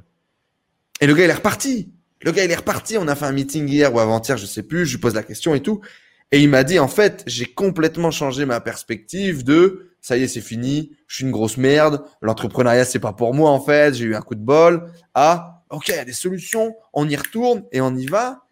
Et 1.01 1.07
le 1.07 1.15
gars, 1.15 1.25
il 1.25 1.31
est 1.31 1.35
reparti. 1.35 1.91
Le 2.21 2.33
gars, 2.33 2.45
il 2.45 2.51
est 2.51 2.57
reparti. 2.57 2.99
On 2.99 3.09
a 3.09 3.15
fait 3.15 3.25
un 3.27 3.33
meeting 3.33 3.67
hier 3.67 3.95
ou 3.95 3.99
avant-hier, 3.99 4.37
je 4.37 4.47
sais 4.47 4.63
plus. 4.63 4.85
Je 4.85 4.93
lui 4.93 5.01
pose 5.01 5.15
la 5.15 5.23
question 5.23 5.55
et 5.55 5.61
tout. 5.61 5.81
Et 6.35 6.41
il 6.41 6.49
m'a 6.49 6.65
dit, 6.65 6.81
en 6.81 6.89
fait, 6.89 7.23
j'ai 7.29 7.45
complètement 7.45 8.11
changé 8.11 8.45
ma 8.45 8.61
perspective 8.61 9.45
de, 9.45 9.93
ça 10.01 10.17
y 10.17 10.25
est, 10.25 10.27
c'est 10.27 10.41
fini. 10.41 10.91
Je 11.07 11.15
suis 11.15 11.25
une 11.25 11.31
grosse 11.31 11.59
merde. 11.59 12.03
L'entrepreneuriat, 12.23 12.85
c'est 12.85 12.99
pas 12.99 13.13
pour 13.13 13.35
moi, 13.35 13.51
en 13.51 13.61
fait. 13.61 13.95
J'ai 13.95 14.07
eu 14.07 14.17
un 14.17 14.21
coup 14.21 14.35
de 14.35 14.43
bol. 14.43 14.91
Ah, 15.15 15.63
ok, 15.71 15.91
il 15.91 15.95
y 15.95 15.99
a 15.99 16.05
des 16.05 16.13
solutions. 16.13 16.75
On 16.93 17.09
y 17.09 17.15
retourne 17.15 17.63
et 17.71 17.81
on 17.81 17.95
y 17.95 18.07
va. 18.07 18.49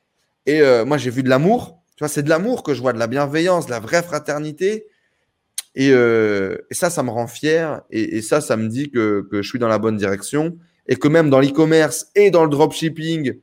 Et 0.46 0.60
euh, 0.60 0.84
moi, 0.84 0.96
j'ai 0.96 1.10
vu 1.10 1.24
de 1.24 1.28
l'amour. 1.28 1.82
Tu 1.96 2.04
vois, 2.04 2.08
c'est 2.08 2.22
de 2.22 2.28
l'amour 2.28 2.62
que 2.62 2.72
je 2.72 2.80
vois, 2.80 2.92
de 2.92 3.00
la 3.00 3.08
bienveillance, 3.08 3.66
de 3.66 3.72
la 3.72 3.80
vraie 3.80 4.04
fraternité. 4.04 4.86
Et, 5.74 5.90
euh, 5.90 6.58
ça, 6.70 6.88
ça 6.88 7.02
me 7.02 7.10
rend 7.10 7.26
fier. 7.26 7.82
Et, 7.90 8.18
et, 8.18 8.22
ça, 8.22 8.40
ça 8.40 8.56
me 8.56 8.68
dit 8.68 8.92
que, 8.92 9.26
que 9.28 9.42
je 9.42 9.48
suis 9.48 9.58
dans 9.58 9.66
la 9.66 9.80
bonne 9.80 9.96
direction. 9.96 10.56
Et 10.86 10.94
que 10.94 11.08
même 11.08 11.30
dans 11.30 11.40
l'e-commerce 11.40 12.12
et 12.14 12.30
dans 12.30 12.44
le 12.44 12.50
dropshipping, 12.50 13.40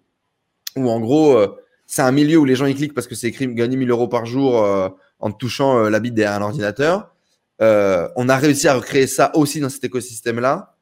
où 0.78 0.90
en 0.90 1.02
gros, 1.02 1.36
euh, 1.36 1.58
c'est 1.92 2.04
un 2.04 2.12
milieu 2.12 2.38
où 2.38 2.46
les 2.46 2.56
gens 2.56 2.68
y 2.68 2.76
cliquent 2.76 2.94
parce 2.94 3.08
que 3.08 3.16
c'est 3.16 3.26
écrit 3.26 3.52
gagner 3.56 3.76
1000 3.76 3.90
euros 3.90 4.08
par 4.08 4.28
jour 4.28 4.64
euh, 4.64 4.90
en 5.18 5.32
touchant 5.32 5.80
euh, 5.80 5.90
la 5.90 6.00
bite 6.00 6.14
derrière 6.14 6.38
un 6.38 6.44
ordinateur. 6.44 7.16
on 7.60 8.30
a 8.30 8.38
réussi 8.38 8.68
à 8.68 8.76
recréer 8.76 9.08
ça 9.08 9.32
aussi 9.34 9.60
dans 9.60 9.70
cet 9.70 9.84
écosystème-là. 9.84 10.76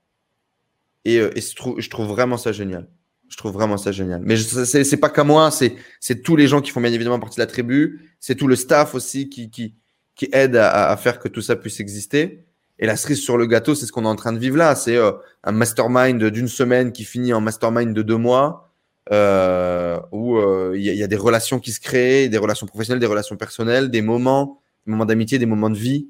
Et, 1.05 1.15
et 1.15 1.41
je, 1.41 1.89
trouve, 1.89 2.07
vraiment 2.07 2.35
ça 2.35 2.51
génial. 2.51 2.89
Je 3.29 3.37
trouve 3.37 3.53
vraiment 3.53 3.77
ça 3.77 3.93
génial. 3.93 4.21
Mais 4.25 4.35
c'est, 4.35 4.83
c'est 4.83 4.97
pas 4.97 5.09
qu'à 5.09 5.23
moi, 5.23 5.49
c'est, 5.49 5.75
c'est 6.01 6.21
tous 6.21 6.35
les 6.35 6.47
gens 6.47 6.59
qui 6.59 6.71
font 6.71 6.81
bien 6.81 6.91
évidemment 6.91 7.21
partie 7.21 7.37
de 7.37 7.41
la 7.43 7.47
tribu. 7.47 8.11
C'est 8.19 8.35
tout 8.35 8.47
le 8.47 8.57
staff 8.57 8.93
aussi 8.93 9.29
qui, 9.29 9.49
qui, 9.49 9.75
qui 10.13 10.27
aide 10.33 10.57
à, 10.57 10.89
à, 10.89 10.97
faire 10.97 11.19
que 11.19 11.29
tout 11.29 11.41
ça 11.41 11.55
puisse 11.55 11.79
exister. 11.79 12.43
Et 12.79 12.85
la 12.85 12.97
cerise 12.97 13.21
sur 13.21 13.37
le 13.37 13.45
gâteau, 13.45 13.75
c'est 13.75 13.85
ce 13.85 13.93
qu'on 13.93 14.03
est 14.03 14.09
en 14.09 14.17
train 14.17 14.33
de 14.33 14.39
vivre 14.39 14.57
là. 14.57 14.75
C'est 14.75 14.97
euh, 14.97 15.13
un 15.43 15.51
mastermind 15.51 16.23
d'une 16.25 16.47
semaine 16.47 16.91
qui 16.91 17.05
finit 17.05 17.33
en 17.33 17.41
mastermind 17.41 17.93
de 17.93 18.01
deux 18.01 18.17
mois, 18.17 18.66
euh, 19.11 19.99
où 20.11 20.37
euh, 20.37 20.73
il 20.75 20.81
y, 20.81 20.95
y, 20.95 21.03
a 21.03 21.07
des 21.07 21.15
relations 21.15 21.59
qui 21.59 21.71
se 21.71 21.79
créent, 21.79 22.29
des 22.29 22.37
relations 22.37 22.67
professionnelles, 22.67 22.99
des 22.99 23.07
relations 23.07 23.37
personnelles, 23.37 23.89
des 23.89 24.01
moments, 24.01 24.61
des 24.85 24.91
moments 24.91 25.05
d'amitié, 25.05 25.39
des 25.39 25.45
moments 25.45 25.69
de 25.69 25.77
vie. 25.77 26.09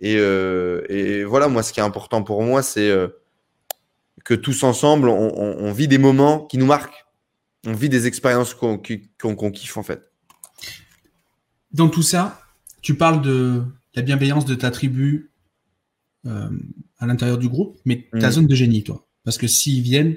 Et, 0.00 0.16
euh, 0.18 0.82
et, 0.88 1.24
voilà, 1.24 1.48
moi, 1.48 1.62
ce 1.62 1.72
qui 1.72 1.80
est 1.80 1.82
important 1.82 2.22
pour 2.22 2.42
moi, 2.42 2.62
c'est 2.62 2.90
que 4.24 4.34
tous 4.34 4.62
ensemble, 4.62 5.08
on, 5.08 5.32
on, 5.34 5.56
on, 5.58 5.72
vit 5.72 5.88
des 5.88 5.98
moments 5.98 6.46
qui 6.46 6.58
nous 6.58 6.66
marquent. 6.66 7.06
On 7.66 7.72
vit 7.72 7.88
des 7.88 8.06
expériences 8.06 8.54
qu'on 8.54 8.78
qu 8.78 9.10
qu 9.18 9.52
kiffe 9.52 9.76
en 9.76 9.82
fait. 9.82 10.10
Dans 11.72 11.88
tout 11.88 12.02
ça, 12.02 12.40
tu 12.82 12.94
parles 12.94 13.22
de 13.22 13.62
la 13.94 14.02
bienveillance 14.02 14.44
de 14.44 14.54
ta 14.54 14.70
tribu 14.70 15.32
euh, 16.26 16.50
à 16.98 17.06
l'intérieur 17.06 17.38
du 17.38 17.48
groupe, 17.48 17.78
mais 17.84 18.08
ta 18.12 18.28
mmh. 18.28 18.32
zone 18.32 18.46
de 18.46 18.54
génie, 18.54 18.84
toi. 18.84 19.08
Parce 19.24 19.38
que 19.38 19.46
s'ils 19.46 19.82
viennent, 19.82 20.16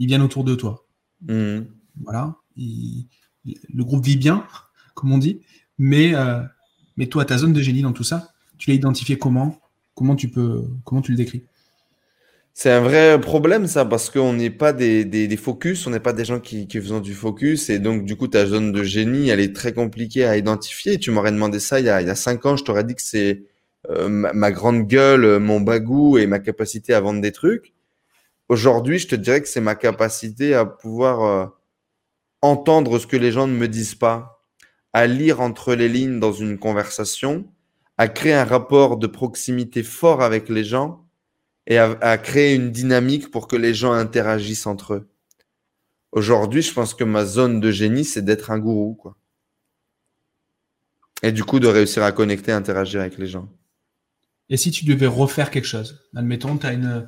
ils 0.00 0.06
viennent 0.06 0.22
autour 0.22 0.42
de 0.42 0.56
toi. 0.56 0.84
Mmh. 1.28 1.60
Voilà. 2.02 2.34
Le 2.56 3.84
groupe 3.84 4.04
vit 4.04 4.16
bien, 4.16 4.44
comme 4.94 5.12
on 5.12 5.18
dit, 5.18 5.40
mais, 5.78 6.14
euh, 6.14 6.40
mais 6.96 7.06
toi, 7.06 7.24
ta 7.24 7.38
zone 7.38 7.52
de 7.52 7.60
génie 7.60 7.82
dans 7.82 7.92
tout 7.92 8.02
ça, 8.02 8.32
tu 8.58 8.70
l'as 8.70 8.76
identifié 8.76 9.16
comment? 9.16 9.60
Comment 9.94 10.16
tu 10.16 10.28
peux, 10.28 10.64
comment 10.84 11.02
tu 11.02 11.12
le 11.12 11.16
décris? 11.16 11.44
C'est 12.54 12.70
un 12.70 12.80
vrai 12.80 13.20
problème, 13.20 13.66
ça, 13.66 13.84
parce 13.84 14.10
qu'on 14.10 14.32
n'est 14.32 14.50
pas 14.50 14.72
des, 14.72 15.04
des, 15.04 15.28
des, 15.28 15.36
focus, 15.36 15.86
on 15.86 15.90
n'est 15.90 16.00
pas 16.00 16.12
des 16.12 16.24
gens 16.24 16.40
qui, 16.40 16.66
qui 16.66 16.80
faisons 16.80 17.00
du 17.00 17.14
focus. 17.14 17.70
Et 17.70 17.78
donc, 17.78 18.04
du 18.04 18.16
coup, 18.16 18.26
ta 18.26 18.46
zone 18.46 18.72
de 18.72 18.82
génie, 18.82 19.28
elle 19.28 19.40
est 19.40 19.54
très 19.54 19.72
compliquée 19.72 20.24
à 20.24 20.36
identifier. 20.36 20.98
Tu 20.98 21.10
m'aurais 21.10 21.32
demandé 21.32 21.60
ça 21.60 21.78
il 21.78 21.86
y 21.86 21.90
a, 21.90 22.00
il 22.00 22.08
y 22.08 22.10
a 22.10 22.14
cinq 22.14 22.46
ans, 22.46 22.56
je 22.56 22.64
t'aurais 22.64 22.84
dit 22.84 22.94
que 22.94 23.02
c'est 23.02 23.44
euh, 23.90 24.08
ma, 24.08 24.32
ma, 24.32 24.50
grande 24.50 24.86
gueule, 24.86 25.38
mon 25.38 25.60
bagou 25.60 26.18
et 26.18 26.26
ma 26.26 26.38
capacité 26.38 26.94
à 26.94 27.00
vendre 27.00 27.20
des 27.20 27.32
trucs. 27.32 27.72
Aujourd'hui, 28.50 28.98
je 28.98 29.06
te 29.06 29.14
dirais 29.14 29.40
que 29.40 29.46
c'est 29.46 29.60
ma 29.60 29.76
capacité 29.76 30.56
à 30.56 30.66
pouvoir 30.66 31.22
euh, 31.22 31.46
entendre 32.42 32.98
ce 32.98 33.06
que 33.06 33.16
les 33.16 33.30
gens 33.30 33.46
ne 33.46 33.56
me 33.56 33.68
disent 33.68 33.94
pas, 33.94 34.44
à 34.92 35.06
lire 35.06 35.40
entre 35.40 35.76
les 35.76 35.88
lignes 35.88 36.18
dans 36.18 36.32
une 36.32 36.58
conversation, 36.58 37.48
à 37.96 38.08
créer 38.08 38.34
un 38.34 38.44
rapport 38.44 38.96
de 38.96 39.06
proximité 39.06 39.84
fort 39.84 40.20
avec 40.20 40.48
les 40.48 40.64
gens 40.64 41.06
et 41.68 41.78
à, 41.78 42.18
créer 42.18 42.56
une 42.56 42.72
dynamique 42.72 43.30
pour 43.30 43.46
que 43.46 43.54
les 43.54 43.72
gens 43.72 43.92
interagissent 43.92 44.66
entre 44.66 44.94
eux. 44.94 45.08
Aujourd'hui, 46.10 46.62
je 46.62 46.72
pense 46.72 46.92
que 46.92 47.04
ma 47.04 47.24
zone 47.24 47.60
de 47.60 47.70
génie, 47.70 48.04
c'est 48.04 48.24
d'être 48.24 48.50
un 48.50 48.58
gourou, 48.58 48.94
quoi. 48.94 49.16
Et 51.22 51.30
du 51.30 51.44
coup, 51.44 51.60
de 51.60 51.68
réussir 51.68 52.02
à 52.02 52.10
connecter, 52.10 52.50
à 52.50 52.56
interagir 52.56 53.00
avec 53.00 53.16
les 53.16 53.28
gens. 53.28 53.48
Et 54.48 54.56
si 54.56 54.72
tu 54.72 54.86
devais 54.86 55.06
refaire 55.06 55.52
quelque 55.52 55.68
chose, 55.68 56.00
admettons, 56.16 56.58
tu 56.58 56.66
as 56.66 56.72
une, 56.72 57.06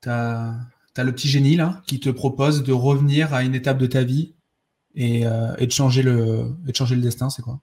t'as, 0.00 0.54
as 0.96 1.04
le 1.04 1.12
petit 1.12 1.28
génie 1.28 1.56
là 1.56 1.82
qui 1.86 2.00
te 2.00 2.10
propose 2.10 2.62
de 2.62 2.72
revenir 2.72 3.34
à 3.34 3.42
une 3.44 3.54
étape 3.54 3.78
de 3.78 3.86
ta 3.86 4.02
vie 4.02 4.34
et, 4.94 5.26
euh, 5.26 5.54
de 5.54 5.70
changer 5.70 6.02
le, 6.02 6.56
destin, 6.96 7.30
c'est 7.30 7.42
quoi? 7.42 7.60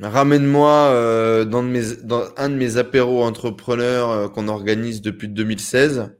Ramène-moi 0.00 0.70
euh, 0.70 1.44
dans, 1.44 1.62
dans, 1.62 2.24
un 2.36 2.48
de 2.48 2.56
mes 2.56 2.76
apéros 2.76 3.22
entrepreneurs 3.22 4.10
euh, 4.10 4.28
qu'on 4.28 4.48
organise 4.48 5.00
depuis 5.00 5.28
2016, 5.28 6.12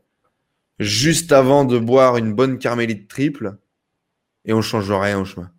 juste 0.78 1.32
avant 1.32 1.64
de 1.64 1.78
boire 1.78 2.16
une 2.16 2.32
bonne 2.32 2.58
carmélite 2.58 3.08
triple, 3.08 3.58
et 4.44 4.52
on 4.52 4.62
change 4.62 4.90
rien 4.92 5.18
au 5.18 5.24
chemin. 5.24 5.50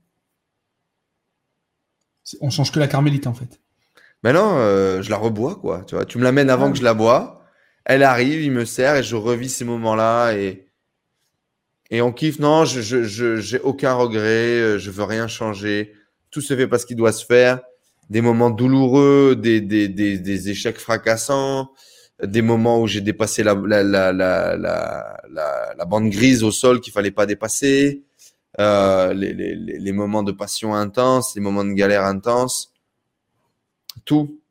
On 2.42 2.50
change 2.50 2.72
que 2.72 2.80
la 2.80 2.88
carmélite 2.88 3.28
en 3.28 3.34
fait. 3.34 3.60
Ben 4.24 4.34
non, 4.34 4.56
euh, 4.58 5.02
je 5.02 5.10
la 5.10 5.18
rebois 5.18 5.56
quoi. 5.56 5.84
Tu 5.88 5.96
vois, 5.96 6.06
tu 6.06 6.18
me 6.18 6.24
l'amènes 6.24 6.50
avant 6.50 6.68
ah. 6.68 6.72
que 6.72 6.78
je 6.78 6.84
la 6.84 6.94
bois. 6.94 7.42
Elle 7.86 8.04
arrive, 8.04 8.42
il 8.42 8.52
me 8.52 8.66
sert 8.66 8.96
et 8.96 9.04
je 9.04 9.16
revis 9.16 9.50
ces 9.50 9.66
moments-là 9.66 10.34
et 10.34 10.68
et 11.92 12.02
on 12.02 12.14
kiffe. 12.14 12.40
Non, 12.40 12.66
je 12.66 12.82
je 12.82 13.04
je 13.04 13.38
j'ai 13.38 13.60
aucun 13.60 13.94
regret. 13.94 14.80
Je 14.80 14.90
veux 14.90 15.04
rien 15.04 15.28
changer. 15.28 15.94
Tout 16.32 16.42
se 16.42 16.56
fait 16.56 16.68
parce 16.68 16.86
qu'il 16.86 16.96
doit 16.96 17.12
se 17.12 17.26
faire 17.26 17.60
des 18.10 18.22
moments 18.22 18.50
douloureux, 18.50 19.36
des, 19.36 19.62
des, 19.62 19.88
des, 19.88 20.18
des 20.18 20.50
échecs 20.50 20.78
fracassants, 20.78 21.72
des 22.24 22.42
moments 22.42 22.82
où 22.82 22.88
j'ai 22.88 23.02
dépassé 23.02 23.44
la, 23.44 23.56
la, 23.56 23.84
la, 23.84 24.14
la, 24.14 24.56
la, 24.58 25.74
la 25.78 25.86
bande 25.86 26.10
grise 26.10 26.44
au 26.44 26.52
sol 26.52 26.80
qu'il 26.80 26.94
fallait 26.94 27.12
pas 27.12 27.26
dépasser, 27.26 28.04
euh, 28.60 29.14
les, 29.14 29.34
les, 29.34 29.56
les 29.56 29.91
moments 29.91 30.24
de 30.24 30.32
passion 30.32 30.76
intense, 30.76 31.36
les 31.36 31.41
moments 31.41 31.66
de 31.66 31.74
galère 31.74 32.06
intense. 32.06 32.74
Tout, 34.06 34.41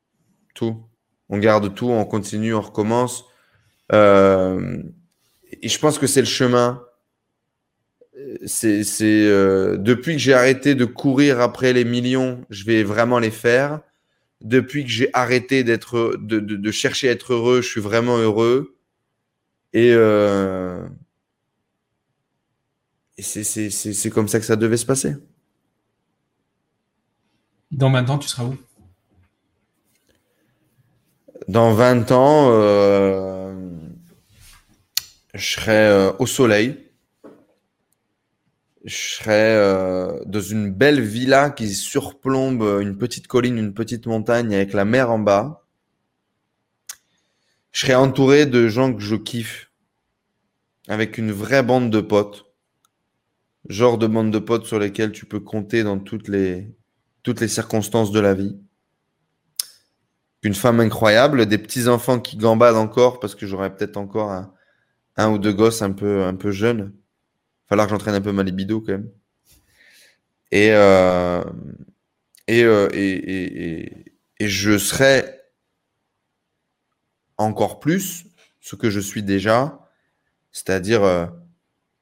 tout. 0.55 0.83
On 1.29 1.37
garde 1.37 1.73
tout, 1.73 1.89
on 1.89 2.05
continue, 2.05 2.53
on 2.53 2.61
recommence. 2.61 3.25
Euh, 3.91 4.81
et 5.61 5.69
je 5.69 5.79
pense 5.79 5.99
que 5.99 6.07
c'est 6.07 6.21
le 6.21 6.27
chemin 6.27 6.83
c'est 8.45 8.83
euh, 9.03 9.77
depuis 9.77 10.13
que 10.13 10.19
j'ai 10.19 10.33
arrêté 10.33 10.75
de 10.75 10.85
courir 10.85 11.39
après 11.39 11.73
les 11.73 11.85
millions, 11.85 12.45
je 12.49 12.63
vais 12.65 12.83
vraiment 12.83 13.19
les 13.19 13.31
faire. 13.31 13.81
Depuis 14.41 14.83
que 14.83 14.89
j'ai 14.89 15.09
arrêté 15.13 15.63
d'être 15.63 16.17
de, 16.19 16.39
de, 16.39 16.71
chercher 16.71 17.09
à 17.09 17.11
être 17.13 17.33
heureux, 17.33 17.61
je 17.61 17.69
suis 17.69 17.81
vraiment 17.81 18.17
heureux. 18.17 18.75
Et, 19.71 19.91
euh, 19.93 20.85
et 23.17 23.21
c'est 23.21 24.09
comme 24.09 24.27
ça 24.27 24.39
que 24.39 24.45
ça 24.45 24.55
devait 24.55 24.77
se 24.77 24.85
passer. 24.85 25.15
Dans 27.71 27.91
20 27.91 28.09
ans, 28.09 28.17
tu 28.17 28.27
seras 28.27 28.45
où? 28.45 28.57
Dans 31.47 31.73
20 31.73 32.11
ans, 32.11 32.49
euh, 32.51 33.53
je 35.33 35.53
serai 35.55 35.87
euh, 35.87 36.13
au 36.19 36.25
soleil 36.25 36.83
je 38.83 38.95
serais 38.95 39.55
euh, 39.55 40.19
dans 40.25 40.41
une 40.41 40.71
belle 40.71 41.01
villa 41.01 41.49
qui 41.49 41.73
surplombe 41.73 42.79
une 42.81 42.97
petite 42.97 43.27
colline, 43.27 43.57
une 43.57 43.73
petite 43.73 44.07
montagne 44.07 44.53
avec 44.53 44.73
la 44.73 44.85
mer 44.85 45.09
en 45.09 45.19
bas. 45.19 45.65
Je 47.71 47.81
serais 47.81 47.95
entouré 47.95 48.45
de 48.45 48.67
gens 48.67 48.93
que 48.93 49.01
je 49.01 49.15
kiffe, 49.15 49.71
avec 50.87 51.17
une 51.17 51.31
vraie 51.31 51.63
bande 51.63 51.89
de 51.89 52.01
potes. 52.01 52.42
Genre 53.69 53.97
de 53.97 54.07
bande 54.07 54.31
de 54.31 54.39
potes 54.39 54.65
sur 54.65 54.79
lesquels 54.79 55.11
tu 55.11 55.25
peux 55.25 55.39
compter 55.39 55.83
dans 55.83 55.99
toutes 55.99 56.27
les, 56.27 56.75
toutes 57.23 57.39
les 57.39 57.47
circonstances 57.47 58.11
de 58.11 58.19
la 58.19 58.33
vie. 58.33 58.57
Une 60.41 60.53
femme 60.53 60.79
incroyable, 60.81 61.45
des 61.45 61.57
petits 61.57 61.87
enfants 61.87 62.19
qui 62.19 62.35
gambadent 62.35 62.75
encore 62.75 63.19
parce 63.19 63.35
que 63.35 63.47
j'aurais 63.47 63.73
peut-être 63.73 63.95
encore 63.97 64.31
un, 64.31 64.53
un 65.15 65.31
ou 65.31 65.37
deux 65.37 65.53
gosses 65.53 65.81
un 65.81 65.91
peu, 65.91 66.23
un 66.23 66.35
peu 66.35 66.51
jeunes 66.51 66.93
falloir 67.73 67.87
que 67.87 67.91
j'entraîne 67.91 68.13
un 68.13 68.21
peu 68.21 68.31
ma 68.31 68.43
libido 68.43 68.81
quand 68.81 68.91
même. 68.91 69.09
Et, 70.51 70.69
euh, 70.71 71.43
et, 72.47 72.63
euh, 72.63 72.87
et, 72.93 72.99
et, 72.99 74.15
et, 74.39 74.47
je 74.47 74.77
serai 74.77 75.25
encore 77.37 77.79
plus 77.79 78.25
ce 78.61 78.75
que 78.75 78.91
je 78.91 78.99
suis 78.99 79.23
déjà, 79.23 79.89
c'est-à-dire 80.51 81.03
euh, 81.03 81.25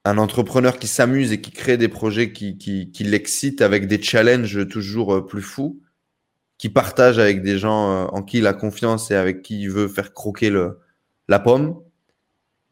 un 0.06 0.18
entrepreneur 0.18 0.80
qui 0.80 0.88
s'amuse 0.88 1.32
et 1.32 1.42
qui 1.42 1.52
crée 1.52 1.78
des 1.78 1.88
projets 1.88 2.34
qui, 2.34 2.58
qui, 2.58 2.92
qui 2.92 3.04
l'excitent 3.04 3.62
avec 3.62 3.88
des 3.88 4.02
challenges 4.02 4.68
toujours 4.68 5.26
plus 5.28 5.42
fous, 5.42 5.82
qui 6.58 6.70
partage 6.70 7.20
avec 7.20 7.42
des 7.42 7.58
gens 7.58 8.08
en 8.08 8.24
qui 8.24 8.40
il 8.40 8.48
a 8.48 8.54
confiance 8.54 9.12
et 9.12 9.16
avec 9.16 9.42
qui 9.42 9.62
il 9.62 9.70
veut 9.70 9.88
faire 9.88 10.14
croquer 10.14 10.50
le, 10.50 10.80
la 11.28 11.40
pomme, 11.40 11.82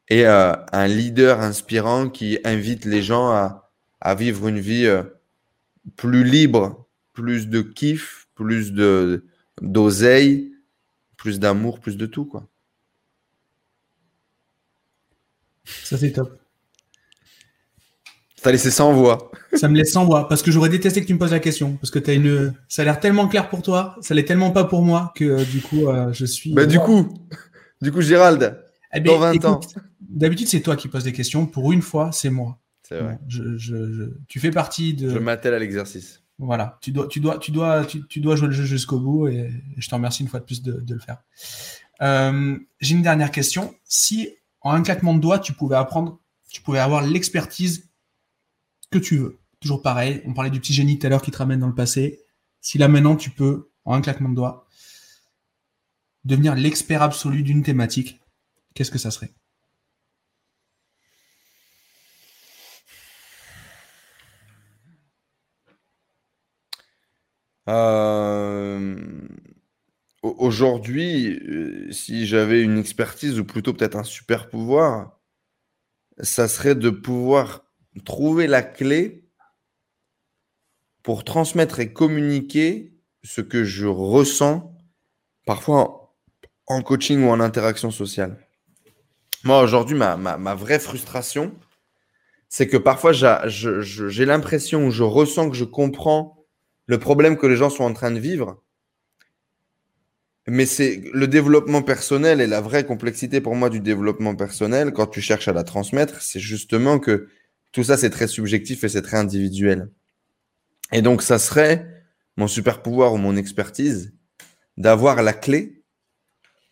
et 0.10 0.26
un 0.26 0.88
leader 0.88 1.40
inspirant 1.40 2.10
qui 2.10 2.40
invite 2.44 2.86
les 2.86 3.04
gens 3.04 3.30
à, 3.30 3.72
à 4.02 4.16
vivre 4.16 4.48
une 4.48 4.60
vie 4.60 4.88
plus 5.96 6.24
libre, 6.24 6.88
plus 7.14 7.48
de 7.48 7.62
kiff, 7.62 8.28
plus 8.36 8.72
de 8.74 9.26
d'oseille, 9.62 10.54
plus 11.18 11.40
d'amour, 11.40 11.80
plus 11.80 11.98
de 11.98 12.06
tout 12.06 12.26
quoi. 12.26 12.48
Ça 15.66 15.98
c'est 15.98 16.12
top. 16.12 16.39
Ça 18.42 18.52
laissé 18.52 18.72
sans 18.72 18.94
voix. 18.94 19.32
Ça 19.54 19.68
me 19.68 19.76
laisse 19.76 19.92
sans 19.92 20.06
voix 20.06 20.28
parce 20.28 20.42
que 20.42 20.52
j'aurais 20.52 20.70
détesté 20.70 21.02
que 21.02 21.08
tu 21.08 21.14
me 21.14 21.20
poses 21.20 21.32
la 21.32 21.40
question 21.40 21.76
parce 21.76 21.92
que 21.92 22.00
as 22.10 22.14
une 22.14 22.54
ça 22.68 22.84
a 22.84 22.86
l'air 22.86 23.00
tellement 23.00 23.28
clair 23.28 23.50
pour 23.50 23.62
toi, 23.62 23.96
ça 24.02 24.14
l'est 24.14 24.24
tellement 24.24 24.52
pas 24.52 24.64
pour 24.64 24.82
moi 24.82 25.12
que 25.16 25.26
euh, 25.26 25.44
du 25.44 25.62
coup 25.62 25.88
euh, 25.88 26.14
je 26.14 26.26
suis 26.26 26.54
Bah 26.54 26.66
du 26.66 26.80
coup, 26.80 27.10
du 27.82 27.92
coup 27.92 28.02
Gérald, 28.02 28.62
eh 28.94 29.00
ben, 29.00 29.14
dans 29.14 29.20
20 29.20 29.46
ans. 29.46 29.60
D'habitude 30.02 30.48
c'est 30.48 30.62
toi 30.62 30.76
qui 30.76 30.88
poses 30.88 31.04
des 31.04 31.12
questions, 31.12 31.46
pour 31.46 31.72
une 31.72 31.82
fois 31.82 32.12
c'est 32.14 32.30
moi. 32.30 32.60
C'est 32.84 33.00
vrai. 33.00 33.20
tu 34.28 34.40
fais 34.40 34.52
partie 34.52 34.94
de. 34.94 35.10
Je 35.10 35.20
m'attelle 35.20 35.54
à 35.54 35.60
l'exercice. 35.60 36.24
Voilà, 36.40 36.78
tu 36.82 36.92
dois, 36.92 37.08
tu 37.08 37.20
dois, 37.20 37.38
tu 37.38 37.52
dois, 37.52 37.86
tu, 37.86 38.22
dois 38.22 38.38
jouer 38.38 38.48
le 38.48 38.54
jeu 38.54 38.64
jusqu'au 38.64 38.98
bout 38.98 39.28
et, 39.28 39.52
je 39.78 39.90
te 39.90 39.94
remercie 39.94 40.24
une 40.24 40.30
fois 40.30 40.40
de 40.40 40.46
plus 40.46 40.64
de, 40.64 40.94
le 40.94 41.00
faire. 41.00 41.18
Euh, 42.02 42.58
j'ai 42.80 42.96
une 42.96 43.02
dernière 43.02 43.30
question. 43.30 43.76
Si 43.84 44.30
en 44.62 44.72
un 44.72 44.82
claquement 44.82 45.14
de 45.14 45.20
doigts, 45.20 45.40
tu 45.40 45.52
pouvais 45.52 45.76
apprendre, 45.76 46.18
tu 46.50 46.62
pouvais 46.62 46.80
avoir 46.80 47.06
l'expertise 47.06 47.89
que 48.92 48.98
tu 48.98 49.18
veux, 49.18 49.40
toujours 49.60 49.82
pareil. 49.82 50.22
On 50.26 50.34
parlait 50.34 50.50
du 50.50 50.60
petit 50.60 50.74
génie 50.74 51.00
tout 51.00 51.08
à 51.08 51.10
l'heure 51.10 51.22
qui 51.22 51.32
te 51.32 51.38
ramène 51.38 51.60
dans 51.60 51.68
le 51.68 51.76
passé. 51.76 52.22
Si 52.62 52.78
là 52.78 52.88
maintenant 52.88 53.16
tu 53.16 53.30
peux, 53.30 53.70
en 53.86 53.94
un 53.94 54.02
claquement 54.02 54.30
de 54.30 54.36
doigts, 54.36 54.68
devenir 56.26 56.56
l'expert 56.56 57.02
absolu 57.02 57.44
d'une 57.44 57.64
thématique, 57.64 58.20
qu'est-ce 58.74 58.92
que 58.92 58.98
ça 58.98 59.12
serait? 59.12 59.32
Euh, 67.70 68.98
aujourd'hui, 70.24 71.40
euh, 71.48 71.92
si 71.92 72.26
j'avais 72.26 72.64
une 72.64 72.80
expertise 72.80 73.40
ou 73.40 73.46
plutôt 73.46 73.74
peut-être 73.74 73.96
un 73.96 74.04
super 74.04 74.50
pouvoir, 74.50 75.20
ça 76.20 76.48
serait 76.48 76.76
de 76.76 76.90
pouvoir 76.90 77.69
trouver 78.06 78.48
la 78.48 78.62
clé 78.62 79.26
pour 81.04 81.24
transmettre 81.24 81.80
et 81.80 81.92
communiquer 81.92 82.94
ce 83.24 83.42
que 83.42 83.64
je 83.64 83.88
ressens 83.88 84.76
parfois 85.46 86.16
en 86.68 86.82
coaching 86.82 87.24
ou 87.24 87.30
en 87.30 87.40
interaction 87.40 87.92
sociale. 87.92 88.38
Moi, 89.44 89.62
aujourd'hui, 89.62 89.96
ma, 89.96 90.18
ma, 90.18 90.56
vraie 90.56 90.80
frustration, 90.80 91.56
c'est 92.50 92.68
que 92.68 92.78
parfois 92.78 93.12
j'ai 93.14 94.26
l'impression 94.26 94.86
ou 94.86 94.92
je 94.92 95.04
ressens 95.04 95.50
que 95.50 95.56
je 95.56 95.64
comprends 95.64 96.46
le 96.86 97.00
problème 97.00 97.38
que 97.38 97.48
les 97.48 97.56
gens 97.56 97.70
sont 97.70 97.84
en 97.84 97.94
train 97.94 98.12
de 98.12 98.20
vivre. 98.20 98.62
Mais 100.48 100.66
c'est 100.66 101.04
le 101.14 101.28
développement 101.28 101.84
personnel 101.84 102.42
et 102.42 102.48
la 102.48 102.62
vraie 102.62 102.86
complexité 102.86 103.40
pour 103.40 103.56
moi 103.56 103.70
du 103.70 103.80
développement 103.80 104.36
personnel, 104.36 104.94
quand 104.94 105.06
tu 105.06 105.22
cherches 105.22 105.48
à 105.48 105.54
la 105.54 105.64
transmettre, 105.64 106.22
c'est 106.22 106.40
justement 106.40 106.98
que 106.98 107.30
tout 107.72 107.84
ça, 107.84 107.98
c'est 107.98 108.10
très 108.10 108.28
subjectif 108.28 108.84
et 108.84 108.90
c'est 108.90 109.02
très 109.02 109.18
individuel. 109.18 109.92
Et 110.92 111.02
donc, 111.02 111.22
ça 111.22 111.40
serait 111.40 112.06
mon 112.38 112.48
super 112.48 112.82
pouvoir 112.82 113.14
ou 113.14 113.18
mon 113.18 113.36
expertise 113.36 114.14
d'avoir 114.78 115.22
la 115.22 115.34
clé 115.34 115.84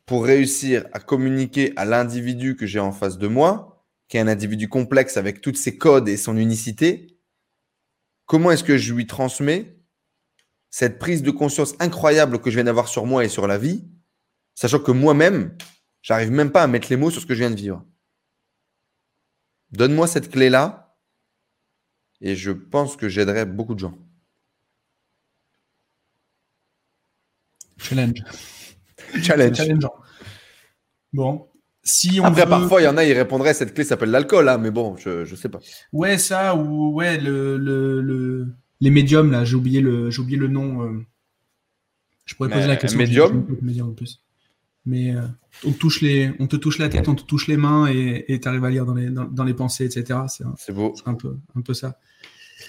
pour 0.06 0.26
réussir 0.26 0.86
à 0.93 1.00
communiquer 1.00 1.74
à 1.76 1.86
l'individu 1.86 2.56
que 2.56 2.66
j'ai 2.66 2.80
en 2.80 2.93
face 2.93 3.18
de 3.18 3.28
moi, 3.28 3.86
qui 4.08 4.18
est 4.18 4.22
un 4.22 4.28
individu 4.28 4.70
complexe 4.70 5.18
avec 5.18 5.41
tous 5.41 5.56
ses 5.56 5.78
codes 5.78 6.08
et 6.08 6.18
son 6.18 6.38
unicité, 6.38 7.20
comment 8.26 8.52
est-ce 8.52 8.64
que 8.64 8.78
je 8.78 8.93
lui 8.93 9.06
transmets 9.06 9.78
cette 10.70 11.00
prise 11.00 11.24
de 11.24 11.32
conscience 11.32 11.76
incroyable 11.80 12.39
que 12.39 12.50
je 12.50 12.56
viens 12.56 12.64
d'avoir 12.64 12.88
sur 12.88 13.06
moi 13.06 13.26
et 13.26 13.30
sur 13.30 13.48
la 13.48 13.58
vie, 13.58 13.86
sachant 14.56 14.80
que 14.80 14.91
moi-même, 14.91 15.56
j'arrive 16.02 16.32
même 16.32 16.52
pas 16.52 16.64
à 16.64 16.68
mettre 16.68 16.88
les 16.89 16.98
mots 16.98 17.12
sur 17.12 17.22
ce 17.22 17.26
que 17.26 17.34
je 17.34 17.39
viens 17.39 17.52
de 17.52 17.56
vivre. 17.56 17.86
Donne-moi 19.72 20.08
cette 20.08 20.30
clé-là 20.30 20.87
et 22.22 22.36
je 22.36 22.51
pense 22.51 22.95
que 22.95 23.09
j'aiderai 23.09 23.45
beaucoup 23.45 23.74
de 23.74 23.80
gens. 23.80 23.97
Challenge. 27.78 28.24
Challenge. 29.22 29.88
Bon. 31.13 31.47
Si 31.84 32.20
on 32.20 32.26
Après, 32.26 32.45
parfois, 32.45 32.82
il 32.82 32.86
y 32.86 32.88
en 32.88 32.97
a, 32.97 33.05
ils 33.05 33.13
répondraient 33.13 33.53
cette 33.53 33.74
clé 33.74 33.86
s'appelle 33.86 34.11
l'alcool, 34.11 34.49
hein, 34.49 34.57
mais 34.57 34.72
bon, 34.72 34.97
je 34.97 35.22
ne 35.30 35.36
sais 35.36 35.47
pas. 35.47 35.59
Ouais, 35.93 36.18
ça, 36.18 36.55
ou 36.55 36.93
ouais, 36.93 37.18
le, 37.18 37.57
le 37.57 38.47
les 38.80 38.89
médiums, 38.89 39.32
là, 39.32 39.43
j'ai 39.43 39.55
oublié 39.55 39.82
le, 39.82 40.09
j'ai 40.11 40.22
oublié 40.22 40.38
le 40.38 40.47
nom. 40.47 40.84
Euh. 40.84 41.05
je 42.26 42.36
pourrais 42.36 42.49
poser 42.49 42.68
la 42.68 42.76
question. 42.76 42.99
Médium 42.99 43.89
en 43.89 43.93
plus. 43.93 44.22
Mais 44.88 45.14
euh, 45.14 45.22
on, 45.66 45.72
te 45.74 45.78
touche 45.78 46.02
les, 46.02 46.34
on 46.40 46.48
te 46.48 46.56
touche 46.56 46.80
la 46.80 46.88
tête, 46.88 47.10
on 47.10 47.16
te 47.16 47.24
touche 47.24 47.48
les 47.48 47.58
mains 47.58 47.88
et 47.88 48.40
tu 48.42 48.48
arrives 48.48 48.64
à 48.64 48.70
lire 48.70 48.86
dans 48.86 48.94
les, 48.94 49.10
dans, 49.10 49.44
les 49.44 49.54
pensées, 49.54 49.86
etc. 49.86 50.22
C'est 50.58 50.74
beau. 50.74 50.94
C'est 50.96 51.08
un 51.08 51.14
peu, 51.14 51.38
un 51.56 51.62
peu 51.62 51.74
ça. 51.74 52.00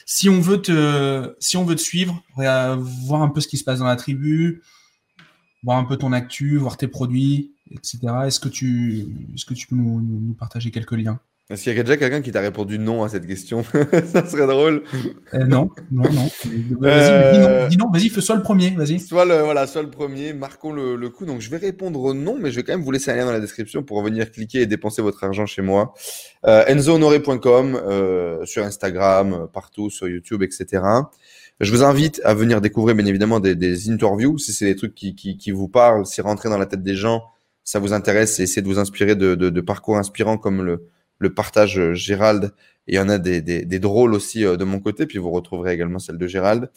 Si 0.05 0.29
on 0.29 0.41
veut 0.41 0.61
te, 0.61 1.35
si 1.39 1.57
on 1.57 1.64
veut 1.64 1.77
te 1.77 1.81
suivre, 1.81 2.23
voir 2.35 3.23
un 3.23 3.29
peu 3.29 3.41
ce 3.41 3.47
qui 3.47 3.57
se 3.57 3.64
passe 3.64 3.79
dans 3.79 3.87
la 3.87 3.97
tribu, 3.97 4.62
voir 5.62 5.79
un 5.79 5.85
peu 5.85 5.97
ton 5.97 6.12
actu, 6.12 6.57
voir 6.57 6.77
tes 6.77 6.89
produits, 6.89 7.53
etc. 7.71 7.99
Est-ce 8.27 8.41
que 8.41 8.49
tu, 8.49 9.07
est-ce 9.35 9.45
que 9.45 9.55
tu 9.55 9.69
peux 9.69 9.77
nous 9.77 10.35
partager 10.39 10.73
quelques 10.73 10.93
liens? 10.93 11.21
Est-ce 11.51 11.62
qu'il 11.62 11.74
y 11.74 11.80
a 11.80 11.82
déjà 11.82 11.96
quelqu'un 11.96 12.20
qui 12.20 12.30
t'a 12.30 12.42
répondu 12.42 12.78
non 12.78 13.05
à 13.05 13.09
cette 13.09 13.26
question? 13.26 13.64
Ça 14.12 14.26
serait 14.26 14.46
drôle. 14.46 14.82
Euh, 15.32 15.46
non, 15.46 15.70
non, 15.90 16.03
non. 16.12 16.28
Vas-y, 16.78 17.70
dis 17.70 17.78
non, 17.78 17.90
vas-y, 17.90 18.11
sois 18.11 18.36
le 18.36 18.42
premier, 18.42 18.68
vas-y. 18.72 19.01
Soit 19.01 19.24
le, 19.24 19.40
voilà, 19.40 19.66
soit 19.66 19.82
le 19.82 19.88
premier, 19.88 20.34
marquons 20.34 20.72
le, 20.72 21.09
coup. 21.09 21.24
Donc, 21.24 21.40
je 21.40 21.49
vais 21.49 21.57
répondre 21.57 22.12
non, 22.12 22.36
mais 22.38 22.51
je 22.51 22.57
vais 22.57 22.64
quand 22.64 22.74
même 22.74 22.82
vous 22.82 22.90
laisser 22.90 23.12
un 23.12 23.16
lien 23.16 23.24
dans 23.24 23.32
la 23.32 23.40
description 23.40 23.82
pour 23.82 24.03
venir 24.03 24.30
cliquer 24.30 24.61
et 24.61 24.66
dépenser 24.66 25.01
votre 25.01 25.24
argent 25.24 25.46
chez 25.46 25.62
moi. 25.62 25.94
Euh, 26.44 26.66
EnzoHonoré.com, 26.68 27.80
euh, 27.82 28.44
sur 28.44 28.62
Instagram, 28.62 29.49
partout, 29.51 29.88
sur 29.88 30.07
YouTube, 30.07 30.42
etc. 30.42 30.82
Je 31.61 31.70
vous 31.72 31.82
invite 31.82 32.20
à 32.24 32.34
venir 32.34 32.61
découvrir, 32.61 32.94
bien 32.94 33.07
évidemment, 33.07 33.40
des, 33.40 33.90
interviews, 33.90 34.36
si 34.36 34.53
c'est 34.53 34.66
des 34.66 34.76
trucs 34.76 34.94
qui, 34.94 35.14
qui, 35.14 35.51
vous 35.51 35.68
parlent, 35.68 36.05
si 36.05 36.20
rentrer 36.20 36.51
dans 36.51 36.59
la 36.59 36.66
tête 36.66 36.82
des 36.82 36.94
gens, 36.94 37.22
ça 37.64 37.78
vous 37.78 37.94
intéresse, 37.94 38.38
et 38.38 38.42
essayer 38.42 38.61
de 38.61 38.68
vous 38.68 38.78
inspirer 38.78 39.16
de, 39.16 39.34
de 39.34 39.61
parcours 39.62 39.96
inspirants 39.96 40.36
comme 40.36 40.62
le 40.62 40.84
le 41.19 41.35
partage 41.35 41.79
euh, 41.79 41.95
Gérald. 41.95 42.53
Il 42.87 42.95
y 42.95 42.99
en 42.99 43.09
a 43.11 43.19
des, 43.19 43.43
des, 43.43 43.79
drôles 43.79 44.14
aussi 44.14 44.47
euh, 44.47 44.57
de 44.57 44.64
mon 44.64 44.81
côté. 44.81 45.07
Puis 45.07 45.19
vous 45.19 45.31
retrouverez 45.31 45.75
également 45.75 45.99
celle 45.99 46.16
de 46.16 46.27
Gérald. 46.27 46.71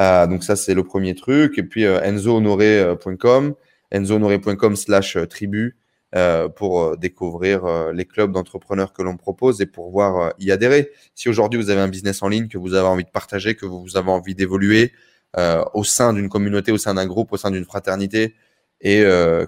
Euh, 0.00 0.26
donc 0.26 0.42
ça, 0.42 0.56
c'est 0.56 0.74
le 0.74 0.82
premier 0.82 1.14
truc. 1.14 1.58
Et 1.58 1.62
puis 1.62 1.86
enzohonoré.com, 1.88 3.54
enzohonoré.com 3.94 4.76
slash 4.76 5.18
tribu 5.28 5.76
pour 6.56 6.98
découvrir 6.98 7.90
les 7.94 8.04
clubs 8.04 8.32
d'entrepreneurs 8.32 8.92
que 8.92 9.00
l'on 9.00 9.16
propose 9.16 9.62
et 9.62 9.66
pour 9.66 9.90
voir 9.90 10.34
y 10.38 10.50
adhérer. 10.50 10.90
Si 11.14 11.30
aujourd'hui 11.30 11.58
vous 11.58 11.70
avez 11.70 11.80
un 11.80 11.88
business 11.88 12.22
en 12.22 12.28
ligne 12.28 12.48
que 12.48 12.58
vous 12.58 12.74
avez 12.74 12.86
envie 12.86 13.04
de 13.04 13.10
partager, 13.10 13.54
que 13.54 13.64
vous 13.64 13.96
avez 13.96 14.10
envie 14.10 14.34
d'évoluer 14.34 14.92
au 15.72 15.84
sein 15.84 16.12
d'une 16.12 16.28
communauté, 16.28 16.70
au 16.70 16.76
sein 16.76 16.92
d'un 16.92 17.06
groupe, 17.06 17.32
au 17.32 17.38
sein 17.38 17.50
d'une 17.50 17.64
fraternité, 17.64 18.34
et 18.82 19.00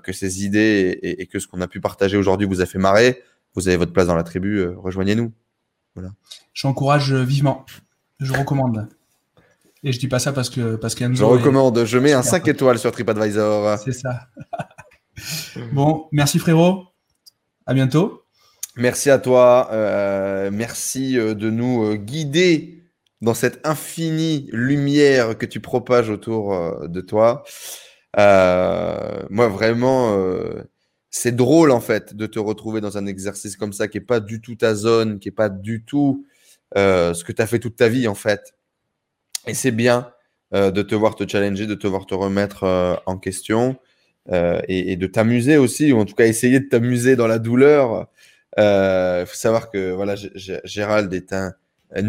que 0.02 0.12
ces 0.14 0.46
idées 0.46 0.98
et, 1.02 1.20
et 1.20 1.26
que 1.26 1.38
ce 1.38 1.46
qu'on 1.46 1.60
a 1.60 1.68
pu 1.68 1.82
partager 1.82 2.16
aujourd'hui 2.16 2.46
vous 2.46 2.62
a 2.62 2.66
fait 2.66 2.78
marrer, 2.78 3.22
vous 3.54 3.68
avez 3.68 3.76
votre 3.76 3.92
place 3.92 4.06
dans 4.06 4.16
la 4.16 4.22
tribu, 4.22 4.58
euh, 4.58 4.74
rejoignez-nous. 4.76 5.32
Voilà. 5.94 6.10
J'encourage 6.52 7.12
euh, 7.12 7.22
vivement. 7.22 7.64
Je 8.20 8.32
recommande. 8.32 8.88
Et 9.82 9.92
je 9.92 9.98
dis 9.98 10.08
pas 10.08 10.18
ça 10.18 10.32
parce 10.32 10.50
que 10.50 10.76
parce 10.76 10.96
Je 10.96 11.24
recommande. 11.24 11.84
Je 11.84 11.98
mets 11.98 12.12
un 12.12 12.22
5 12.22 12.48
étoiles 12.48 12.78
sur 12.78 12.90
TripAdvisor. 12.90 13.78
C'est 13.78 13.92
ça. 13.92 14.28
bon, 15.72 16.08
merci 16.10 16.38
frérot. 16.38 16.84
À 17.66 17.74
bientôt. 17.74 18.22
Merci 18.76 19.10
à 19.10 19.18
toi. 19.18 19.68
Euh, 19.72 20.50
merci 20.50 21.14
de 21.16 21.50
nous 21.50 21.96
guider 21.96 22.82
dans 23.20 23.34
cette 23.34 23.64
infinie 23.66 24.48
lumière 24.52 25.36
que 25.36 25.46
tu 25.46 25.60
propages 25.60 26.08
autour 26.08 26.88
de 26.88 27.00
toi. 27.02 27.44
moi, 28.16 29.48
vraiment, 29.48 30.16
c'est 31.16 31.36
drôle 31.36 31.70
en 31.70 31.80
fait 31.80 32.16
de 32.16 32.26
te 32.26 32.40
retrouver 32.40 32.80
dans 32.80 32.98
un 32.98 33.06
exercice 33.06 33.56
comme 33.56 33.72
ça 33.72 33.86
qui 33.86 33.98
est 33.98 34.00
pas 34.00 34.18
du 34.18 34.40
tout 34.40 34.56
ta 34.56 34.74
zone, 34.74 35.20
qui 35.20 35.28
est 35.28 35.38
pas 35.44 35.48
du 35.48 35.84
tout 35.84 36.26
euh, 36.76 37.14
ce 37.14 37.22
que 37.22 37.30
tu 37.30 37.40
as 37.40 37.46
fait 37.46 37.60
toute 37.60 37.76
ta 37.76 37.88
vie 37.88 38.08
en 38.08 38.16
fait. 38.16 38.52
Et 39.46 39.54
c'est 39.54 39.70
bien 39.70 40.10
euh, 40.54 40.72
de 40.72 40.82
te 40.82 40.96
voir 40.96 41.14
te 41.14 41.26
challenger, 41.26 41.68
de 41.68 41.76
te 41.76 41.86
voir 41.86 42.06
te 42.06 42.16
remettre 42.16 42.64
euh, 42.64 42.96
en 43.06 43.16
question 43.16 43.76
et, 44.66 44.96
de 44.96 45.06
t'amuser 45.06 45.56
aussi, 45.56 45.92
ou 45.92 46.00
en 46.00 46.04
tout 46.04 46.16
cas 46.16 46.26
essayer 46.26 46.58
de 46.58 46.68
t'amuser 46.68 47.14
dans 47.14 47.28
la 47.28 47.38
douleur. 47.38 48.08
Il 48.58 49.24
faut 49.26 49.36
savoir 49.36 49.70
que 49.70 49.92
voilà, 49.92 50.16
Gérald 50.16 51.14
est 51.14 51.32
un, 51.32 51.52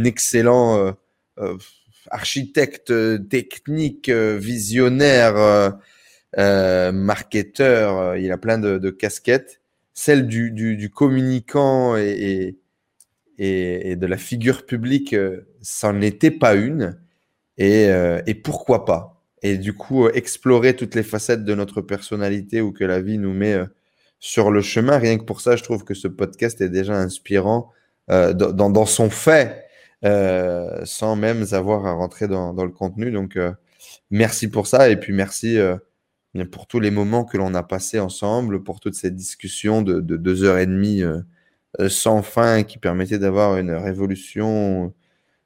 excellent 0.04 0.96
architecte 2.10 2.92
technique, 3.30 4.10
visionnaire, 4.10 5.78
marketeur. 6.38 8.18
il 8.18 8.32
a 8.32 8.38
plein 8.38 8.58
de, 8.58 8.90
casquettes. 8.90 9.62
Celle 9.94 10.28
du, 10.28 10.90
communicant 10.94 11.96
et, 11.96 12.58
de 13.40 14.06
la 14.06 14.18
figure 14.18 14.66
publique, 14.66 15.16
ça 15.62 15.94
n'en 15.94 16.02
était 16.02 16.32
pas 16.32 16.56
une. 16.56 16.98
Et, 17.58 17.90
et 18.26 18.36
pourquoi 18.36 18.86
pas? 18.86 19.24
Et 19.42 19.58
du 19.58 19.74
coup 19.74 20.08
explorer 20.10 20.76
toutes 20.76 20.96
les 20.96 21.04
facettes 21.04 21.46
de 21.46 21.54
notre 21.54 21.82
personnalité 21.82 22.62
ou 22.62 22.72
que 22.72 22.84
la 22.84 23.02
vie 23.02 23.18
nous 23.18 23.34
met 23.34 23.58
sur 24.20 24.52
le 24.52 24.62
chemin. 24.62 24.98
Rien 24.98 25.18
que 25.18 25.24
pour 25.24 25.40
ça, 25.42 25.56
je 25.56 25.64
trouve 25.64 25.84
que 25.84 25.94
ce 25.94 26.08
podcast 26.08 26.60
est 26.62 26.70
déjà 26.70 26.96
inspirant 26.96 27.72
euh, 28.10 28.34
dans, 28.34 28.86
son 28.86 29.10
fait, 29.10 29.66
euh, 30.04 30.82
sans 30.86 31.16
même 31.16 31.46
avoir 31.52 31.86
à 31.86 31.94
rentrer 31.94 32.28
dans, 32.28 32.54
le 32.54 32.72
contenu. 32.72 33.12
Donc, 33.12 33.36
euh, 33.36 33.52
merci 34.12 34.50
pour 34.50 34.68
ça 34.68 34.90
et 34.90 34.98
puis 35.00 35.14
merci 35.14 35.58
euh, 35.58 35.76
pour 36.44 36.68
tous 36.68 36.82
les 36.82 36.92
moments 36.92 37.24
que 37.24 37.38
l'on 37.38 37.54
a 37.54 37.64
passés 37.64 38.00
ensemble, 38.00 38.64
pour 38.64 38.82
toute 38.82 38.96
cette 38.96 39.16
discussion 39.16 39.82
de, 39.82 40.02
de 40.02 40.18
deux 40.18 40.44
heures 40.44 40.58
et 40.58 40.66
demie 40.66 41.02
euh, 41.80 41.90
sans 41.90 42.22
fin 42.22 42.64
qui 42.64 42.78
permettait 42.78 43.20
d'avoir 43.20 43.58
une 43.58 43.72
révolution 43.72 44.94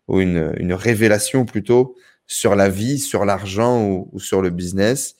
ou 0.08 0.20
une, 0.20 0.54
une, 0.58 0.74
révélation 0.74 1.46
plutôt 1.46 1.96
sur 2.28 2.56
la 2.56 2.70
vie, 2.70 3.00
sur 3.00 3.26
l'argent 3.26 3.84
ou, 3.88 4.10
ou, 4.12 4.20
sur 4.20 4.42
le 4.42 4.50
business. 4.50 5.16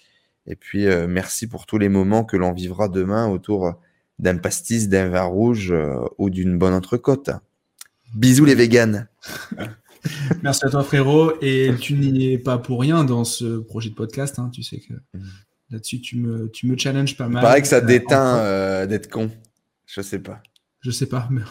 Et 0.47 0.55
puis, 0.55 0.88
euh, 0.88 1.07
merci 1.07 1.47
pour 1.47 1.65
tous 1.65 1.78
les 1.78 1.89
moments 1.89 2.24
que 2.24 2.38
l'on 2.38 2.53
vivra 2.53 2.89
demain 2.89 3.28
autour 3.28 3.74
d'un 4.20 4.38
pastis, 4.38 4.89
d'un 4.89 5.09
vin 5.09 5.24
rouge 5.24 5.72
euh, 5.72 5.95
ou 6.17 6.30
d'une 6.30 6.57
bonne 6.57 6.74
entrecôte. 6.74 7.30
Bisous 8.15 8.45
les 8.45 8.55
véganes. 8.55 9.07
merci 10.43 10.65
à 10.65 10.70
toi 10.70 10.84
frérot. 10.84 11.34
Et 11.41 11.72
tu 11.80 11.93
n'y 11.93 12.34
es 12.34 12.38
pas 12.38 12.57
pour 12.57 12.82
rien 12.82 13.03
dans 13.03 13.24
ce 13.24 13.59
projet 13.59 13.89
de 13.89 13.95
podcast. 13.95 14.39
Hein. 14.39 14.49
Tu 14.53 14.63
sais 14.63 14.80
que 14.80 14.93
mm. 14.93 15.22
Là-dessus, 15.72 16.01
tu 16.01 16.17
me, 16.17 16.49
tu 16.49 16.67
me 16.67 16.78
challenges 16.78 17.15
pas 17.15 17.28
mal. 17.28 17.41
Il 17.41 17.45
paraît 17.45 17.61
que 17.61 17.67
ça 17.67 17.78
euh, 17.78 17.82
déteint 17.82 18.86
d'être 18.88 19.09
con. 19.09 19.32
Je 19.86 20.01
sais 20.01 20.20
pas. 20.20 20.41
Je 20.82 20.91
sais 20.91 21.07
pas, 21.07 21.28
mais 21.32 21.41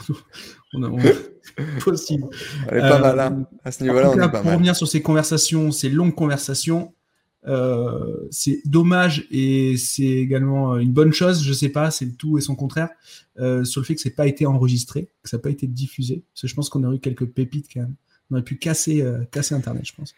on 0.74 0.82
a, 0.84 1.12
possible. 1.84 2.28
On 2.70 2.74
est 2.74 2.80
pas 2.80 2.98
mal, 2.98 3.20
hein. 3.20 3.46
À 3.64 3.72
ce 3.72 3.82
niveau-là, 3.82 4.10
on 4.10 4.14
est 4.14 4.18
pas 4.18 4.28
pour 4.28 4.44
mal. 4.44 4.54
revenir 4.54 4.76
sur 4.76 4.88
ces 4.88 5.02
conversations, 5.02 5.70
ces 5.70 5.88
longues 5.88 6.14
conversations, 6.14 6.92
euh, 7.46 8.26
c'est 8.30 8.60
dommage 8.64 9.26
et 9.30 9.76
c'est 9.76 10.02
également 10.02 10.76
une 10.76 10.92
bonne 10.92 11.12
chose, 11.12 11.42
je 11.42 11.52
sais 11.52 11.68
pas, 11.68 11.90
c'est 11.90 12.04
le 12.04 12.12
tout 12.12 12.36
et 12.36 12.40
son 12.40 12.56
contraire, 12.56 12.90
euh, 13.38 13.64
sur 13.64 13.80
le 13.80 13.86
fait 13.86 13.94
que 13.94 14.00
c'est 14.00 14.10
pas 14.10 14.26
été 14.26 14.44
enregistré, 14.44 15.08
que 15.22 15.28
ça 15.28 15.36
n'a 15.36 15.42
pas 15.42 15.50
été 15.50 15.66
diffusé. 15.66 16.24
Parce 16.32 16.42
que 16.42 16.48
je 16.48 16.54
pense 16.54 16.68
qu'on 16.68 16.82
aurait 16.84 16.96
eu 16.96 17.00
quelques 17.00 17.26
pépites 17.26 17.68
quand 17.72 17.80
même. 17.80 17.94
On 18.30 18.34
aurait 18.34 18.44
pu 18.44 18.56
casser, 18.56 19.02
euh, 19.02 19.24
casser 19.30 19.54
Internet, 19.54 19.86
je 19.86 19.94
pense. 19.94 20.14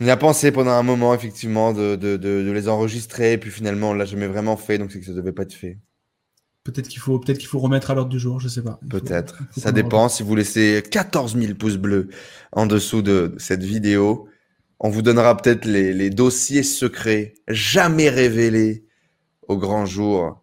On 0.00 0.08
a 0.08 0.16
pensé 0.16 0.50
pendant 0.50 0.72
un 0.72 0.82
moment, 0.82 1.14
effectivement, 1.14 1.72
de, 1.72 1.96
de, 1.96 2.16
de, 2.16 2.42
de 2.42 2.50
les 2.50 2.68
enregistrer, 2.68 3.32
et 3.32 3.38
puis 3.38 3.50
finalement, 3.50 3.90
on 3.90 3.94
l'a 3.94 4.04
jamais 4.04 4.26
vraiment 4.26 4.56
fait, 4.56 4.78
donc 4.78 4.90
c'est 4.90 5.00
que 5.00 5.06
ça 5.06 5.12
devait 5.12 5.32
pas 5.32 5.42
être 5.42 5.52
fait. 5.52 5.78
Peut-être 6.64 6.88
qu'il 6.88 7.00
faut, 7.00 7.18
peut-être 7.18 7.38
qu'il 7.38 7.48
faut 7.48 7.58
remettre 7.58 7.90
à 7.90 7.94
l'ordre 7.94 8.10
du 8.10 8.20
jour, 8.20 8.38
je 8.38 8.48
sais 8.48 8.62
pas. 8.62 8.78
Peut-être. 8.88 9.38
Ça 9.56 9.72
dépend. 9.72 10.08
Si 10.08 10.22
vous 10.22 10.36
laissez 10.36 10.82
14 10.88 11.36
000 11.36 11.54
pouces 11.54 11.76
bleus 11.76 12.08
en 12.52 12.66
dessous 12.66 13.02
de 13.02 13.34
cette 13.38 13.64
vidéo, 13.64 14.28
on 14.78 14.88
vous 14.88 15.02
donnera 15.02 15.36
peut-être 15.36 15.64
les, 15.64 15.92
les, 15.92 16.10
dossiers 16.10 16.62
secrets, 16.62 17.34
jamais 17.48 18.08
révélés 18.08 18.84
au 19.48 19.56
grand 19.56 19.86
jour, 19.86 20.42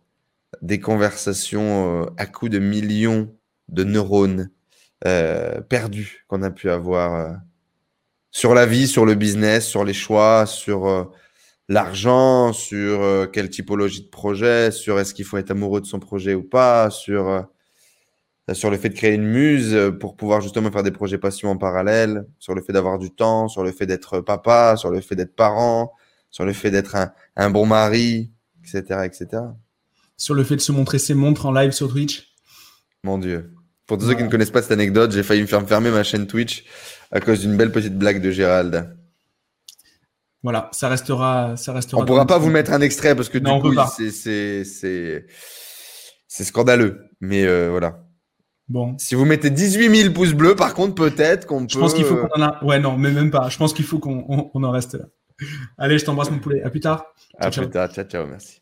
des 0.61 0.79
conversations 0.79 2.03
euh, 2.03 2.05
à 2.17 2.25
coups 2.25 2.51
de 2.51 2.59
millions 2.59 3.33
de 3.69 3.83
neurones 3.83 4.49
euh, 5.07 5.61
perdus 5.61 6.25
qu'on 6.27 6.41
a 6.41 6.51
pu 6.51 6.69
avoir 6.69 7.15
euh, 7.15 7.33
sur 8.31 8.53
la 8.53 8.65
vie, 8.65 8.87
sur 8.87 9.05
le 9.05 9.15
business, 9.15 9.67
sur 9.67 9.83
les 9.83 9.93
choix, 9.93 10.45
sur 10.45 10.87
euh, 10.87 11.03
l'argent, 11.67 12.53
sur 12.53 13.01
euh, 13.01 13.25
quelle 13.25 13.49
typologie 13.49 14.03
de 14.03 14.09
projet, 14.09 14.71
sur 14.71 14.99
est-ce 14.99 15.13
qu'il 15.13 15.25
faut 15.25 15.37
être 15.37 15.51
amoureux 15.51 15.81
de 15.81 15.85
son 15.85 15.99
projet 15.99 16.35
ou 16.35 16.43
pas, 16.43 16.89
sur 16.89 17.27
euh, 17.27 17.41
sur 18.53 18.71
le 18.71 18.77
fait 18.77 18.89
de 18.89 18.95
créer 18.95 19.13
une 19.13 19.27
muse 19.27 19.77
pour 19.99 20.15
pouvoir 20.15 20.41
justement 20.41 20.71
faire 20.71 20.81
des 20.81 20.89
projets 20.89 21.19
passion 21.19 21.51
en 21.51 21.57
parallèle, 21.57 22.25
sur 22.39 22.55
le 22.55 22.63
fait 22.63 22.73
d'avoir 22.73 22.97
du 22.97 23.11
temps, 23.11 23.47
sur 23.47 23.63
le 23.63 23.71
fait 23.71 23.85
d'être 23.85 24.21
papa, 24.21 24.75
sur 24.75 24.89
le 24.89 25.01
fait 25.01 25.15
d'être 25.15 25.35
parent, 25.35 25.93
sur 26.31 26.45
le 26.45 26.53
fait 26.53 26.71
d'être 26.71 26.95
un, 26.95 27.11
un, 27.35 27.51
bon 27.51 27.67
mari, 27.67 28.31
etc., 28.63 29.01
etc. 29.05 29.43
Sur 30.17 30.33
le 30.33 30.43
fait 30.43 30.55
de 30.55 30.61
se 30.61 30.71
montrer 30.71 30.97
ses 30.97 31.13
montres 31.13 31.45
en 31.45 31.51
live 31.51 31.73
sur 31.73 31.91
Twitch? 31.91 32.33
Mon 33.03 33.19
Dieu. 33.19 33.53
Pour 33.85 33.99
tous 33.99 34.07
ceux 34.07 34.15
qui 34.15 34.23
ne 34.23 34.29
connaissent 34.29 34.49
pas 34.49 34.63
cette 34.63 34.71
anecdote, 34.71 35.11
j'ai 35.11 35.21
failli 35.21 35.41
me 35.41 35.47
faire 35.47 35.67
fermer 35.67 35.91
ma 35.91 36.01
chaîne 36.01 36.25
Twitch 36.25 36.65
à 37.11 37.19
cause 37.19 37.41
d'une 37.41 37.57
belle 37.57 37.71
petite 37.71 37.97
blague 37.97 38.21
de 38.21 38.31
Gérald. 38.31 38.95
Voilà, 40.41 40.69
ça 40.71 40.87
restera, 40.87 41.57
ça 41.57 41.73
restera. 41.73 42.01
On 42.01 42.05
pourra 42.05 42.25
pas 42.25 42.37
vous 42.37 42.49
mettre 42.49 42.71
un 42.71 42.81
extrait 42.81 43.15
parce 43.15 43.29
que 43.29 43.37
du 43.37 43.51
coup, 43.61 43.73
c'est 46.27 46.43
scandaleux. 46.43 47.09
Mais 47.19 47.45
euh, 47.45 47.69
voilà. 47.69 48.05
Bon. 48.69 48.95
Si 48.99 49.15
vous 49.15 49.25
mettez 49.25 49.49
18 49.49 49.95
000 50.03 50.13
pouces 50.13 50.33
bleus, 50.33 50.55
par 50.55 50.73
contre, 50.75 50.95
peut-être 50.95 51.47
qu'on 51.47 51.61
peut. 51.61 51.67
Je 51.71 51.79
pense 51.79 51.93
qu'il 51.93 52.05
faut 52.05 52.15
qu'on 52.15 52.41
en 52.41 52.43
a. 52.43 52.63
Ouais, 52.63 52.79
non, 52.79 52.97
mais 52.97 53.11
même 53.11 53.31
pas. 53.31 53.49
Je 53.49 53.57
pense 53.57 53.73
qu'il 53.73 53.85
faut 53.85 53.99
qu'on 53.99 54.25
on, 54.29 54.51
on 54.53 54.63
en 54.63 54.71
reste 54.71 54.93
là. 54.93 55.05
Allez, 55.77 55.97
je 55.97 56.05
t'embrasse, 56.05 56.31
mon 56.31 56.39
poulet. 56.39 56.61
À 56.63 56.69
plus 56.69 56.79
tard. 56.79 57.05
À 57.37 57.49
ciao, 57.49 57.63
plus 57.63 57.71
tard. 57.71 57.91
Ciao, 57.91 58.05
ciao. 58.05 58.27
Merci. 58.27 58.61